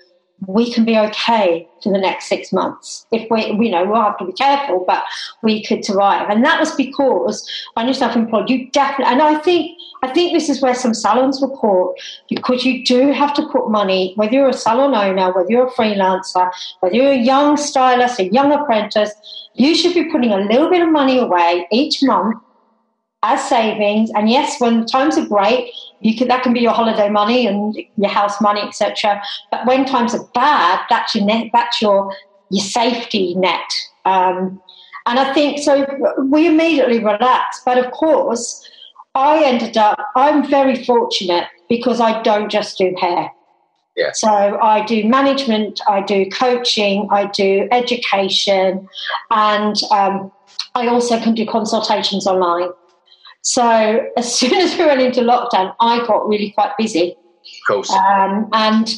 we 0.47 0.72
can 0.72 0.84
be 0.84 0.97
okay 0.97 1.68
for 1.82 1.93
the 1.93 1.99
next 1.99 2.26
six 2.26 2.53
months. 2.53 3.07
If 3.12 3.30
we, 3.30 3.47
you 3.47 3.70
know, 3.70 3.84
we'll 3.84 4.01
have 4.01 4.18
to 4.18 4.24
be 4.24 4.32
careful, 4.32 4.84
but 4.86 5.05
we 5.43 5.62
could 5.64 5.84
survive. 5.84 6.30
And 6.30 6.45
that 6.45 6.59
was 6.59 6.74
because 6.74 7.49
when 7.74 7.86
you're 7.86 7.95
self-employed, 7.95 8.49
you 8.49 8.70
definitely, 8.70 9.12
and 9.12 9.22
I 9.22 9.38
think, 9.41 9.76
I 10.03 10.09
think 10.09 10.32
this 10.32 10.49
is 10.49 10.62
where 10.62 10.74
some 10.74 10.95
salons 10.95 11.41
were 11.43 11.55
caught 11.57 11.99
because 12.28 12.64
you 12.64 12.84
do 12.84 13.12
have 13.12 13.34
to 13.34 13.47
put 13.49 13.70
money, 13.70 14.14
whether 14.16 14.32
you're 14.32 14.49
a 14.49 14.55
salon 14.55 14.95
owner, 14.95 15.32
whether 15.32 15.51
you're 15.51 15.68
a 15.68 15.72
freelancer, 15.72 16.51
whether 16.80 16.95
you're 16.95 17.12
a 17.12 17.18
young 17.18 17.57
stylist, 17.59 18.18
a 18.18 18.32
young 18.32 18.51
apprentice, 18.53 19.12
you 19.55 19.74
should 19.74 19.93
be 19.93 20.11
putting 20.11 20.32
a 20.32 20.38
little 20.38 20.70
bit 20.70 20.80
of 20.80 20.91
money 20.91 21.18
away 21.18 21.66
each 21.70 22.03
month 22.03 22.36
as 23.22 23.47
savings. 23.47 24.11
And 24.14 24.30
yes, 24.30 24.59
when 24.59 24.86
times 24.86 25.18
are 25.18 25.26
great, 25.26 25.70
you 26.01 26.16
can 26.16 26.28
that 26.28 26.42
can 26.42 26.53
be 26.53 26.61
your 26.61 26.72
holiday 26.72 27.09
money 27.09 27.46
and 27.46 27.76
your 27.96 28.11
house 28.11 28.40
money, 28.40 28.62
etc. 28.62 29.22
But 29.51 29.66
when 29.66 29.84
times 29.84 30.14
are 30.14 30.26
bad, 30.34 30.80
that's 30.88 31.14
your 31.14 31.24
net, 31.24 31.48
that's 31.53 31.80
your 31.80 32.14
your 32.51 32.64
safety 32.64 33.34
net. 33.34 33.70
Um, 34.05 34.61
and 35.07 35.18
I 35.18 35.32
think 35.32 35.59
so. 35.59 35.86
We 36.30 36.46
immediately 36.46 36.98
relaxed, 36.98 37.62
but 37.64 37.78
of 37.78 37.90
course, 37.92 38.68
I 39.14 39.44
ended 39.44 39.76
up. 39.76 39.98
I'm 40.16 40.48
very 40.48 40.84
fortunate 40.84 41.48
because 41.68 42.01
I 42.01 42.22
don't 42.22 42.51
just 42.51 42.78
do 42.78 42.94
hair. 43.01 43.30
Yeah. 43.96 44.11
So 44.14 44.28
I 44.28 44.84
do 44.84 45.05
management, 45.05 45.80
I 45.88 46.01
do 46.01 46.26
coaching, 46.30 47.09
I 47.11 47.26
do 47.26 47.68
education, 47.70 48.88
and 49.30 49.76
um, 49.90 50.32
I 50.74 50.86
also 50.86 51.18
can 51.18 51.34
do 51.34 51.44
consultations 51.44 52.26
online. 52.26 52.70
So 53.43 54.07
as 54.16 54.34
soon 54.38 54.55
as 54.55 54.76
we 54.76 54.84
went 54.84 55.01
into 55.01 55.20
lockdown, 55.20 55.74
I 55.80 56.05
got 56.07 56.28
really 56.28 56.51
quite 56.51 56.72
busy. 56.78 57.12
Of 57.12 57.66
course. 57.66 57.91
Um, 57.91 58.49
and 58.53 58.95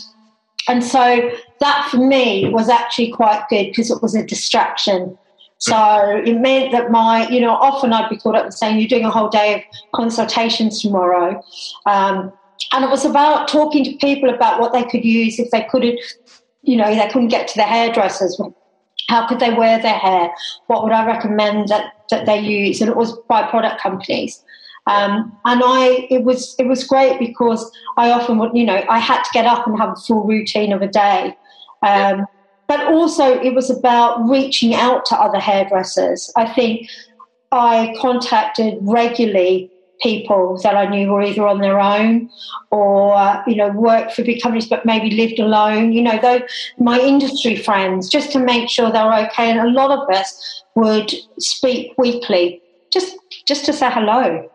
and 0.68 0.84
so 0.84 1.30
that 1.60 1.88
for 1.90 1.96
me 1.96 2.48
was 2.50 2.68
actually 2.68 3.10
quite 3.10 3.44
good 3.48 3.66
because 3.66 3.90
it 3.90 4.00
was 4.00 4.14
a 4.14 4.24
distraction. 4.24 5.18
So 5.58 6.22
it 6.24 6.40
meant 6.40 6.72
that 6.72 6.90
my, 6.90 7.28
you 7.28 7.40
know, 7.40 7.52
often 7.52 7.92
I'd 7.92 8.10
be 8.10 8.16
called 8.16 8.34
up 8.34 8.44
and 8.44 8.54
saying, 8.54 8.78
"You're 8.78 8.88
doing 8.88 9.04
a 9.04 9.10
whole 9.10 9.28
day 9.28 9.54
of 9.54 9.60
consultations 9.94 10.82
tomorrow," 10.82 11.40
um, 11.86 12.32
and 12.72 12.84
it 12.84 12.90
was 12.90 13.04
about 13.04 13.48
talking 13.48 13.84
to 13.84 13.92
people 13.96 14.28
about 14.28 14.60
what 14.60 14.72
they 14.72 14.82
could 14.84 15.04
use 15.04 15.38
if 15.38 15.50
they 15.50 15.62
couldn't, 15.70 16.00
you 16.62 16.76
know, 16.76 16.92
they 16.94 17.06
couldn't 17.08 17.28
get 17.28 17.46
to 17.48 17.54
the 17.56 17.62
hairdressers 17.62 18.40
how 19.12 19.26
could 19.26 19.40
they 19.40 19.52
wear 19.52 19.80
their 19.80 19.98
hair? 20.06 20.32
What 20.68 20.82
would 20.82 20.92
I 20.92 21.04
recommend 21.06 21.68
that, 21.68 21.92
that 22.10 22.24
they 22.24 22.38
use? 22.38 22.80
And 22.80 22.88
it 22.90 22.96
was 22.96 23.12
by 23.28 23.42
product 23.42 23.78
companies. 23.80 24.42
Um, 24.86 25.36
and 25.44 25.60
I, 25.62 26.06
it 26.10 26.24
was, 26.24 26.56
it 26.58 26.66
was 26.66 26.84
great 26.84 27.18
because 27.18 27.70
I 27.98 28.10
often 28.10 28.38
would, 28.38 28.52
you 28.54 28.64
know, 28.64 28.82
I 28.88 28.98
had 28.98 29.22
to 29.22 29.30
get 29.32 29.44
up 29.44 29.66
and 29.66 29.78
have 29.78 29.90
a 29.90 29.96
full 29.96 30.24
routine 30.24 30.72
of 30.72 30.80
a 30.80 30.88
day. 30.88 31.36
Um, 31.82 32.26
but 32.68 32.86
also 32.86 33.38
it 33.38 33.54
was 33.54 33.68
about 33.68 34.26
reaching 34.28 34.74
out 34.74 35.04
to 35.06 35.14
other 35.14 35.38
hairdressers. 35.38 36.32
I 36.34 36.50
think 36.50 36.88
I 37.52 37.94
contacted 38.00 38.78
regularly 38.80 39.70
people 40.02 40.58
that 40.62 40.76
I 40.76 40.86
knew 40.86 41.10
were 41.10 41.22
either 41.22 41.46
on 41.46 41.60
their 41.60 41.78
own 41.78 42.30
or, 42.70 43.42
you 43.46 43.56
know, 43.56 43.68
worked 43.70 44.12
for 44.12 44.24
big 44.24 44.42
companies 44.42 44.68
but 44.68 44.84
maybe 44.84 45.10
lived 45.10 45.38
alone, 45.38 45.92
you 45.92 46.02
know, 46.02 46.18
though 46.20 46.40
my 46.78 46.98
industry 46.98 47.56
friends, 47.56 48.08
just 48.08 48.32
to 48.32 48.38
make 48.38 48.68
sure 48.68 48.90
they 48.90 49.02
were 49.02 49.26
okay. 49.26 49.50
And 49.50 49.60
a 49.60 49.70
lot 49.70 49.90
of 49.90 50.08
us 50.14 50.64
would 50.74 51.12
speak 51.38 51.92
weekly 51.98 52.60
just 52.92 53.16
just 53.46 53.64
to 53.66 53.72
say 53.72 53.90
hello. 53.90 54.48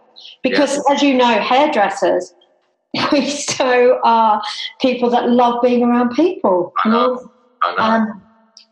Because 0.43 0.75
yes. 0.75 0.83
as 0.91 1.03
you 1.03 1.13
know, 1.13 1.39
hairdressers, 1.39 2.33
we 3.11 3.29
so 3.29 3.99
are 4.03 4.41
people 4.81 5.09
that 5.09 5.29
love 5.29 5.61
being 5.61 5.83
around 5.83 6.13
people. 6.15 6.73
I 6.83 6.89
know. 6.89 7.31
I 7.63 7.75
know. 7.75 7.83
Um, 7.83 8.21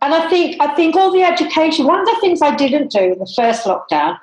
and 0.02 0.14
I 0.14 0.30
think 0.30 0.62
I 0.62 0.74
think 0.76 0.96
all 0.96 1.12
the 1.12 1.24
education. 1.24 1.86
One 1.86 2.00
of 2.00 2.06
the 2.06 2.18
things 2.22 2.42
I 2.42 2.56
didn't 2.56 2.92
do 2.92 3.14
in 3.14 3.20
the 3.20 3.32
first 3.36 3.66
lockdown 3.66 4.18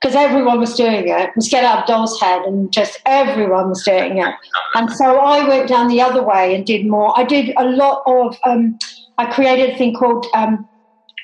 because 0.00 0.16
everyone 0.16 0.58
was 0.58 0.74
doing 0.74 1.08
it, 1.08 1.30
was 1.36 1.48
get 1.48 1.62
out 1.62 1.80
of 1.80 1.86
doll's 1.86 2.18
head 2.20 2.42
and 2.42 2.72
just 2.72 3.00
everyone 3.04 3.68
was 3.68 3.82
doing 3.84 4.16
it. 4.16 4.34
And 4.74 4.90
so 4.90 5.18
I 5.18 5.46
went 5.46 5.68
down 5.68 5.88
the 5.88 6.00
other 6.00 6.22
way 6.22 6.54
and 6.54 6.64
did 6.64 6.86
more. 6.86 7.18
I 7.18 7.24
did 7.24 7.52
a 7.58 7.64
lot 7.64 8.02
of, 8.06 8.36
um, 8.44 8.78
I 9.18 9.30
created 9.30 9.70
a 9.70 9.76
thing 9.76 9.94
called 9.94 10.26
um, 10.32 10.66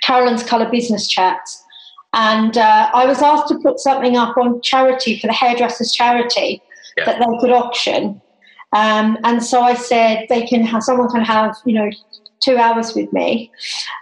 Carolyn's 0.02 0.42
Colour 0.42 0.70
Business 0.70 1.08
Chats. 1.08 1.64
And 2.12 2.58
uh, 2.58 2.90
I 2.92 3.06
was 3.06 3.22
asked 3.22 3.48
to 3.48 3.58
put 3.60 3.78
something 3.78 4.16
up 4.16 4.36
on 4.36 4.60
charity 4.60 5.18
for 5.18 5.26
the 5.26 5.32
hairdressers 5.32 5.92
charity 5.92 6.62
yeah. 6.98 7.06
that 7.06 7.18
they 7.18 7.38
could 7.40 7.50
auction. 7.50 8.20
Um, 8.74 9.16
and 9.24 9.42
so 9.42 9.62
I 9.62 9.74
said 9.74 10.26
they 10.28 10.46
can 10.46 10.62
have, 10.62 10.82
someone 10.82 11.08
can 11.08 11.22
have, 11.24 11.56
you 11.64 11.72
know, 11.72 11.90
two 12.40 12.58
hours 12.58 12.94
with 12.94 13.10
me. 13.12 13.50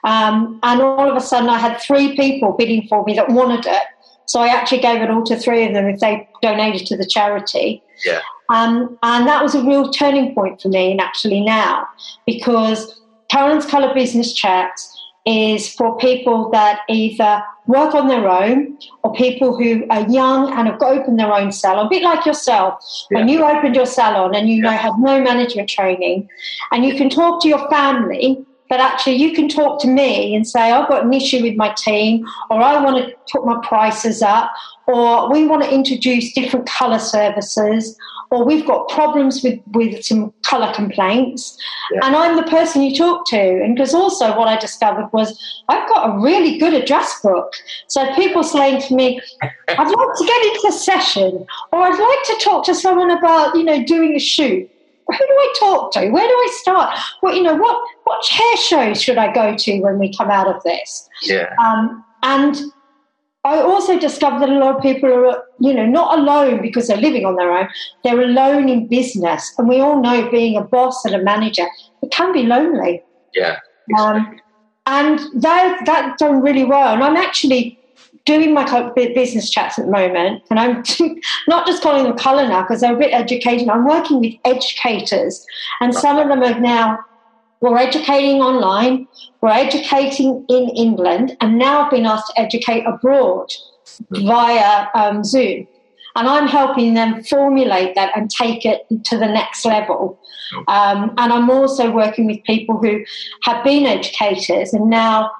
Um, 0.02 0.58
and 0.64 0.82
all 0.82 1.08
of 1.08 1.16
a 1.16 1.20
sudden 1.20 1.48
I 1.48 1.58
had 1.58 1.80
three 1.80 2.16
people 2.16 2.52
bidding 2.52 2.88
for 2.88 3.04
me 3.04 3.14
that 3.14 3.28
wanted 3.28 3.66
it 3.66 3.82
so 4.26 4.40
I 4.40 4.48
actually 4.48 4.80
gave 4.80 5.02
it 5.02 5.10
all 5.10 5.24
to 5.24 5.36
three 5.36 5.66
of 5.66 5.74
them 5.74 5.86
if 5.86 6.00
they 6.00 6.28
donated 6.42 6.86
to 6.88 6.96
the 6.96 7.06
charity. 7.06 7.82
Yeah. 8.04 8.20
Um, 8.48 8.98
and 9.02 9.26
that 9.26 9.42
was 9.42 9.54
a 9.54 9.64
real 9.64 9.90
turning 9.90 10.34
point 10.34 10.60
for 10.60 10.68
me, 10.68 10.92
and 10.92 11.00
actually 11.00 11.40
now, 11.40 11.86
because 12.26 13.00
Carolyn's 13.28 13.66
Colour 13.66 13.94
Business 13.94 14.32
Chat 14.34 14.72
is 15.26 15.72
for 15.72 15.96
people 15.98 16.50
that 16.50 16.80
either 16.88 17.42
work 17.66 17.94
on 17.94 18.08
their 18.08 18.28
own 18.28 18.76
or 19.02 19.14
people 19.14 19.56
who 19.56 19.86
are 19.88 20.06
young 20.10 20.52
and 20.52 20.68
have 20.68 20.82
opened 20.82 21.18
their 21.18 21.32
own 21.32 21.50
salon, 21.50 21.86
a 21.86 21.88
bit 21.88 22.02
like 22.02 22.26
yourself. 22.26 22.84
Yeah. 23.10 23.18
When 23.18 23.28
you 23.28 23.42
opened 23.42 23.74
your 23.74 23.86
salon 23.86 24.34
and 24.34 24.48
you 24.50 24.56
yeah. 24.56 24.62
know 24.62 24.76
have 24.76 24.98
no 24.98 25.22
management 25.22 25.70
training, 25.70 26.28
and 26.72 26.84
you 26.84 26.94
can 26.96 27.08
talk 27.08 27.40
to 27.42 27.48
your 27.48 27.68
family 27.70 28.44
but 28.68 28.80
actually 28.80 29.14
you 29.14 29.32
can 29.32 29.48
talk 29.48 29.80
to 29.80 29.88
me 29.88 30.34
and 30.34 30.46
say 30.46 30.72
i've 30.72 30.88
got 30.88 31.04
an 31.04 31.12
issue 31.12 31.42
with 31.42 31.56
my 31.56 31.72
team 31.76 32.26
or 32.50 32.62
i 32.62 32.82
want 32.82 32.96
to 32.96 33.14
put 33.32 33.44
my 33.46 33.58
prices 33.66 34.22
up 34.22 34.52
or 34.86 35.30
we 35.30 35.46
want 35.46 35.62
to 35.62 35.72
introduce 35.72 36.32
different 36.32 36.66
colour 36.66 36.98
services 36.98 37.96
or 38.34 38.44
we've 38.44 38.66
got 38.66 38.88
problems 38.88 39.42
with, 39.42 39.60
with 39.72 40.04
some 40.04 40.32
colour 40.42 40.72
complaints, 40.74 41.56
yeah. 41.92 42.00
and 42.04 42.16
I'm 42.16 42.36
the 42.36 42.50
person 42.50 42.82
you 42.82 42.96
talk 42.96 43.26
to. 43.28 43.38
And 43.38 43.76
because 43.76 43.94
also 43.94 44.36
what 44.36 44.48
I 44.48 44.56
discovered 44.58 45.08
was 45.12 45.38
I've 45.68 45.88
got 45.88 46.10
a 46.10 46.18
really 46.20 46.58
good 46.58 46.74
address 46.74 47.20
book. 47.22 47.52
So 47.86 48.12
people 48.14 48.42
saying 48.42 48.82
to 48.82 48.94
me, 48.94 49.20
I'd 49.42 49.78
like 49.78 50.16
to 50.18 50.24
get 50.26 50.46
into 50.46 50.66
a 50.68 50.72
session, 50.72 51.46
or 51.72 51.82
I'd 51.82 51.90
like 51.90 52.38
to 52.38 52.44
talk 52.44 52.64
to 52.66 52.74
someone 52.74 53.10
about, 53.10 53.54
you 53.54 53.62
know, 53.62 53.84
doing 53.84 54.14
a 54.16 54.20
shoot. 54.20 54.68
Who 55.06 55.18
do 55.18 55.24
I 55.32 55.54
talk 55.58 55.92
to? 55.92 56.08
Where 56.10 56.26
do 56.26 56.34
I 56.34 56.48
start? 56.60 56.98
Well, 57.22 57.34
you 57.34 57.42
know, 57.42 57.56
what 57.56 57.82
what 58.04 58.22
chair 58.22 58.56
shows 58.56 59.02
should 59.02 59.18
I 59.18 59.32
go 59.32 59.54
to 59.54 59.80
when 59.80 59.98
we 59.98 60.14
come 60.14 60.30
out 60.30 60.48
of 60.48 60.62
this? 60.62 61.08
Yeah. 61.22 61.54
Um, 61.62 62.04
and 62.22 62.56
I 63.44 63.58
also 63.58 63.98
discovered 63.98 64.40
that 64.40 64.48
a 64.48 64.58
lot 64.58 64.76
of 64.76 64.82
people 64.82 65.12
are, 65.12 65.44
you 65.60 65.74
know, 65.74 65.84
not 65.84 66.18
alone 66.18 66.62
because 66.62 66.88
they're 66.88 66.96
living 66.96 67.26
on 67.26 67.36
their 67.36 67.52
own. 67.52 67.68
They're 68.02 68.22
alone 68.22 68.70
in 68.70 68.88
business, 68.88 69.52
and 69.58 69.68
we 69.68 69.80
all 69.80 70.00
know 70.00 70.30
being 70.30 70.56
a 70.56 70.62
boss 70.62 71.04
and 71.04 71.14
a 71.14 71.22
manager 71.22 71.66
it 72.02 72.10
can 72.10 72.32
be 72.32 72.44
lonely. 72.44 73.02
Yeah. 73.34 73.58
Um, 73.98 74.40
and 74.86 75.18
that 75.42 75.82
that's 75.84 76.18
done 76.18 76.40
really 76.40 76.64
well. 76.64 76.94
And 76.94 77.02
I'm 77.02 77.16
actually 77.16 77.78
doing 78.24 78.54
my 78.54 78.64
business 78.94 79.50
chats 79.50 79.78
at 79.78 79.86
the 79.86 79.90
moment, 79.90 80.42
and 80.50 80.58
I'm 80.58 80.82
not 81.48 81.66
just 81.66 81.82
calling 81.82 82.04
them 82.04 82.16
colour 82.16 82.48
now 82.48 82.62
because 82.62 82.80
they're 82.80 82.94
a 82.94 82.98
bit 82.98 83.12
educational. 83.12 83.70
I'm 83.70 83.86
working 83.86 84.20
with 84.20 84.34
educators, 84.44 85.44
and 85.80 85.94
some 85.94 86.18
of 86.18 86.28
them 86.28 86.42
are 86.42 86.60
now 86.60 86.98
we're 87.60 87.78
educating 87.78 88.42
online, 88.42 89.08
we're 89.40 89.48
educating 89.48 90.44
in 90.50 90.68
England, 90.70 91.34
and 91.40 91.58
now 91.58 91.82
I've 91.82 91.90
been 91.90 92.04
asked 92.04 92.32
to 92.34 92.40
educate 92.40 92.84
abroad 92.84 93.50
via 94.10 94.88
um, 94.94 95.24
Zoom. 95.24 95.66
And 96.16 96.28
I'm 96.28 96.46
helping 96.46 96.94
them 96.94 97.24
formulate 97.24 97.94
that 97.96 98.16
and 98.16 98.30
take 98.30 98.64
it 98.64 98.82
to 99.06 99.18
the 99.18 99.26
next 99.26 99.64
level. 99.64 100.20
Um, 100.68 101.14
and 101.16 101.32
I'm 101.32 101.50
also 101.50 101.90
working 101.90 102.26
with 102.26 102.44
people 102.44 102.78
who 102.78 103.04
have 103.42 103.64
been 103.64 103.86
educators 103.86 104.72
and 104.72 104.88
now 104.88 105.32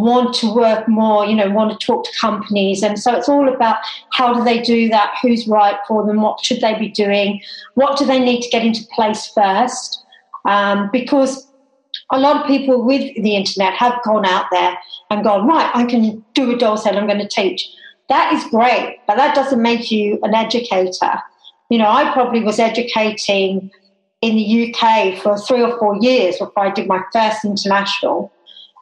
want 0.00 0.34
to 0.36 0.54
work 0.54 0.88
more, 0.88 1.24
you 1.24 1.34
know, 1.34 1.50
want 1.50 1.78
to 1.78 1.86
talk 1.86 2.04
to 2.04 2.10
companies. 2.20 2.82
And 2.82 2.98
so 2.98 3.14
it's 3.14 3.28
all 3.28 3.52
about 3.52 3.78
how 4.10 4.34
do 4.34 4.44
they 4.44 4.60
do 4.60 4.88
that, 4.88 5.14
who's 5.22 5.46
right 5.46 5.76
for 5.86 6.06
them, 6.06 6.22
what 6.22 6.44
should 6.44 6.60
they 6.60 6.78
be 6.78 6.88
doing, 6.88 7.40
what 7.74 7.98
do 7.98 8.04
they 8.04 8.18
need 8.18 8.42
to 8.42 8.48
get 8.48 8.64
into 8.64 8.84
place 8.94 9.26
first. 9.34 10.02
Um, 10.44 10.90
because 10.92 11.46
a 12.10 12.18
lot 12.18 12.40
of 12.40 12.46
people 12.46 12.84
with 12.84 13.14
the 13.22 13.36
internet 13.36 13.74
have 13.74 14.02
gone 14.04 14.26
out 14.26 14.46
there 14.50 14.76
and 15.10 15.24
gone, 15.24 15.46
right, 15.46 15.70
I 15.74 15.84
can 15.84 16.24
do 16.34 16.54
a 16.54 16.58
doll 16.58 16.76
set, 16.76 16.96
I'm 16.96 17.06
going 17.06 17.18
to 17.18 17.28
teach. 17.28 17.68
That 18.08 18.32
is 18.34 18.44
great, 18.50 18.98
but 19.06 19.16
that 19.16 19.34
doesn't 19.34 19.62
make 19.62 19.90
you 19.90 20.18
an 20.22 20.34
educator. 20.34 21.22
You 21.70 21.78
know, 21.78 21.88
I 21.88 22.12
probably 22.12 22.42
was 22.42 22.58
educating 22.58 23.70
in 24.20 24.36
the 24.36 24.74
UK 24.74 25.18
for 25.22 25.38
three 25.38 25.62
or 25.62 25.78
four 25.78 25.96
years 26.00 26.38
before 26.38 26.66
I 26.66 26.70
did 26.70 26.86
my 26.86 27.02
first 27.12 27.44
international. 27.44 28.32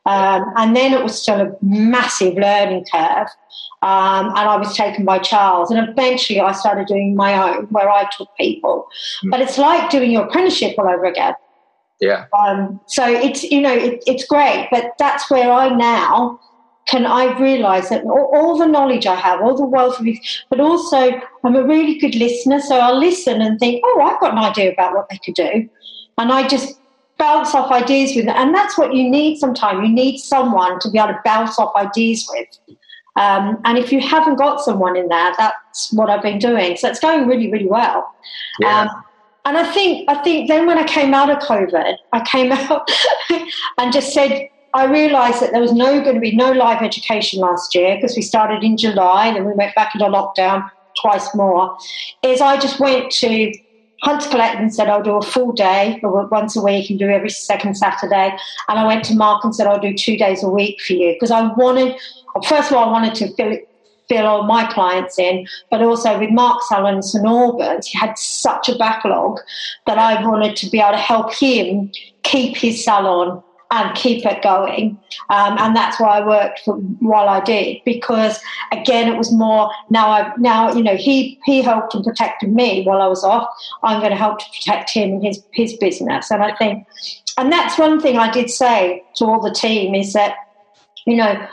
Um, 0.04 0.44
and 0.56 0.74
then 0.74 0.92
it 0.92 1.02
was 1.02 1.20
still 1.20 1.40
a 1.40 1.56
massive 1.62 2.34
learning 2.34 2.84
curve. 2.92 3.28
Um, 3.82 4.28
and 4.30 4.48
I 4.48 4.56
was 4.56 4.76
taken 4.76 5.04
by 5.04 5.18
Charles. 5.18 5.70
And 5.70 5.88
eventually 5.88 6.40
I 6.40 6.52
started 6.52 6.86
doing 6.86 7.14
my 7.14 7.54
own, 7.56 7.66
where 7.66 7.88
I 7.88 8.08
took 8.16 8.28
people. 8.36 8.86
Mm. 9.24 9.30
But 9.30 9.40
it's 9.40 9.58
like 9.58 9.90
doing 9.90 10.10
your 10.10 10.26
apprenticeship 10.26 10.74
all 10.78 10.88
over 10.88 11.04
again. 11.04 11.34
Yeah. 12.02 12.24
Um, 12.36 12.80
so 12.88 13.06
it's 13.06 13.44
you 13.44 13.60
know 13.60 13.72
it, 13.72 14.02
it's 14.08 14.26
great, 14.26 14.66
but 14.72 14.94
that's 14.98 15.30
where 15.30 15.52
I 15.52 15.68
now 15.68 16.40
can 16.88 17.06
I 17.06 17.38
realise 17.38 17.90
that 17.90 18.02
all, 18.02 18.28
all, 18.34 18.58
the 18.58 18.66
knowledge 18.66 19.06
I 19.06 19.14
have, 19.14 19.40
all 19.40 19.56
the 19.56 19.64
wealth 19.64 20.00
of, 20.00 20.06
but 20.50 20.58
also 20.58 21.12
I'm 21.44 21.54
a 21.54 21.64
really 21.64 21.96
good 22.00 22.16
listener. 22.16 22.58
So 22.58 22.80
I'll 22.80 22.98
listen 22.98 23.40
and 23.40 23.56
think, 23.60 23.82
oh, 23.86 24.00
I've 24.02 24.18
got 24.18 24.32
an 24.32 24.38
idea 24.38 24.72
about 24.72 24.94
what 24.94 25.08
they 25.10 25.18
could 25.24 25.34
do, 25.34 25.68
and 26.18 26.32
I 26.32 26.48
just 26.48 26.80
bounce 27.18 27.54
off 27.54 27.70
ideas 27.70 28.14
with. 28.16 28.28
And 28.28 28.54
that's 28.54 28.76
what 28.76 28.94
you 28.94 29.08
need. 29.08 29.38
Sometimes 29.38 29.86
you 29.86 29.92
need 29.92 30.18
someone 30.18 30.78
to 30.80 30.90
be 30.90 30.98
able 30.98 31.08
to 31.08 31.20
bounce 31.24 31.58
off 31.58 31.74
ideas 31.76 32.28
with. 32.30 32.76
Um, 33.16 33.60
and 33.64 33.76
if 33.78 33.92
you 33.92 34.00
haven't 34.00 34.36
got 34.36 34.60
someone 34.60 34.96
in 34.96 35.08
there, 35.08 35.32
that's 35.36 35.92
what 35.92 36.08
I've 36.08 36.22
been 36.22 36.38
doing. 36.38 36.76
So 36.76 36.88
it's 36.88 37.00
going 37.00 37.26
really, 37.26 37.50
really 37.50 37.66
well. 37.66 38.10
Yeah. 38.60 38.82
Um, 38.82 39.04
and 39.44 39.58
I 39.58 39.72
think 39.72 40.08
I 40.08 40.22
think 40.22 40.48
then 40.48 40.66
when 40.66 40.78
I 40.78 40.84
came 40.84 41.14
out 41.14 41.28
of 41.28 41.38
COVID, 41.38 41.96
I 42.12 42.20
came 42.24 42.52
out 42.52 42.88
and 43.78 43.92
just 43.92 44.12
said 44.12 44.48
I 44.74 44.86
realised 44.86 45.42
that 45.42 45.52
there 45.52 45.60
was 45.60 45.72
no 45.72 46.00
going 46.00 46.14
to 46.14 46.20
be 46.20 46.34
no 46.34 46.52
live 46.52 46.82
education 46.82 47.40
last 47.40 47.74
year 47.74 47.96
because 47.96 48.16
we 48.16 48.22
started 48.22 48.64
in 48.64 48.76
July 48.76 49.26
and 49.26 49.36
then 49.36 49.44
we 49.44 49.52
went 49.52 49.74
back 49.74 49.94
into 49.94 50.06
lockdown 50.06 50.70
twice 51.00 51.34
more. 51.34 51.76
Is 52.22 52.40
I 52.40 52.58
just 52.58 52.80
went 52.80 53.10
to 53.12 53.52
Hunter 54.02 54.28
Collective 54.28 54.60
and 54.60 54.74
said 54.74 54.88
I'll 54.88 55.02
do 55.02 55.16
a 55.16 55.22
full 55.22 55.52
day 55.52 56.00
once 56.02 56.56
a 56.56 56.62
week 56.62 56.90
and 56.90 56.98
do 56.98 57.08
every 57.08 57.30
second 57.30 57.76
Saturday. 57.76 58.36
And 58.68 58.78
I 58.78 58.86
went 58.86 59.04
to 59.04 59.14
Mark 59.14 59.44
and 59.44 59.54
said 59.54 59.66
I'll 59.66 59.78
do 59.78 59.94
two 59.94 60.16
days 60.16 60.42
a 60.42 60.48
week 60.48 60.80
for 60.80 60.94
you 60.94 61.12
because 61.12 61.30
I 61.30 61.52
wanted. 61.52 61.96
First 62.48 62.70
of 62.70 62.76
all, 62.76 62.88
I 62.88 62.92
wanted 62.92 63.14
to 63.16 63.34
fill 63.34 63.56
fill 64.08 64.26
all 64.26 64.42
my 64.42 64.66
clients 64.66 65.18
in, 65.18 65.46
but 65.70 65.80
also 65.80 66.18
with 66.18 66.30
Mark 66.30 66.60
Salon 66.64 67.00
and 67.14 67.26
Albans, 67.26 67.86
he 67.86 67.96
had 67.96 68.18
such 68.18 68.68
a 68.68 68.76
backlog 68.76 69.38
that 69.86 69.96
I 69.96 70.26
wanted 70.26 70.56
to 70.56 70.70
be 70.70 70.80
able 70.80 70.92
to 70.92 70.98
help 70.98 71.32
him 71.32 71.92
keep 72.22 72.56
his 72.56 72.84
salon 72.84 73.42
and 73.72 73.96
keep 73.96 74.24
it 74.26 74.42
going. 74.42 75.00
Um, 75.30 75.56
and 75.58 75.74
that's 75.74 75.98
why 75.98 76.18
I 76.18 76.26
worked 76.26 76.60
for, 76.60 76.76
while 76.76 77.28
I 77.28 77.40
did, 77.40 77.78
because 77.84 78.38
again, 78.70 79.10
it 79.10 79.16
was 79.16 79.32
more 79.32 79.70
now 79.88 80.10
I 80.10 80.32
now 80.36 80.72
you 80.72 80.82
know 80.82 80.94
he 80.96 81.40
he 81.44 81.62
helped 81.62 81.94
and 81.94 82.04
protected 82.04 82.52
me 82.52 82.84
while 82.84 83.00
I 83.00 83.08
was 83.08 83.24
off. 83.24 83.48
I'm 83.82 84.00
going 84.00 84.12
to 84.12 84.16
help 84.16 84.38
to 84.40 84.44
protect 84.50 84.90
him 84.90 85.14
and 85.14 85.24
his 85.24 85.42
his 85.52 85.72
business. 85.78 86.30
And 86.30 86.42
I 86.42 86.54
think, 86.54 86.86
and 87.38 87.50
that's 87.50 87.78
one 87.78 88.00
thing 88.00 88.18
I 88.18 88.30
did 88.30 88.50
say 88.50 89.02
to 89.16 89.24
all 89.24 89.40
the 89.40 89.54
team 89.54 89.94
is 89.94 90.12
that 90.12 90.36
you 91.06 91.16
know 91.16 91.48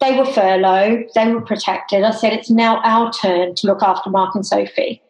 they 0.00 0.18
were 0.18 0.26
furloughed, 0.26 1.06
they 1.14 1.32
were 1.32 1.40
protected. 1.40 2.02
I 2.02 2.10
said, 2.10 2.34
it's 2.34 2.50
now 2.50 2.82
our 2.82 3.10
turn 3.12 3.54
to 3.54 3.66
look 3.66 3.82
after 3.82 4.10
Mark 4.10 4.34
and 4.34 4.44
Sophie. 4.44 5.00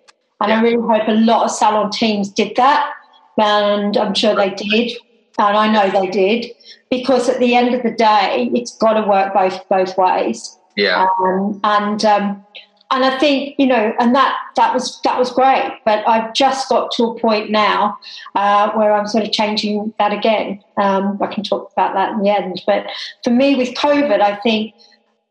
And 0.40 0.50
yeah. 0.50 0.58
I 0.58 0.62
really 0.62 0.82
hope 0.82 1.08
a 1.08 1.12
lot 1.12 1.44
of 1.44 1.50
salon 1.50 1.90
teams 1.90 2.30
did 2.30 2.54
that. 2.56 2.92
And 3.38 3.96
I'm 3.96 4.12
sure 4.12 4.36
they 4.36 4.50
did. 4.50 4.92
And 5.38 5.56
I 5.56 5.72
know 5.72 5.90
they 5.90 6.10
did. 6.10 6.46
Because 6.90 7.28
at 7.28 7.38
the 7.38 7.54
end 7.54 7.74
of 7.74 7.82
the 7.82 7.90
day, 7.90 8.50
it's 8.54 8.76
got 8.76 8.94
to 8.94 9.08
work 9.08 9.32
both 9.32 9.66
both 9.68 9.96
ways. 9.96 10.58
Yeah. 10.76 11.06
Um, 11.20 11.60
and 11.64 12.04
um, 12.04 12.44
and 12.92 13.04
I 13.06 13.18
think 13.18 13.54
you 13.58 13.66
know, 13.66 13.94
and 13.98 14.14
that 14.14 14.36
that 14.56 14.74
was 14.74 15.00
that 15.02 15.18
was 15.18 15.32
great. 15.32 15.78
But 15.84 16.06
I've 16.06 16.34
just 16.34 16.68
got 16.68 16.92
to 16.92 17.04
a 17.04 17.18
point 17.18 17.50
now 17.50 17.98
uh, 18.34 18.70
where 18.72 18.92
I'm 18.92 19.06
sort 19.06 19.24
of 19.24 19.32
changing 19.32 19.94
that 19.98 20.12
again. 20.12 20.62
Um, 20.76 21.18
I 21.20 21.26
can 21.32 21.42
talk 21.42 21.72
about 21.72 21.94
that 21.94 22.12
in 22.12 22.22
the 22.22 22.28
end. 22.28 22.62
But 22.66 22.86
for 23.24 23.30
me, 23.30 23.54
with 23.54 23.70
COVID, 23.70 24.20
I 24.20 24.36
think, 24.36 24.74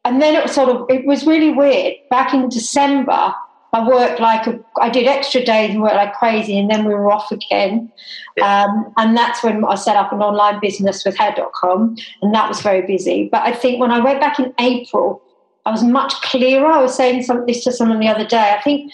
and 0.03 0.21
then 0.21 0.35
it 0.35 0.41
was 0.41 0.53
sort 0.53 0.69
of 0.69 0.89
it 0.89 1.05
was 1.05 1.27
really 1.27 1.51
weird. 1.51 1.95
Back 2.09 2.33
in 2.33 2.49
December, 2.49 3.35
I 3.73 3.87
worked 3.87 4.19
like 4.19 4.47
a, 4.47 4.59
I 4.81 4.89
did 4.89 5.07
extra 5.07 5.43
days 5.43 5.71
and 5.71 5.81
worked 5.81 5.95
like 5.95 6.13
crazy, 6.13 6.59
and 6.59 6.69
then 6.69 6.85
we 6.85 6.93
were 6.93 7.11
off 7.11 7.31
again. 7.31 7.91
Yeah. 8.37 8.63
Um, 8.63 8.93
and 8.97 9.15
that's 9.15 9.43
when 9.43 9.63
I 9.63 9.75
set 9.75 9.95
up 9.95 10.11
an 10.11 10.21
online 10.21 10.59
business 10.59 11.05
with 11.05 11.17
hair.com, 11.17 11.95
and 12.21 12.35
that 12.35 12.49
was 12.49 12.61
very 12.61 12.81
busy. 12.81 13.29
But 13.31 13.43
I 13.43 13.53
think 13.53 13.79
when 13.79 13.91
I 13.91 13.99
went 13.99 14.19
back 14.19 14.39
in 14.39 14.53
April 14.59 15.21
I 15.65 15.71
was 15.71 15.83
much 15.83 16.13
clearer. 16.21 16.65
I 16.65 16.81
was 16.81 16.95
saying 16.95 17.23
some, 17.23 17.45
this 17.45 17.63
to 17.65 17.71
someone 17.71 17.99
the 17.99 18.07
other 18.07 18.25
day. 18.25 18.55
I 18.57 18.61
think 18.61 18.91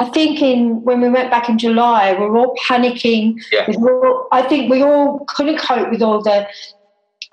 I 0.00 0.06
think 0.06 0.42
in 0.42 0.82
when 0.82 1.00
we 1.00 1.08
went 1.08 1.30
back 1.30 1.48
in 1.48 1.56
July, 1.58 2.14
we 2.14 2.26
were 2.26 2.36
all 2.36 2.56
panicking. 2.68 3.40
Yeah. 3.52 3.66
We 3.68 3.76
all, 3.76 4.28
I 4.32 4.42
think 4.42 4.70
we 4.70 4.82
all 4.82 5.24
couldn't 5.28 5.58
cope 5.58 5.90
with 5.90 6.02
all 6.02 6.22
the 6.22 6.46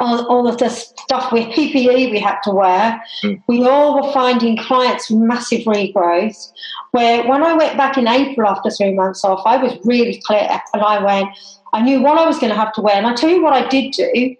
all, 0.01 0.25
all, 0.27 0.47
of 0.47 0.57
the 0.57 0.69
stuff 0.69 1.31
with 1.31 1.47
PPE 1.49 2.11
we 2.11 2.19
had 2.19 2.39
to 2.41 2.51
wear. 2.51 3.01
Mm. 3.23 3.41
We 3.47 3.65
all 3.67 4.01
were 4.01 4.11
finding 4.11 4.57
clients 4.57 5.09
massive 5.09 5.61
regrowth. 5.61 6.51
Where 6.91 7.25
when 7.27 7.43
I 7.43 7.53
went 7.53 7.77
back 7.77 7.97
in 7.97 8.07
April 8.07 8.49
after 8.49 8.69
three 8.69 8.93
months 8.93 9.23
off, 9.23 9.43
I 9.45 9.57
was 9.57 9.77
really 9.85 10.21
clear 10.25 10.47
and 10.73 10.81
I 10.81 11.03
went. 11.03 11.29
I 11.73 11.81
knew 11.81 12.01
what 12.01 12.17
I 12.17 12.25
was 12.25 12.37
going 12.37 12.49
to 12.49 12.59
have 12.59 12.73
to 12.73 12.81
wear, 12.81 12.95
and 12.95 13.07
I 13.07 13.13
tell 13.13 13.29
you 13.29 13.41
what 13.41 13.53
I 13.53 13.65
did 13.69 13.93
do 13.93 14.35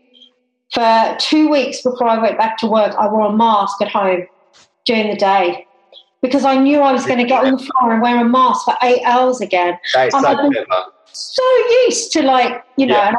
for 0.73 1.17
two 1.19 1.49
weeks 1.49 1.81
before 1.81 2.07
I 2.07 2.17
went 2.17 2.37
back 2.37 2.57
to 2.59 2.67
work, 2.67 2.95
I 2.95 3.07
wore 3.07 3.27
a 3.27 3.35
mask 3.35 3.81
at 3.81 3.89
home 3.89 4.25
during 4.85 5.09
the 5.09 5.15
day 5.15 5.67
because 6.21 6.45
I 6.45 6.57
knew 6.57 6.79
I 6.79 6.91
was 6.93 7.05
going 7.05 7.19
to 7.19 7.25
get 7.25 7.43
on 7.43 7.51
the 7.53 7.57
floor 7.57 7.93
and 7.93 8.01
wear 8.01 8.19
a 8.19 8.23
mask 8.23 8.65
for 8.65 8.75
eight 8.83 9.01
hours 9.03 9.41
again. 9.41 9.77
That 9.93 10.07
is 10.07 10.13
so 10.13 10.21
so 11.13 11.43
used 11.85 12.11
to 12.11 12.21
like 12.23 12.63
you 12.77 12.85
know 12.85 12.95
yeah. 12.95 13.15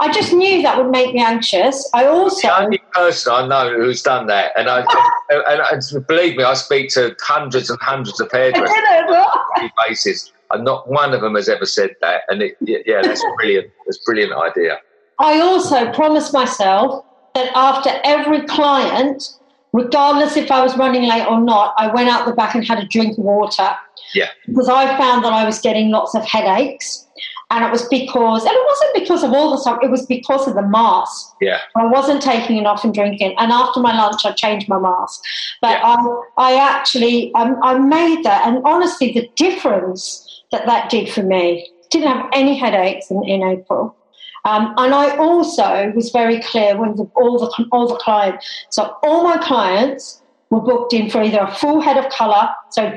I, 0.00 0.06
I, 0.06 0.12
just 0.12 0.32
knew 0.32 0.62
that 0.62 0.76
would 0.76 0.90
make 0.90 1.14
me 1.14 1.22
anxious 1.22 1.88
i 1.94 2.04
also 2.04 2.48
the 2.48 2.62
only 2.62 2.78
person 2.92 3.32
i 3.32 3.46
know 3.46 3.74
who's 3.74 4.02
done 4.02 4.26
that 4.26 4.52
and 4.56 4.68
i 4.68 4.80
and, 5.30 5.62
and, 5.70 6.06
believe 6.06 6.36
me 6.36 6.44
i 6.44 6.54
speak 6.54 6.90
to 6.90 7.16
hundreds 7.20 7.70
and 7.70 7.78
hundreds 7.80 8.20
of 8.20 8.30
hairdressers 8.32 8.70
on 8.70 9.64
a 9.64 9.70
basis 9.86 10.32
and 10.50 10.64
not 10.64 10.88
one 10.88 11.12
of 11.12 11.20
them 11.20 11.34
has 11.34 11.48
ever 11.48 11.66
said 11.66 11.94
that 12.00 12.22
and 12.28 12.42
it, 12.42 12.56
yeah 12.60 13.02
that's 13.02 13.24
brilliant 13.36 13.70
that's 13.86 13.98
a 13.98 14.04
brilliant 14.04 14.32
idea 14.32 14.78
I 15.18 15.40
also 15.40 15.92
promised 15.92 16.32
myself 16.32 17.04
that 17.34 17.50
after 17.54 17.90
every 18.04 18.42
client, 18.46 19.34
regardless 19.72 20.36
if 20.36 20.50
I 20.50 20.62
was 20.62 20.76
running 20.76 21.08
late 21.08 21.26
or 21.26 21.40
not, 21.40 21.74
I 21.76 21.92
went 21.92 22.08
out 22.08 22.26
the 22.26 22.32
back 22.32 22.54
and 22.54 22.64
had 22.64 22.78
a 22.78 22.86
drink 22.86 23.18
of 23.18 23.24
water. 23.24 23.70
Yeah. 24.14 24.28
Because 24.46 24.68
I 24.68 24.96
found 24.96 25.24
that 25.24 25.32
I 25.32 25.44
was 25.44 25.60
getting 25.60 25.90
lots 25.90 26.14
of 26.14 26.24
headaches. 26.24 27.06
And 27.50 27.64
it 27.64 27.70
was 27.70 27.88
because, 27.88 28.44
and 28.44 28.52
it 28.52 28.66
wasn't 28.66 28.94
because 28.94 29.24
of 29.24 29.32
all 29.32 29.50
the 29.50 29.56
stuff, 29.56 29.78
it 29.82 29.90
was 29.90 30.04
because 30.04 30.46
of 30.46 30.54
the 30.54 30.62
mask. 30.62 31.34
Yeah. 31.40 31.60
I 31.76 31.86
wasn't 31.86 32.20
taking 32.20 32.58
it 32.58 32.66
off 32.66 32.84
and 32.84 32.92
drinking. 32.92 33.34
And 33.38 33.50
after 33.50 33.80
my 33.80 33.96
lunch, 33.96 34.26
I 34.26 34.32
changed 34.32 34.68
my 34.68 34.78
mask. 34.78 35.22
But 35.62 35.78
Yeah. 35.78 35.96
I, 36.36 36.52
I 36.52 36.54
actually, 36.56 37.32
I, 37.34 37.54
I 37.62 37.78
made 37.78 38.22
that. 38.24 38.46
And 38.46 38.60
honestly, 38.64 39.12
the 39.12 39.30
difference 39.36 40.42
that 40.52 40.66
that 40.66 40.90
did 40.90 41.08
for 41.08 41.22
me, 41.22 41.70
didn't 41.90 42.08
have 42.08 42.28
any 42.32 42.56
headaches 42.56 43.10
in, 43.10 43.24
in 43.24 43.42
April. 43.42 43.96
Um, 44.44 44.74
and 44.78 44.94
I 44.94 45.16
also 45.16 45.92
was 45.94 46.10
very 46.10 46.40
clear 46.40 46.76
when 46.76 46.96
the, 46.96 47.04
all 47.16 47.38
the 47.38 47.66
all 47.72 47.88
the 47.88 47.96
clients. 47.96 48.46
So 48.70 48.96
all 49.02 49.24
my 49.24 49.36
clients 49.38 50.22
were 50.50 50.60
booked 50.60 50.92
in 50.92 51.10
for 51.10 51.22
either 51.22 51.40
a 51.40 51.54
full 51.54 51.80
head 51.80 51.96
of 51.96 52.10
colour, 52.10 52.48
so 52.70 52.94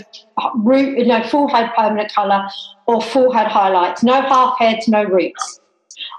root, 0.55 0.97
you 0.97 1.05
know, 1.05 1.23
full 1.23 1.47
head 1.47 1.71
permanent 1.75 2.13
colour, 2.13 2.47
or 2.87 3.01
full 3.01 3.31
head 3.31 3.47
highlights. 3.47 4.03
No 4.03 4.21
half 4.21 4.57
heads, 4.57 4.87
no 4.87 5.03
roots. 5.03 5.59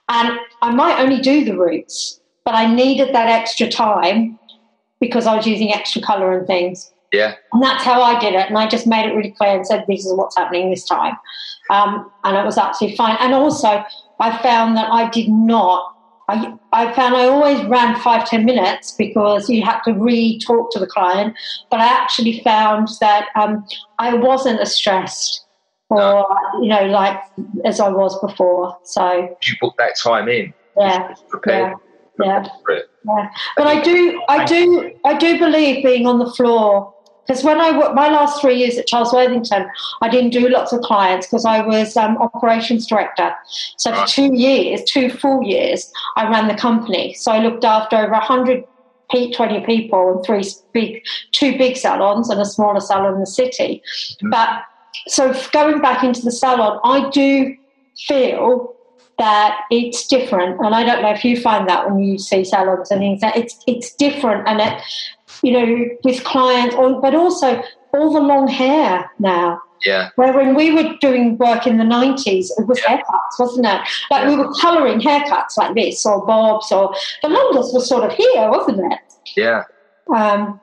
And 0.08 0.38
I 0.60 0.74
might 0.74 1.00
only 1.00 1.20
do 1.20 1.44
the 1.44 1.56
roots, 1.56 2.20
but 2.44 2.54
I 2.54 2.72
needed 2.72 3.14
that 3.14 3.28
extra 3.28 3.68
time 3.68 4.38
because 5.00 5.26
I 5.26 5.36
was 5.36 5.46
using 5.46 5.72
extra 5.72 6.02
colour 6.02 6.36
and 6.36 6.46
things. 6.46 6.92
Yeah. 7.12 7.34
And 7.52 7.62
that's 7.62 7.84
how 7.84 8.02
I 8.02 8.18
did 8.18 8.34
it. 8.34 8.48
And 8.48 8.56
I 8.56 8.68
just 8.68 8.86
made 8.86 9.08
it 9.08 9.14
really 9.14 9.32
clear 9.32 9.56
and 9.56 9.66
said, 9.66 9.84
this 9.86 10.04
is 10.06 10.14
what's 10.14 10.36
happening 10.36 10.70
this 10.70 10.84
time. 10.84 11.14
Um, 11.70 12.10
and 12.24 12.36
it 12.36 12.44
was 12.44 12.56
absolutely 12.58 12.96
fine. 12.96 13.16
And 13.20 13.34
also, 13.34 13.84
I 14.20 14.42
found 14.42 14.76
that 14.76 14.90
I 14.90 15.08
did 15.10 15.28
not. 15.28 15.96
I, 16.32 16.54
I 16.72 16.92
found 16.94 17.14
I 17.14 17.26
always 17.26 17.62
ran 17.66 17.98
five, 18.00 18.26
ten 18.26 18.44
minutes 18.44 18.92
because 18.92 19.50
you 19.50 19.62
had 19.62 19.80
to 19.82 19.92
re 19.92 20.38
talk 20.38 20.72
to 20.72 20.78
the 20.78 20.86
client. 20.86 21.34
But 21.70 21.80
I 21.80 21.86
actually 21.86 22.40
found 22.40 22.88
that 23.00 23.28
um, 23.34 23.66
I 23.98 24.14
wasn't 24.14 24.60
as 24.60 24.74
stressed 24.74 25.44
or, 25.90 26.26
you 26.62 26.68
know, 26.68 26.86
like 26.86 27.20
as 27.64 27.80
I 27.80 27.88
was 27.88 28.18
before. 28.20 28.78
So, 28.84 29.36
You 29.42 29.54
put 29.60 29.74
that 29.76 29.96
time 30.02 30.28
in. 30.28 30.54
yeah, 30.78 31.14
Prepared 31.28 31.74
yeah, 32.22 32.42
yeah. 32.42 32.48
Yeah, 33.04 33.28
but 33.56 33.66
I 33.66 33.82
do, 33.82 34.22
I 34.28 34.44
do, 34.44 34.92
I 35.04 35.18
do 35.18 35.38
believe 35.38 35.84
being 35.84 36.06
on 36.06 36.18
the 36.18 36.30
floor 36.30 36.94
because 37.26 37.44
when 37.44 37.60
I 37.60 37.70
my 37.92 38.08
last 38.08 38.40
three 38.40 38.56
years 38.56 38.76
at 38.78 38.86
Charles 38.86 39.12
Worthington, 39.12 39.70
I 40.00 40.08
didn't 40.08 40.30
do 40.30 40.48
lots 40.48 40.72
of 40.72 40.80
clients 40.80 41.26
because 41.26 41.44
I 41.44 41.60
was 41.60 41.96
um, 41.96 42.18
operations 42.18 42.86
director. 42.86 43.34
So 43.76 43.94
for 43.94 44.06
two 44.06 44.34
years, 44.34 44.82
two 44.84 45.08
full 45.08 45.42
years, 45.42 45.92
I 46.16 46.28
ran 46.28 46.48
the 46.48 46.54
company. 46.54 47.14
So 47.14 47.32
I 47.32 47.38
looked 47.38 47.64
after 47.64 47.96
over 47.96 48.14
hundred. 48.14 48.64
20 49.12 49.66
people 49.66 50.10
and 50.10 50.24
three 50.24 50.42
big, 50.72 51.02
two 51.32 51.58
big 51.58 51.76
salons 51.76 52.30
and 52.30 52.40
a 52.40 52.46
smaller 52.46 52.80
salon 52.80 53.12
in 53.12 53.20
the 53.20 53.26
city. 53.26 53.82
Mm. 54.22 54.30
But 54.30 54.62
so 55.06 55.34
going 55.52 55.82
back 55.82 56.02
into 56.02 56.22
the 56.22 56.32
salon, 56.32 56.80
I 56.82 57.10
do 57.10 57.54
feel 58.06 58.74
that 59.18 59.60
it's 59.70 60.06
different, 60.06 60.58
and 60.60 60.74
I 60.74 60.82
don't 60.84 61.02
know 61.02 61.12
if 61.12 61.24
you 61.24 61.40
find 61.40 61.68
that 61.68 61.88
when 61.88 62.02
you 62.02 62.18
see 62.18 62.44
salons 62.44 62.90
and 62.90 63.00
things. 63.00 63.20
That 63.20 63.36
it's 63.36 63.62
it's 63.66 63.94
different, 63.94 64.48
and 64.48 64.60
it, 64.60 64.82
you 65.42 65.52
know, 65.52 65.86
with 66.04 66.22
clients, 66.24 66.74
or, 66.74 67.00
but 67.00 67.14
also 67.14 67.62
all 67.94 68.12
the 68.12 68.20
long 68.20 68.48
hair 68.48 69.10
now. 69.18 69.60
Yeah. 69.84 70.10
Where 70.14 70.32
when 70.32 70.54
we 70.54 70.70
were 70.72 70.94
doing 71.00 71.36
work 71.38 71.66
in 71.66 71.76
the 71.78 71.84
nineties, 71.84 72.52
it 72.56 72.66
was 72.68 72.78
Yeah. 72.80 72.98
haircuts, 72.98 73.38
wasn't 73.40 73.66
it? 73.66 73.80
Like 74.12 74.28
we 74.28 74.36
were 74.36 74.52
colouring 74.54 75.00
haircuts 75.00 75.56
like 75.56 75.74
this, 75.74 76.06
or 76.06 76.24
bobs, 76.24 76.70
or 76.70 76.94
the 77.22 77.28
longest 77.28 77.74
was 77.74 77.88
sort 77.88 78.04
of 78.04 78.12
here, 78.12 78.48
wasn't 78.48 78.92
it? 78.92 78.98
Yeah. 79.36 79.64
Um, 80.14 80.60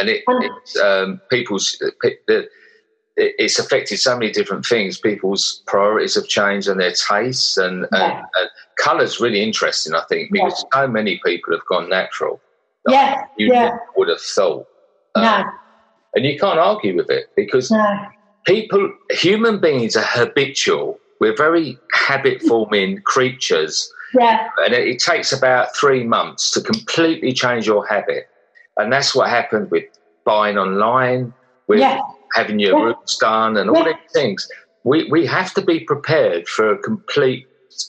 and 0.00 0.08
it, 0.08 0.24
And- 0.26 0.44
it's 0.44 0.78
um, 0.80 1.20
people's 1.30 1.76
pe- 2.00 2.16
it- 2.28 2.48
it's 3.16 3.58
affected 3.58 3.98
so 3.98 4.16
many 4.18 4.32
different 4.32 4.64
things. 4.64 4.98
People's 4.98 5.62
priorities 5.66 6.14
have 6.14 6.26
changed 6.28 6.66
and 6.68 6.80
their 6.80 6.92
tastes 6.94 7.58
and, 7.58 7.86
Yeah. 7.92 8.16
and, 8.16 8.16
and 8.36 8.50
colour's 8.78 9.20
really 9.20 9.42
interesting. 9.42 9.94
I 9.94 10.02
think 10.08 10.32
because 10.32 10.64
so 10.72 10.88
many 10.88 11.20
people 11.22 11.52
have 11.52 11.66
gone 11.66 11.90
natural. 11.90 12.40
Yeah, 12.88 13.24
you 13.36 13.48
yeah. 13.48 13.64
never 13.64 13.80
would 13.96 14.08
have 14.08 14.20
thought, 14.20 14.66
Um, 15.14 15.22
no, 15.22 15.44
and 16.14 16.24
you 16.24 16.38
can't 16.38 16.58
argue 16.58 16.96
with 16.96 17.10
it 17.10 17.26
because 17.36 17.70
no, 17.70 18.06
people, 18.46 18.92
human 19.10 19.60
beings 19.60 19.96
are 19.96 20.04
habitual. 20.04 20.98
We're 21.20 21.36
very 21.36 21.78
habit 21.92 22.42
forming 22.42 23.00
creatures 23.04 23.90
yeah, 24.14 24.48
and 24.58 24.74
it, 24.74 24.86
it 24.86 24.98
takes 24.98 25.32
about 25.32 25.74
three 25.74 26.04
months 26.04 26.50
to 26.52 26.60
completely 26.60 27.32
change 27.32 27.66
your 27.66 27.86
habit. 27.86 28.28
And 28.76 28.92
that's 28.92 29.14
what 29.14 29.30
happened 29.30 29.70
with 29.70 29.84
buying 30.24 30.58
online, 30.58 31.32
with 31.66 31.80
yeah. 31.80 32.00
having 32.34 32.58
your 32.58 32.78
Yeah. 32.78 32.84
roots 32.86 33.16
done, 33.18 33.56
and 33.56 33.70
all 33.70 33.76
Yeah. 33.76 33.92
these 33.94 34.12
things. 34.12 34.48
We 34.84 35.08
we 35.10 35.24
have 35.26 35.54
to 35.54 35.62
be 35.62 35.80
prepared 35.80 36.48
for 36.48 36.72
a 36.72 36.78
complete 36.78 37.46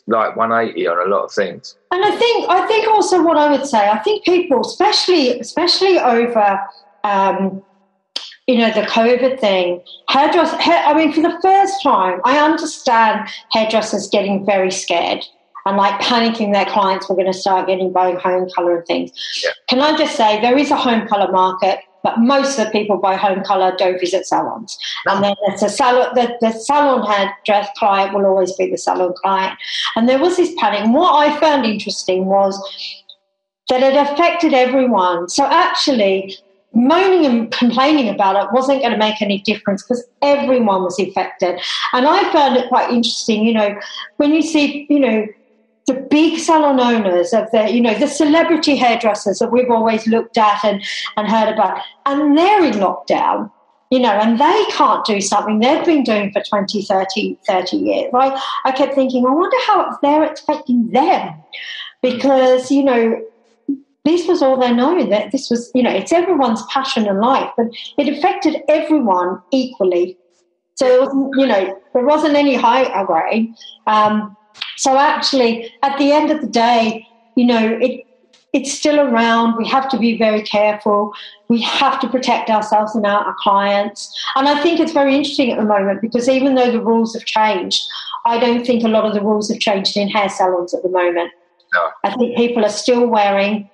like 0.07 0.35
180 0.35 0.87
on 0.87 1.07
a 1.07 1.09
lot 1.09 1.25
of 1.25 1.31
things. 1.31 1.75
And 1.91 2.03
I 2.03 2.11
think 2.15 2.49
I 2.49 2.67
think 2.67 2.87
also 2.87 3.23
what 3.23 3.37
I 3.37 3.51
would 3.51 3.65
say, 3.65 3.89
I 3.89 3.99
think 3.99 4.25
people, 4.25 4.61
especially 4.61 5.39
especially 5.39 5.99
over 5.99 6.59
um, 7.03 7.63
you 8.47 8.57
know 8.57 8.71
the 8.71 8.81
COVID 8.81 9.39
thing, 9.39 9.81
hairdress. 10.09 10.51
Hair, 10.53 10.83
I 10.85 10.93
mean, 10.93 11.13
for 11.13 11.21
the 11.21 11.37
first 11.41 11.81
time, 11.83 12.19
I 12.25 12.39
understand 12.39 13.29
hairdressers 13.51 14.09
getting 14.09 14.45
very 14.45 14.71
scared 14.71 15.25
and 15.65 15.77
like 15.77 15.99
panicking 16.01 16.53
their 16.53 16.65
clients 16.65 17.09
were 17.09 17.15
going 17.15 17.31
to 17.31 17.37
start 17.37 17.67
getting 17.67 17.91
buying 17.91 18.17
home 18.17 18.49
color 18.55 18.77
and 18.77 18.85
things. 18.85 19.11
Yeah. 19.43 19.51
Can 19.69 19.79
I 19.79 19.95
just 19.97 20.15
say 20.15 20.41
there 20.41 20.57
is 20.57 20.71
a 20.71 20.75
home 20.75 21.07
color 21.07 21.31
market, 21.31 21.79
but 22.03 22.19
most 22.19 22.59
of 22.59 22.65
the 22.65 22.71
people 22.71 22.97
buy 22.97 23.15
home 23.15 23.43
color 23.43 23.73
don't 23.77 23.99
visit 23.99 24.27
salons. 24.27 24.77
And 25.05 25.23
then 25.23 25.35
there's 25.47 25.63
a 25.63 25.69
salon. 25.69 26.13
The, 26.13 26.37
the 26.41 26.51
salon 26.51 27.09
hairdress 27.09 27.69
client 27.77 28.13
will 28.13 28.25
always 28.25 28.53
be 28.55 28.69
the 28.69 28.77
salon 28.77 29.13
client. 29.21 29.57
And 29.95 30.07
there 30.07 30.19
was 30.19 30.37
this 30.37 30.53
panic. 30.57 30.81
And 30.81 30.93
what 30.93 31.13
I 31.13 31.39
found 31.39 31.65
interesting 31.65 32.25
was 32.25 32.59
that 33.69 33.81
it 33.81 33.95
affected 33.95 34.53
everyone. 34.53 35.29
So 35.29 35.45
actually, 35.45 36.35
moaning 36.73 37.25
and 37.25 37.51
complaining 37.51 38.09
about 38.09 38.35
it 38.35 38.51
wasn't 38.51 38.81
going 38.81 38.91
to 38.91 38.97
make 38.97 39.21
any 39.21 39.39
difference 39.41 39.83
because 39.83 40.03
everyone 40.21 40.83
was 40.83 40.99
affected. 40.99 41.59
And 41.93 42.07
I 42.07 42.31
found 42.33 42.57
it 42.57 42.67
quite 42.67 42.91
interesting, 42.91 43.45
you 43.45 43.53
know, 43.53 43.79
when 44.17 44.33
you 44.33 44.41
see, 44.41 44.85
you 44.89 44.99
know, 44.99 45.27
the 45.85 45.93
big 46.09 46.39
salon 46.39 46.79
owners 46.79 47.33
of 47.33 47.49
the, 47.51 47.69
you 47.69 47.81
know, 47.81 47.93
the 47.93 48.07
celebrity 48.07 48.75
hairdressers 48.75 49.39
that 49.39 49.51
we've 49.51 49.69
always 49.69 50.07
looked 50.07 50.37
at 50.37 50.63
and, 50.63 50.83
and 51.17 51.27
heard 51.27 51.51
about, 51.53 51.81
and 52.05 52.37
they're 52.37 52.63
in 52.63 52.73
lockdown, 52.73 53.51
you 53.91 53.99
know, 53.99 54.11
and 54.11 54.39
they 54.39 54.65
can't 54.71 55.05
do 55.05 55.19
something 55.19 55.59
they've 55.59 55.85
been 55.85 56.03
doing 56.03 56.31
for 56.31 56.41
20, 56.41 56.83
30, 56.83 57.37
30 57.45 57.77
years. 57.77 58.09
Right? 58.13 58.39
I 58.65 58.71
kept 58.71 58.95
thinking, 58.95 59.25
I 59.25 59.31
wonder 59.31 59.57
how 59.67 59.97
they're 60.01 60.31
affecting 60.31 60.89
them 60.91 61.33
because, 62.01 62.71
you 62.71 62.83
know, 62.83 63.21
this 64.05 64.27
was 64.27 64.41
all 64.41 64.57
they 64.57 64.73
know 64.73 65.05
that 65.09 65.31
this 65.31 65.49
was 65.49 65.71
you 65.73 65.81
know 65.81 65.89
it's 65.89 66.11
everyone's 66.11 66.61
passion 66.65 67.07
in 67.07 67.21
life 67.21 67.49
but 67.55 67.67
it 67.97 68.09
affected 68.09 68.61
everyone 68.67 69.41
equally 69.51 70.17
so 70.75 71.31
you 71.37 71.45
know 71.45 71.81
there 71.93 72.05
wasn't 72.05 72.35
any 72.35 72.53
high 72.53 73.03
grade 73.05 73.53
um, 73.87 74.35
so 74.77 74.97
actually 74.97 75.73
at 75.83 75.97
the 75.97 76.11
end 76.11 76.31
of 76.31 76.41
the 76.41 76.47
day 76.47 77.07
you 77.35 77.45
know 77.45 77.77
it 77.81 78.05
it's 78.53 78.71
still 78.71 78.99
around. 78.99 79.57
We 79.57 79.67
have 79.67 79.89
to 79.89 79.97
be 79.97 80.15
very 80.15 80.43
careful. 80.43 81.13
We 81.47 81.59
have 81.61 81.99
to 82.01 82.07
protect 82.07 82.51
ourselves 82.51 82.95
and 82.95 83.03
our, 83.05 83.25
our 83.25 83.35
clients. 83.39 84.15
And 84.35 84.47
i 84.47 84.61
think 84.61 84.79
it's 84.79 84.91
very 84.91 85.15
interesting 85.15 85.51
at 85.51 85.57
the 85.57 85.65
moment 85.65 86.01
because 86.01 86.29
even 86.29 86.55
though 86.55 86.71
the 86.71 86.81
rules 86.81 87.13
have 87.13 87.25
changed 87.25 87.81
i 88.25 88.39
don't 88.39 88.65
think 88.65 88.83
a 88.83 88.87
lot 88.87 89.05
of 89.05 89.13
the 89.13 89.21
rules 89.21 89.49
have 89.49 89.59
changed 89.59 89.97
in 89.97 90.07
hair 90.09 90.29
salons 90.29 90.73
at 90.73 90.83
the 90.83 90.89
moment. 90.89 91.31
No. 91.73 91.89
i 92.03 92.13
think 92.15 92.37
people 92.37 92.63
are 92.63 92.75
still 92.83 93.07
wearing 93.07 93.69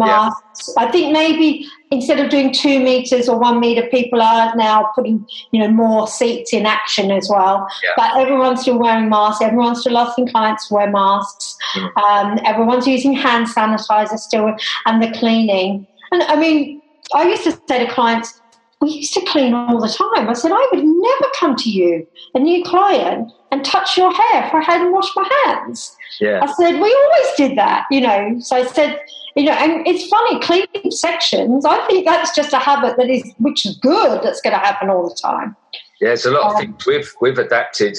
masks. 0.00 0.74
I 0.76 0.90
think 0.90 1.12
maybe 1.12 1.68
instead 1.90 2.18
of 2.20 2.30
doing 2.30 2.52
two 2.52 2.80
meters 2.80 3.28
or 3.28 3.38
one 3.38 3.60
meter, 3.60 3.86
people 3.88 4.20
are 4.20 4.54
now 4.56 4.90
putting 4.94 5.26
you 5.52 5.60
know 5.60 5.68
more 5.68 6.08
seats 6.08 6.52
in 6.52 6.66
action 6.66 7.10
as 7.10 7.28
well. 7.30 7.66
Yeah. 7.84 7.90
But 7.96 8.16
everyone's 8.16 8.62
still 8.62 8.78
wearing 8.78 9.08
masks. 9.08 9.42
Everyone's 9.42 9.80
still 9.80 9.98
asking 9.98 10.28
clients 10.28 10.68
to 10.68 10.74
wear 10.74 10.90
masks. 10.90 11.56
Mm. 11.74 11.96
Um, 12.02 12.38
everyone's 12.44 12.86
using 12.86 13.12
hand 13.12 13.46
sanitizer 13.46 14.18
still, 14.18 14.54
and 14.86 15.02
the 15.02 15.10
cleaning. 15.18 15.86
And 16.12 16.22
I 16.24 16.36
mean, 16.36 16.82
I 17.14 17.28
used 17.28 17.44
to 17.44 17.58
say 17.68 17.86
to 17.86 17.92
clients, 17.92 18.40
we 18.80 18.90
used 18.90 19.14
to 19.14 19.24
clean 19.26 19.54
all 19.54 19.80
the 19.80 19.88
time. 19.88 20.28
I 20.28 20.32
said, 20.32 20.52
I 20.52 20.68
would 20.72 20.84
never 20.84 21.32
come 21.38 21.54
to 21.56 21.70
you, 21.70 22.06
a 22.34 22.38
new 22.38 22.64
client, 22.64 23.30
and 23.52 23.64
touch 23.64 23.96
your 23.96 24.12
hair 24.12 24.46
if 24.46 24.54
I 24.54 24.62
hadn't 24.62 24.92
washed 24.92 25.12
my 25.16 25.28
hands. 25.44 25.96
Yeah. 26.20 26.40
I 26.42 26.52
said, 26.52 26.74
we 26.80 26.94
always 27.04 27.36
did 27.36 27.58
that, 27.58 27.86
you 27.90 28.00
know. 28.00 28.38
So 28.40 28.56
I 28.56 28.64
said, 28.66 29.00
you 29.36 29.44
know, 29.44 29.52
and 29.52 29.86
it's 29.86 30.06
funny, 30.08 30.40
cleaning 30.40 30.90
sections, 30.90 31.64
I 31.64 31.84
think 31.86 32.06
that's 32.06 32.34
just 32.34 32.52
a 32.52 32.58
habit 32.58 32.96
that 32.96 33.08
is, 33.08 33.22
which 33.38 33.64
is 33.66 33.76
good, 33.78 34.22
that's 34.22 34.40
going 34.40 34.52
to 34.54 34.58
happen 34.58 34.90
all 34.90 35.08
the 35.08 35.14
time. 35.14 35.56
Yeah, 36.00 36.08
there's 36.08 36.26
a 36.26 36.30
lot 36.30 36.46
of 36.46 36.52
Um, 36.52 36.60
things 36.60 36.86
we've 36.86 37.12
we've 37.20 37.38
adapted 37.38 37.96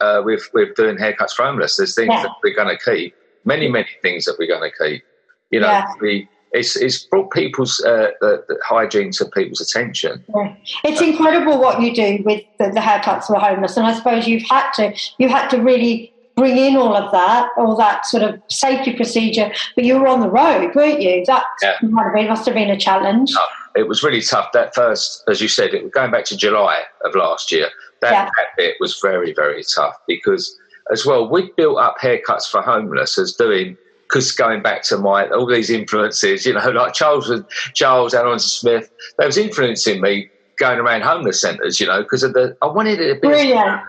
uh, 0.00 0.22
with 0.24 0.48
with 0.54 0.74
doing 0.74 0.96
haircuts 0.96 1.32
for 1.32 1.44
homeless. 1.44 1.76
There's 1.76 1.94
things 1.94 2.08
Yeah. 2.10 2.22
that 2.22 2.32
we're 2.42 2.54
going 2.54 2.76
to 2.76 2.82
keep. 2.82 3.14
Many 3.44 3.68
many 3.68 3.88
things 4.00 4.24
that 4.24 4.36
we're 4.38 4.48
going 4.48 4.70
to 4.70 4.76
keep. 4.84 5.02
You 5.50 5.60
know, 5.60 5.68
Yeah. 5.68 5.86
we 6.00 6.28
it's 6.52 6.76
it's 6.76 7.04
brought 7.04 7.30
people's 7.32 7.82
uh, 7.84 8.08
the, 8.20 8.44
the 8.48 8.58
hygiene 8.64 9.10
to 9.12 9.24
people's 9.26 9.60
attention. 9.60 10.24
Yeah. 10.34 10.54
It's 10.84 11.00
incredible 11.00 11.58
what 11.60 11.80
you 11.80 11.94
do 11.94 12.22
with 12.24 12.42
the, 12.58 12.70
the 12.70 12.80
haircuts 12.80 13.24
for 13.26 13.38
homeless, 13.38 13.76
and 13.76 13.86
I 13.86 13.94
suppose 13.94 14.26
you've 14.26 14.48
had 14.48 14.70
to 14.72 14.94
you 15.18 15.28
had 15.28 15.48
to 15.48 15.58
really 15.58 16.12
bring 16.36 16.56
in 16.56 16.76
all 16.76 16.96
of 16.96 17.12
that, 17.12 17.50
all 17.58 17.76
that 17.76 18.06
sort 18.06 18.22
of 18.22 18.40
safety 18.48 18.94
procedure. 18.94 19.52
But 19.76 19.84
you 19.84 19.98
were 19.98 20.06
on 20.08 20.20
the 20.20 20.30
road, 20.30 20.74
weren't 20.74 21.02
you? 21.02 21.24
That 21.26 21.44
Yeah. 21.62 21.74
might 21.82 22.04
have 22.04 22.14
been, 22.14 22.26
must 22.28 22.46
have 22.46 22.54
been 22.54 22.70
a 22.70 22.78
challenge. 22.78 23.32
tough. 23.34 23.50
It 23.76 23.86
was 23.86 24.02
really 24.02 24.22
tough. 24.22 24.50
That 24.52 24.74
first, 24.74 25.24
as 25.28 25.42
you 25.42 25.48
said, 25.48 25.74
it 25.74 25.82
was 25.82 25.92
going 25.92 26.10
back 26.10 26.24
to 26.26 26.36
July 26.36 26.82
of 27.04 27.14
last 27.14 27.52
year. 27.52 27.68
That, 28.00 28.12
Yeah. 28.12 28.24
that 28.24 28.46
bit 28.56 28.76
was 28.80 28.98
very, 29.02 29.34
very 29.34 29.62
tough 29.74 29.94
because, 30.08 30.58
as 30.90 31.04
well, 31.04 31.28
we 31.28 31.50
built 31.56 31.76
up 31.78 31.96
haircuts 32.00 32.50
for 32.50 32.62
homeless 32.62 33.18
as 33.18 33.34
doing. 33.34 33.76
Because 34.12 34.30
going 34.32 34.62
back 34.62 34.82
to 34.84 34.98
my 34.98 35.26
all 35.30 35.46
these 35.46 35.70
influences, 35.70 36.44
you 36.44 36.52
know, 36.52 36.70
like 36.70 36.92
Charles 36.92 37.30
and 37.30 37.44
Charles 37.72 38.12
Allen 38.12 38.38
Smith, 38.38 38.90
they 39.18 39.24
was 39.24 39.38
influencing 39.38 40.02
me 40.02 40.28
going 40.58 40.78
around 40.78 41.00
homeless 41.00 41.40
centres, 41.40 41.80
you 41.80 41.86
know, 41.86 42.02
because 42.02 42.22
of 42.22 42.34
the 42.34 42.54
I 42.60 42.66
wanted 42.66 43.00
it 43.00 43.14
to 43.14 43.20
be 43.20 43.28
Brilliant. 43.28 43.80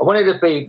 I 0.00 0.04
wanted 0.04 0.30
to 0.32 0.38
be 0.38 0.68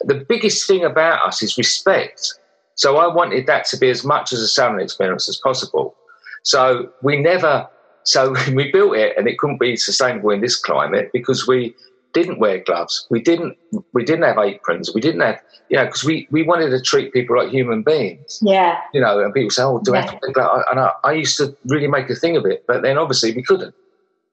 the 0.00 0.24
biggest 0.28 0.66
thing 0.66 0.84
about 0.84 1.26
us 1.26 1.42
is 1.42 1.56
respect. 1.58 2.34
So 2.74 2.98
I 2.98 3.12
wanted 3.12 3.46
that 3.46 3.64
to 3.66 3.78
be 3.78 3.88
as 3.88 4.04
much 4.04 4.32
as 4.32 4.40
a 4.40 4.48
salon 4.48 4.80
experience 4.80 5.28
as 5.28 5.38
possible. 5.38 5.96
So 6.42 6.90
we 7.02 7.16
never, 7.16 7.68
so 8.04 8.34
we 8.52 8.70
built 8.70 8.96
it, 8.96 9.16
and 9.16 9.26
it 9.26 9.38
couldn't 9.38 9.58
be 9.58 9.76
sustainable 9.76 10.30
in 10.30 10.40
this 10.40 10.56
climate 10.56 11.10
because 11.12 11.46
we 11.46 11.74
didn't 12.18 12.38
wear 12.38 12.58
gloves, 12.68 13.06
we 13.10 13.20
didn't, 13.20 13.54
we 13.92 14.02
didn't 14.04 14.24
have 14.30 14.38
aprons, 14.38 14.86
we 14.94 15.00
didn't 15.06 15.20
have, 15.20 15.38
you 15.68 15.76
know, 15.76 15.84
because 15.84 16.04
we 16.04 16.26
we 16.30 16.42
wanted 16.50 16.70
to 16.70 16.80
treat 16.80 17.12
people 17.12 17.36
like 17.36 17.50
human 17.50 17.82
beings, 17.82 18.38
Yeah, 18.42 18.78
you 18.94 19.00
know. 19.04 19.14
And 19.22 19.34
people 19.34 19.50
say, 19.50 19.62
"Oh, 19.62 19.78
do 19.84 19.94
I 19.94 20.00
have 20.00 20.10
to 20.12 20.18
wear 20.22 20.32
gloves?" 20.32 20.64
And 20.70 20.80
I, 20.80 20.90
I 21.04 21.12
used 21.12 21.36
to 21.40 21.54
really 21.66 21.88
make 21.96 22.08
a 22.10 22.14
thing 22.22 22.36
of 22.36 22.44
it, 22.46 22.64
but 22.66 22.82
then 22.82 22.96
obviously 22.98 23.30
we 23.34 23.42
couldn't. 23.42 23.74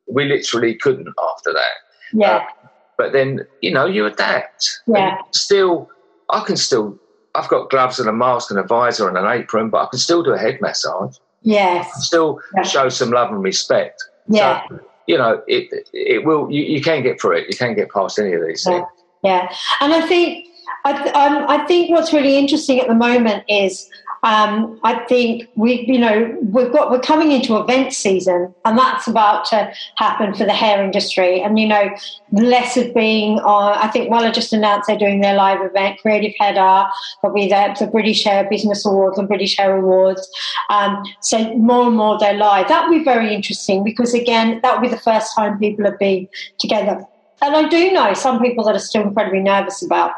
We 0.07 0.25
literally 0.25 0.75
couldn't 0.75 1.07
after 1.31 1.51
that 1.53 1.75
yeah, 2.13 2.35
um, 2.37 2.69
but 2.97 3.11
then 3.13 3.27
you 3.61 3.71
know 3.73 3.85
you 3.85 4.05
adapt. 4.05 4.81
Yeah. 4.87 5.17
And 5.17 5.17
still, 5.35 5.89
I 6.29 6.39
can 6.47 6.55
still. 6.57 6.97
I've 7.35 7.49
got 7.49 7.69
gloves 7.71 7.99
and 7.99 8.07
a 8.07 8.13
mask 8.13 8.51
and 8.51 8.59
a 8.59 8.63
visor 8.63 9.07
and 9.09 9.17
an 9.17 9.25
apron, 9.25 9.69
but 9.71 9.79
I 9.83 9.87
can 9.89 9.99
still 9.99 10.21
do 10.21 10.31
a 10.33 10.37
head 10.37 10.59
massage. 10.61 11.17
yes, 11.41 11.89
Still 12.05 12.39
Yeah. 12.55 12.61
show 12.63 12.89
some 12.89 13.09
love 13.11 13.29
and 13.31 13.41
respect. 13.43 13.97
yeah. 14.27 14.61
So, 14.69 14.79
you 15.07 15.17
know, 15.17 15.41
it 15.47 15.89
it 15.93 16.25
will. 16.25 16.49
You, 16.51 16.63
you 16.63 16.81
can 16.81 17.03
get 17.03 17.19
through 17.19 17.37
it. 17.37 17.47
You 17.49 17.57
can 17.57 17.75
get 17.75 17.91
past 17.91 18.19
any 18.19 18.33
of 18.33 18.45
these 18.45 18.65
Yeah. 18.65 18.71
things. 18.79 18.87
Yeah, 19.23 19.55
and 19.79 19.93
I 19.93 20.05
think 20.05 20.47
I, 20.85 21.01
th- 21.01 21.15
um, 21.15 21.45
I 21.47 21.65
think 21.65 21.89
what's 21.91 22.11
really 22.11 22.37
interesting 22.37 22.79
at 22.79 22.87
the 22.87 22.95
moment 22.95 23.43
is 23.47 23.89
um, 24.23 24.79
I 24.83 24.95
think 25.05 25.49
we 25.55 25.85
you 25.85 25.99
know 25.99 26.35
we've 26.41 26.71
got 26.71 26.89
we're 26.89 27.01
coming 27.01 27.31
into 27.31 27.57
event 27.57 27.93
season 27.93 28.55
and 28.63 28.77
that's 28.77 29.05
about 29.05 29.45
to 29.47 29.71
happen 29.97 30.33
for 30.33 30.45
the 30.45 30.53
hair 30.53 30.81
industry. 30.81 31.41
And 31.41 31.59
you 31.59 31.67
know 31.67 31.89
less 32.31 32.77
of 32.77 32.93
being 32.93 33.39
on 33.39 33.77
I 33.77 33.89
think 33.89 34.09
Wella 34.09 34.33
just 34.33 34.53
announced 34.53 34.87
they're 34.87 34.97
doing 34.97 35.19
their 35.19 35.35
live 35.35 35.61
event 35.61 35.99
Creative 35.99 36.33
Header 36.39 36.85
there'll 37.21 37.35
be 37.35 37.49
the, 37.49 37.75
the 37.77 37.87
British 37.87 38.23
Hair 38.23 38.47
Business 38.49 38.85
Awards 38.85 39.19
and 39.19 39.27
British 39.27 39.57
Hair 39.57 39.77
Awards. 39.77 40.27
Um, 40.69 41.03
so 41.19 41.55
more 41.57 41.87
and 41.87 41.97
more 41.97 42.17
they're 42.17 42.33
live. 42.33 42.69
That 42.69 42.87
will 42.87 42.97
be 42.97 43.03
very 43.03 43.33
interesting 43.33 43.83
because 43.83 44.13
again 44.13 44.61
that 44.63 44.73
will 44.73 44.81
be 44.81 44.95
the 44.95 45.01
first 45.01 45.35
time 45.35 45.59
people 45.59 45.83
have 45.83 45.99
been 45.99 46.29
together. 46.59 47.03
And 47.41 47.55
I 47.57 47.67
do 47.67 47.91
know 47.91 48.13
some 48.13 48.41
people 48.41 48.63
that 48.63 48.75
are 48.75 48.79
still 48.79 49.01
incredibly 49.01 49.41
nervous 49.41 49.83
about 49.83 50.13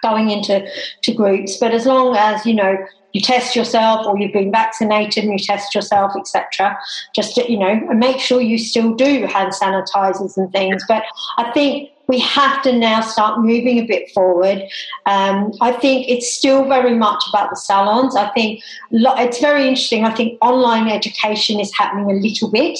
going 0.00 0.30
into 0.30 0.64
to 1.02 1.12
groups, 1.12 1.56
but 1.56 1.72
as 1.72 1.86
long 1.86 2.14
as 2.16 2.46
you 2.46 2.54
know 2.54 2.76
you 3.12 3.20
test 3.20 3.54
yourself 3.54 4.06
or 4.06 4.18
you've 4.18 4.32
been 4.32 4.50
vaccinated 4.50 5.24
and 5.24 5.32
you 5.32 5.38
test 5.38 5.74
yourself, 5.74 6.12
etc., 6.16 6.78
just 7.14 7.34
to, 7.34 7.50
you 7.50 7.58
know, 7.58 7.80
and 7.90 7.98
make 7.98 8.18
sure 8.18 8.40
you 8.40 8.58
still 8.58 8.94
do 8.94 9.26
hand 9.26 9.52
sanitizers 9.52 10.36
and 10.36 10.50
things. 10.52 10.84
But 10.88 11.04
I 11.38 11.50
think 11.52 11.90
we 12.12 12.18
have 12.18 12.60
to 12.62 12.72
now 12.78 13.00
start 13.00 13.40
moving 13.40 13.78
a 13.78 13.86
bit 13.86 14.10
forward. 14.10 14.58
Um, 15.06 15.54
I 15.62 15.72
think 15.72 16.10
it's 16.10 16.30
still 16.30 16.68
very 16.68 16.94
much 16.94 17.24
about 17.30 17.48
the 17.48 17.56
salons. 17.56 18.14
I 18.14 18.28
think 18.34 18.62
lo- 18.90 19.14
it's 19.16 19.40
very 19.40 19.66
interesting. 19.66 20.04
I 20.04 20.14
think 20.14 20.36
online 20.42 20.88
education 20.88 21.58
is 21.58 21.72
happening 21.74 22.10
a 22.10 22.20
little 22.20 22.50
bit, 22.50 22.78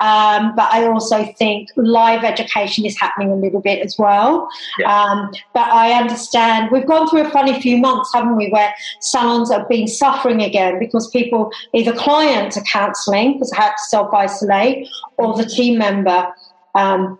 um, 0.00 0.54
but 0.56 0.72
I 0.72 0.86
also 0.86 1.22
think 1.34 1.68
live 1.76 2.24
education 2.24 2.86
is 2.86 2.98
happening 2.98 3.30
a 3.30 3.36
little 3.36 3.60
bit 3.60 3.84
as 3.84 3.98
well. 3.98 4.48
Um, 4.86 5.30
but 5.52 5.68
I 5.68 5.92
understand 5.92 6.70
we've 6.72 6.86
gone 6.86 7.10
through 7.10 7.26
a 7.26 7.30
funny 7.30 7.60
few 7.60 7.76
months, 7.76 8.10
haven't 8.14 8.36
we, 8.36 8.48
where 8.48 8.72
salons 9.00 9.52
have 9.52 9.68
been 9.68 9.86
suffering 9.86 10.40
again 10.40 10.78
because 10.78 11.10
people, 11.10 11.52
either 11.74 11.92
clients 11.92 12.56
are 12.56 12.64
cancelling 12.64 13.34
because 13.34 13.50
they 13.50 13.58
had 13.58 13.72
to 13.72 13.82
self 13.88 14.14
isolate, 14.14 14.88
or 15.18 15.36
the 15.36 15.44
team 15.44 15.76
member. 15.76 16.32
Um, 16.74 17.18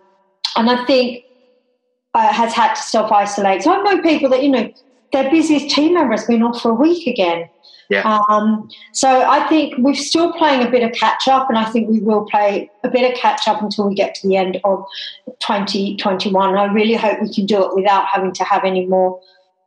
and 0.55 0.67
I 0.67 0.83
think 0.85 1.25
uh, 2.13 2.33
has 2.33 2.53
had 2.53 2.73
to 2.75 2.81
self 2.81 3.11
isolate. 3.11 3.63
So 3.63 3.73
I 3.73 3.81
know 3.81 4.01
people 4.01 4.29
that, 4.29 4.43
you 4.43 4.49
know, 4.49 4.71
their 5.11 5.29
busiest 5.29 5.73
team 5.73 5.93
member 5.93 6.11
has 6.11 6.25
been 6.25 6.43
off 6.43 6.61
for 6.61 6.71
a 6.71 6.75
week 6.75 7.07
again. 7.07 7.49
Yeah. 7.89 8.23
Um, 8.29 8.69
so 8.93 9.07
I 9.07 9.47
think 9.47 9.75
we're 9.77 9.93
still 9.93 10.33
playing 10.33 10.65
a 10.65 10.71
bit 10.71 10.83
of 10.83 10.91
catch 10.93 11.27
up, 11.27 11.49
and 11.49 11.57
I 11.57 11.65
think 11.65 11.89
we 11.89 11.99
will 11.99 12.25
play 12.25 12.71
a 12.83 12.89
bit 12.89 13.11
of 13.11 13.17
catch 13.17 13.47
up 13.47 13.61
until 13.61 13.87
we 13.87 13.95
get 13.95 14.15
to 14.15 14.27
the 14.27 14.35
end 14.35 14.59
of 14.63 14.85
2021. 15.39 16.49
And 16.49 16.59
I 16.59 16.65
really 16.65 16.95
hope 16.95 17.21
we 17.21 17.33
can 17.33 17.45
do 17.45 17.63
it 17.63 17.75
without 17.75 18.05
having 18.07 18.31
to 18.33 18.43
have 18.43 18.63
any 18.63 18.85
more 18.85 19.19